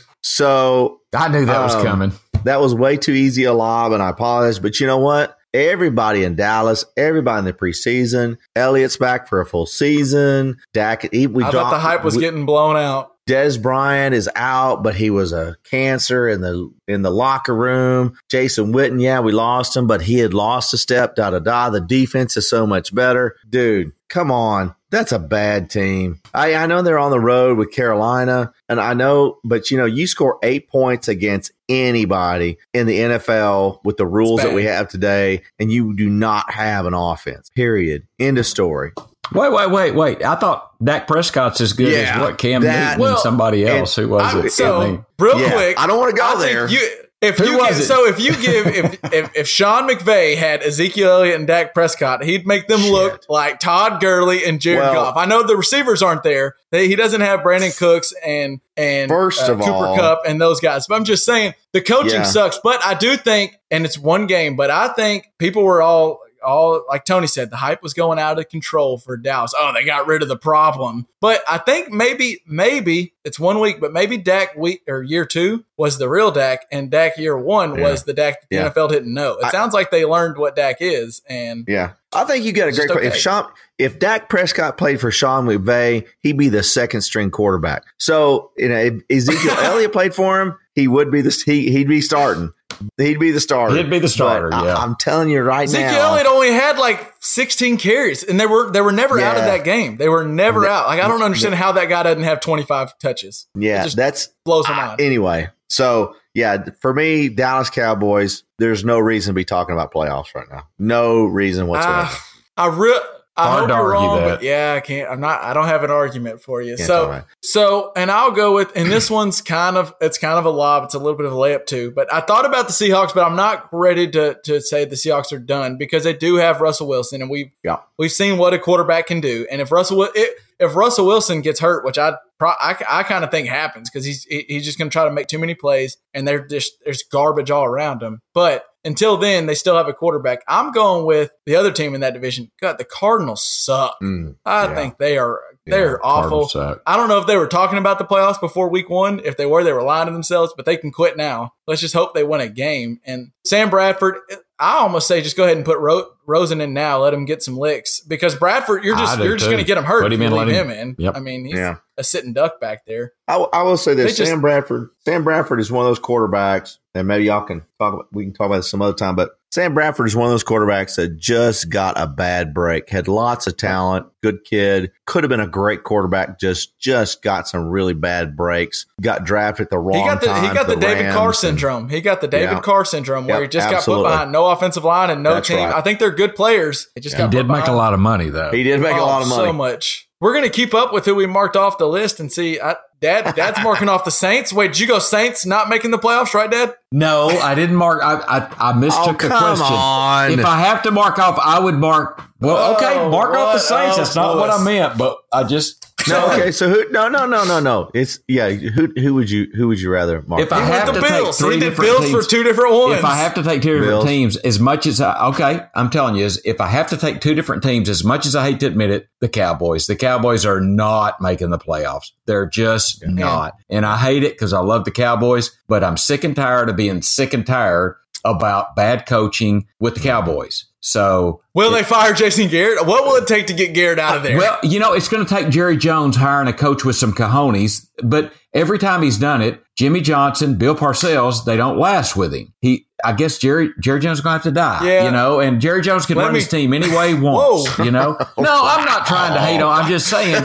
[0.00, 0.06] it.
[0.22, 2.12] So I knew that was Um, coming.
[2.44, 4.58] that was way too easy a lob, and I apologize.
[4.58, 5.36] But you know what?
[5.54, 10.56] Everybody in Dallas, everybody in the preseason, Elliott's back for a full season.
[10.74, 13.12] Dak, he, we I thought dropped- the hype was we- getting blown out.
[13.28, 18.16] Dez Bryant is out, but he was a cancer in the in the locker room.
[18.30, 21.16] Jason Witten, yeah, we lost him, but he had lost a step.
[21.16, 21.68] Da da da.
[21.70, 23.90] The defense is so much better, dude.
[24.08, 26.20] Come on, that's a bad team.
[26.34, 29.84] I I know they're on the road with Carolina, and I know, but you know,
[29.84, 34.88] you score eight points against anybody in the NFL with the rules that we have
[34.88, 37.50] today, and you do not have an offense.
[37.50, 38.06] Period.
[38.18, 38.92] End of story.
[39.32, 40.24] Wait, wait, wait, wait.
[40.24, 43.62] I thought Dak Prescott's as good Yeah, as what Cam that- Newton Well, and somebody
[43.64, 43.96] and else.
[43.96, 44.50] Who was I- it?
[44.52, 46.68] so real Yeah, quick, I don't wanna go I think there.
[46.68, 46.88] You,
[47.26, 47.82] if Who you was give, it?
[47.84, 52.24] so if you give if, if if Sean McVay had Ezekiel Elliott and Dak Prescott,
[52.24, 55.16] he'd make them look like Todd Gurley and Jared Well- Goff.
[55.16, 56.56] I know the receivers aren't there.
[56.70, 60.40] They, he doesn't have Brandin Cooks and and First uh, of Cooper all- Kupp and
[60.40, 60.86] those guys.
[60.86, 62.22] But I'm just saying the coaching Yeah.
[62.24, 62.58] sucks.
[62.62, 66.84] But I do think, and it's one game, but I think people were all all
[66.88, 69.52] like Tony said, the hype was going out of control for Dallas.
[69.58, 71.06] Oh, they got rid of the problem.
[71.20, 75.64] But I think maybe, maybe it's one week, but maybe Dak week or year two
[75.76, 77.90] was the real Dak, and Dak year one Yeah.
[77.90, 78.70] was the Dak that the Yeah.
[78.70, 79.32] NFL didn't know.
[79.34, 81.90] It I- sounds like they learned what Dak is, and Yeah.
[82.12, 83.04] I think you got a great point.
[83.04, 83.20] If okay.
[83.20, 83.46] Sean
[83.78, 87.82] if Dak Prescott played for Sean McVay, he'd be the second string quarterback.
[87.98, 91.88] So, you know, if Ezekiel Elliott played for him, he would be the he he'd
[91.88, 92.52] be starting.
[92.98, 93.76] He'd be the starter.
[93.76, 94.76] He'd be the starter, But I- yeah.
[94.76, 96.10] I'm telling you right Ezekiel now.
[96.12, 99.64] Elliott only had like 16 carries, and they were they were never out of that
[99.64, 99.96] game.
[99.96, 100.86] They were never Ne- out.
[100.86, 103.46] Like I don't understand how that guy doesn't have 25 touches.
[103.54, 105.00] Yeah, just that's blows my I- mind.
[105.00, 105.48] anyway.
[105.68, 110.46] So, yeah, for me, Dallas Cowboys, there's no reason to be talking about playoffs right
[110.48, 110.68] now.
[110.78, 112.02] No reason whatsoever.
[112.08, 112.26] Ah,
[112.56, 113.00] I re-
[113.38, 114.28] I Hard hope you're argue wrong, that.
[114.38, 115.10] but yeah, I can't.
[115.10, 115.42] I'm not.
[115.42, 116.76] I don't have an argument for you.
[116.76, 118.72] Can't so, so, and I'll go with.
[118.74, 119.94] And this one's kind of.
[120.00, 120.84] It's kind of a lob.
[120.84, 121.90] It's a little bit of a layup too.
[121.90, 125.32] But I thought about the Seahawks, but I'm not ready to to say the Seahawks
[125.32, 127.80] are done because they do have Russell Wilson, and we Yeah.
[127.98, 129.46] we've seen what a quarterback can do.
[129.50, 133.22] And if Russell it, if Russell Wilson gets hurt, which I pro- I, I kind
[133.22, 135.54] of think happens because he's he- he's just going to try to make too many
[135.54, 138.20] plays, and they're just there's garbage all around him.
[138.32, 140.42] But until then, they still have a quarterback.
[140.48, 142.50] I'm going with the other team in that division.
[142.60, 143.96] God, the Cardinals suck.
[144.02, 144.74] Mm, I yeah.
[144.74, 146.78] think they are they're Yeah, awful.
[146.86, 149.20] I don't know if they were talking about the playoffs before week one.
[149.24, 151.54] If they were, they were lying to themselves, but they can quit now.
[151.66, 153.00] Let's just hope they win a game.
[153.04, 154.18] And Sam Bradford,
[154.58, 157.02] I almost say just go ahead and put Ro- Rosen in now.
[157.02, 159.84] Let him get some licks because Bradford, you're just you're just going to get him
[159.84, 160.02] hurt.
[160.02, 160.96] Put if him you in, let leave him- him in.
[160.98, 161.16] Yep.
[161.16, 161.76] I mean, he's Yeah.
[161.98, 163.12] a sitting duck back there.
[163.28, 164.88] I, w- I will say this: They just- Sam Bradford.
[165.04, 167.94] Sam Bradford is one of those quarterbacks, and maybe y'all can talk.
[167.94, 169.14] About, we can talk about this some other time.
[169.14, 172.90] But Sam Bradford is one of those quarterbacks that just got a bad break.
[172.90, 176.38] Had lots of talent, good kid, could have been a great quarterback.
[176.38, 178.84] Just just got some really bad breaks.
[179.00, 180.42] Got drafted the wrong He got the time.
[180.46, 181.88] he got to the, David Rams Carr and- syndrome.
[181.88, 182.60] He got the David Yeah.
[182.60, 184.02] Carr syndrome where Yep, he just absolutely.
[184.04, 185.56] got put behind no offensive line and no That's team.
[185.56, 185.74] right.
[185.74, 186.88] I think they're good players.
[186.94, 188.50] It just He got did put make a lot of money though.
[188.52, 189.42] He did make a Oh, lot of money.
[189.44, 190.05] So much.
[190.20, 192.58] We're gonna keep up with who we marked off the list and see.
[192.60, 194.50] I, Dad, Dad's marking off the Saints.
[194.54, 196.74] Wait, did you go Saints not making the playoffs, right, Dad?
[196.90, 198.02] No, I didn't mark.
[198.02, 199.66] I I, I mistook Oh, the question.
[199.66, 200.30] on.
[200.32, 202.22] If I have to mark off, I would mark.
[202.40, 203.96] Well, okay, Oh, mark off the Saints.
[203.98, 206.52] a That's not what I meant, but I just No, okay.
[206.52, 206.88] So who?
[206.90, 207.90] No, no, no, no, no.
[207.94, 208.48] It's yeah.
[208.50, 210.42] Who who would you who would you rather mark?
[210.42, 211.38] If I He have to the take Bills.
[211.38, 212.98] three He did different Bills teams, for two different ones.
[212.98, 214.04] if I have to take two different Bills.
[214.04, 217.20] teams, as much as I okay, I'm telling you, is if I have to take
[217.20, 219.86] two different teams, as much as I hate to admit it, the Cowboys.
[219.86, 222.10] The Cowboys are not making the playoffs.
[222.26, 226.24] They're just not, and I hate it because I love the Cowboys, but I'm sick
[226.24, 230.66] and tired of being sick and tired about bad coaching with the Cowboys.
[230.80, 232.86] So Will they fire Jason Garrett?
[232.86, 234.36] What will it take to get Garrett out of there?
[234.36, 237.88] well, you know, it's going to take Jerry Jones hiring a coach with some cojones,
[238.04, 242.54] but every time he's done it, Jimmy Johnson, Bill Parcells, they don't last with him.
[242.60, 245.04] He, I guess Jerry Jerry Jones is going to have to die, Yeah.
[245.04, 247.68] you know, and Jerry Jones can Let run me- his team any way he wants,
[247.76, 247.84] Whoa.
[247.84, 248.16] you know.
[248.38, 249.82] No, I'm not trying to hate on.
[249.82, 250.38] I'm just saying he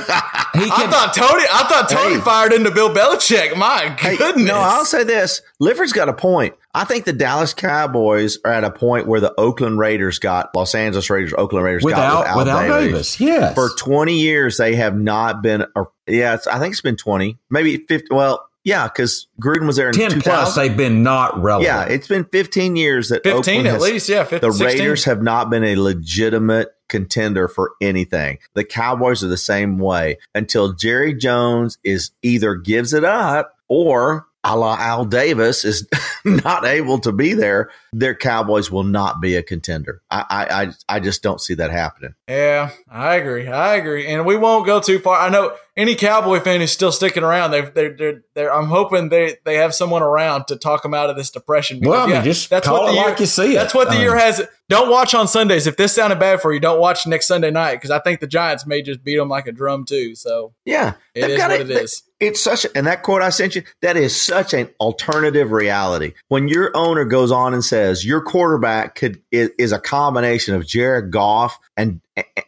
[0.69, 1.43] I thought Tony.
[1.51, 2.21] I thought Tony Hey.
[2.21, 3.55] fired into Bill Belichick.
[3.55, 4.45] My Hey, goodness.
[4.47, 5.41] no, I'll say this.
[5.59, 6.55] Lifford's got a point.
[6.73, 10.73] I think the Dallas Cowboys are at a point where the Oakland Raiders got Los
[10.73, 13.53] Angeles Raiders, Oakland Raiders without got without Davis, yes.
[13.55, 17.37] For 20 years, they have not been, or, yeah, it's, I think it's been 20,
[17.49, 18.07] maybe 50.
[18.13, 21.67] Well, yeah, because Gruden was there in 10 plus, they've been not relevant.
[21.67, 24.09] Yeah, it's been 15 years that 15 Oakland at has- least.
[24.09, 24.79] Yeah, 15, the 16.
[24.81, 28.37] Raiders have not been a legitimate contender for anything.
[28.53, 34.27] The Cowboys are the same way until Jerry Jones is either gives it up or
[34.43, 35.87] a la Al Davis is
[36.25, 37.69] not able to be there.
[37.93, 40.01] Their Cowboys will not be a contender.
[40.11, 42.15] I I I, I just don't see that happening.
[42.27, 43.47] Yeah, I agree.
[43.47, 44.07] I agree.
[44.07, 45.19] And we won't go too far.
[45.21, 47.51] I know any Cowboy fan who's still sticking around.
[47.51, 51.09] They've, they're, they're, they're, I'm hoping they, they have someone around to talk them out
[51.09, 51.79] of this depression.
[51.79, 53.55] Because, Well, I mean, yeah, just call it year, like you see it.
[53.55, 54.41] That's what the I year has.
[54.67, 55.67] Don't watch on Sundays.
[55.67, 58.27] If this sounded bad for you, don't watch next Sunday night because I think the
[58.27, 60.15] Giants may just beat them like a drum too.
[60.15, 62.03] So Yeah, it is they've what it is.
[62.21, 66.13] It's such, a, and that quote I sent you, that is such an alternative reality.
[66.27, 70.67] When your owner goes on and says your quarterback could is, is a combination of
[70.67, 71.99] Jared Goff and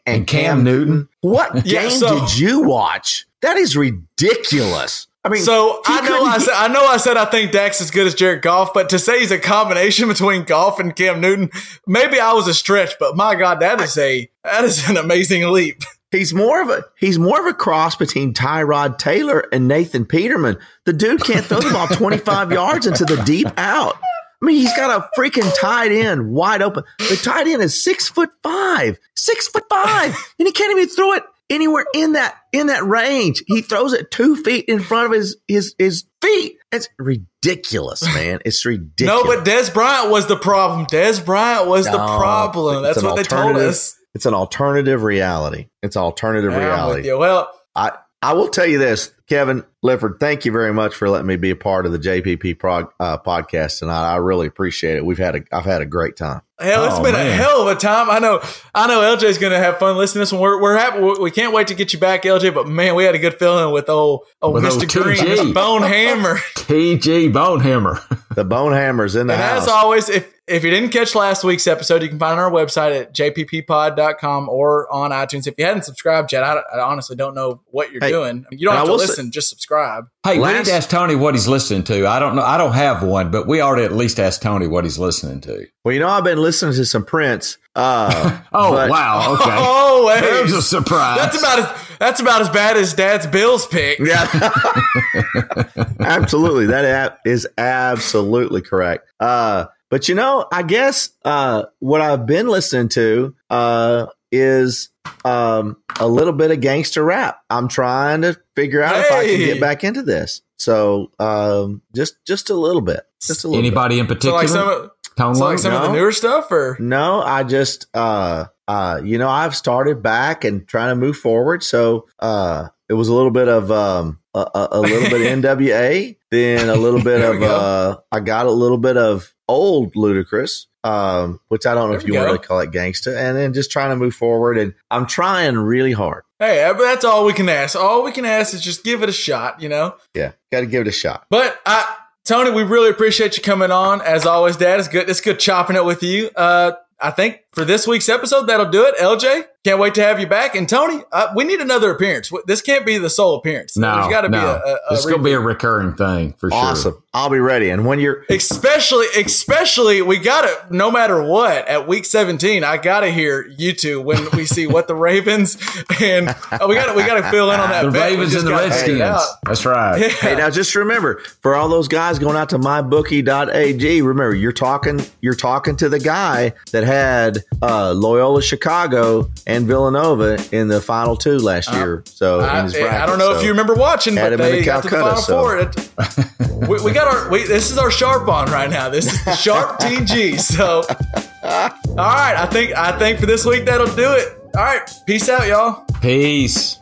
[0.06, 1.10] and, Cam Newton.
[1.22, 3.26] what Yeah, game so- did you watch?
[3.42, 5.08] That is ridiculous.
[5.26, 7.92] I mean, So I know I said I know I said I think Dak's as
[7.92, 11.50] good as Jared Goff, but to say he's a combination between Goff and Cam Newton,
[11.88, 12.92] maybe I was a stretch.
[13.00, 15.82] But my God, that is a that is an amazing leap.
[16.12, 20.60] He's more of a he's more of a cross between Tyrod Taylor and Nathan Peterman.
[20.86, 23.98] The dude can't throw the ball 25 yards into the deep out.
[24.44, 26.84] I mean, he's got a freaking tight end wide open.
[27.00, 30.10] The tight end is six foot five, six foot five,
[30.40, 33.42] and he can't even throw it anywhere in that in that range.
[33.48, 36.58] He throws it two feet in front of his his his feet.
[36.74, 38.40] It's ridiculous, man.
[38.44, 39.24] It's ridiculous.
[39.24, 40.88] No, but Dez Bryant was the problem.
[40.88, 42.84] Dez Bryant was the problem.
[42.84, 43.96] That's what they told us.
[44.14, 45.70] It's an alternative reality.
[45.82, 47.14] It's alternative Yeah, reality.
[47.14, 50.20] Well, I I will tell you this, Kevin Lifford.
[50.20, 53.18] Thank you very much for letting me be a part of the JPP prog, uh,
[53.18, 54.14] podcast tonight.
[54.14, 55.06] I really appreciate it.
[55.06, 56.42] We've had a I've had a great time.
[56.60, 58.10] hell, it's Oh, been a hell of a time.
[58.10, 58.42] I know.
[58.76, 59.00] I know.
[59.16, 60.42] LJ's going to have fun listening to this one.
[60.42, 61.00] We're we're happy.
[61.00, 62.54] We we can't wait to get you back, LJ.
[62.54, 64.82] But man, we had a good feeling with old old With Mr.
[64.98, 65.36] old Green, TG.
[65.38, 65.54] Mr.
[65.54, 66.36] Bone Hammer.
[66.56, 68.02] TG Bonehammer.
[68.36, 69.64] The Bonehammer's in the And house.
[69.64, 72.52] as always, if if you didn't catch last week's episode, you can find it on
[72.52, 75.48] our website at jpppod.com or on iTunes.
[75.48, 78.46] If you hadn't subscribed yet, I, I honestly don't know what you're Hey, doing.
[78.52, 80.06] You don't and have I to will say- listen, just subscribe.
[80.26, 82.08] Hey, we Last- need to ask Tony what he's listening to.
[82.08, 82.42] I don't know.
[82.44, 85.42] I don't have one, but we ought to at least ask Tony what he's listening
[85.42, 85.66] to.
[85.84, 87.58] well, you know, I've been listening to some Prince.
[87.76, 89.34] Uh, Oh but- wow!
[89.40, 90.22] Okay, Oh, hey.
[90.22, 91.18] there's a surprise.
[91.18, 93.98] That's about as that's about as bad as Dad's Bills pick.
[94.00, 94.28] Yeah,
[96.00, 96.68] absolutely.
[96.68, 99.08] That ab- is absolutely correct.
[99.20, 104.90] Uh, but you know, I guess uh, what I've been listening to uh, is
[105.24, 107.40] um, a little bit of gangster rap.
[107.52, 110.42] I'm trying to figure out if I can get back into this.
[110.58, 113.62] So um, just just a little bit, just a little.
[113.62, 113.68] bit.
[113.68, 114.38] Anybody in So particular?
[114.40, 115.60] like some of, Tone so like Loc?
[115.60, 115.94] some of the no.
[115.94, 120.90] newer stuff, or No, I just uh uh you know, I've started back and trying
[120.90, 121.62] to move forward.
[121.62, 125.44] So uh it was a little bit of um a, a, a little bit of
[125.60, 127.46] NWA, then a little bit of go.
[127.56, 132.02] uh I got a little bit of old Ludacris, um, which I don't know There
[132.02, 134.74] if you want to call it gangsta, and then just trying to move forward and
[134.92, 136.24] I'm trying really hard.
[136.40, 137.76] hey, but that's all we can ask.
[137.76, 139.96] All we can ask is just give it a shot, you know.
[140.14, 141.26] Yeah, gotta give it a shot.
[141.30, 144.02] But I Tony, we really appreciate you coming on.
[144.02, 145.10] As always, Dad, it's good.
[145.10, 146.30] It's good chopping it with you.
[146.36, 148.96] Uh, I think for this week's episode, that'll do it.
[148.98, 150.56] LJ, can't wait to have you back.
[150.56, 152.32] And Tony, uh, we need another appearance.
[152.48, 153.78] This can't be the sole appearance.
[153.78, 154.40] No, There's got to no.
[154.40, 156.60] be a, a, a it's going to be a recurring thing for sure.
[156.60, 157.04] Awesome.
[157.14, 157.70] I'll be ready.
[157.70, 162.76] And when you're especially especially we got to no matter what at week 17 i
[162.78, 165.58] gotta hear you two when we see what the ravens
[166.02, 168.10] and uh, we gotta we gotta fill in on that The bet.
[168.10, 169.38] Ravens and the gotta figure it Redskins.
[169.46, 170.12] That's right.
[170.12, 175.00] Hey, now just remember, for all those guys going out to mybookie.ag, remember you're talking
[175.22, 181.16] you're talking to the guy that had uh, Loyola Chicago and Villanova in the final
[181.16, 182.04] two last year.
[182.06, 184.42] So in Uh, I, his I don't know if you remember watching, Had but him
[184.42, 185.58] in they the got to the final so- four.
[185.60, 188.90] It, we, we got our we, this is our sharp on right now.
[188.90, 190.40] This is the sharp TG.
[190.40, 194.28] So, all right, I think I think for this week that'll do it.
[194.56, 195.86] All right, peace out, y'all.
[196.02, 196.80] Peace.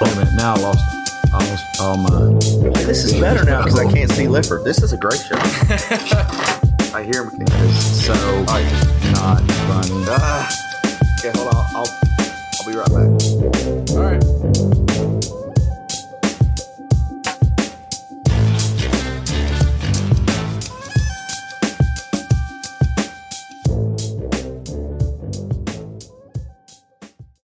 [0.00, 0.34] Wait a minute.
[0.36, 0.84] Now I lost.
[1.30, 2.38] I lost all mine.
[2.86, 4.64] This is better now because I can't see Lippert.
[4.64, 5.36] This is a great show.
[7.10, 7.38] Hear him.
[7.40, 10.04] It's so not funny.
[10.10, 10.46] Ah.
[11.18, 11.64] okay, hold on.
[11.74, 11.86] I'll,
[12.60, 13.37] I'll be right back.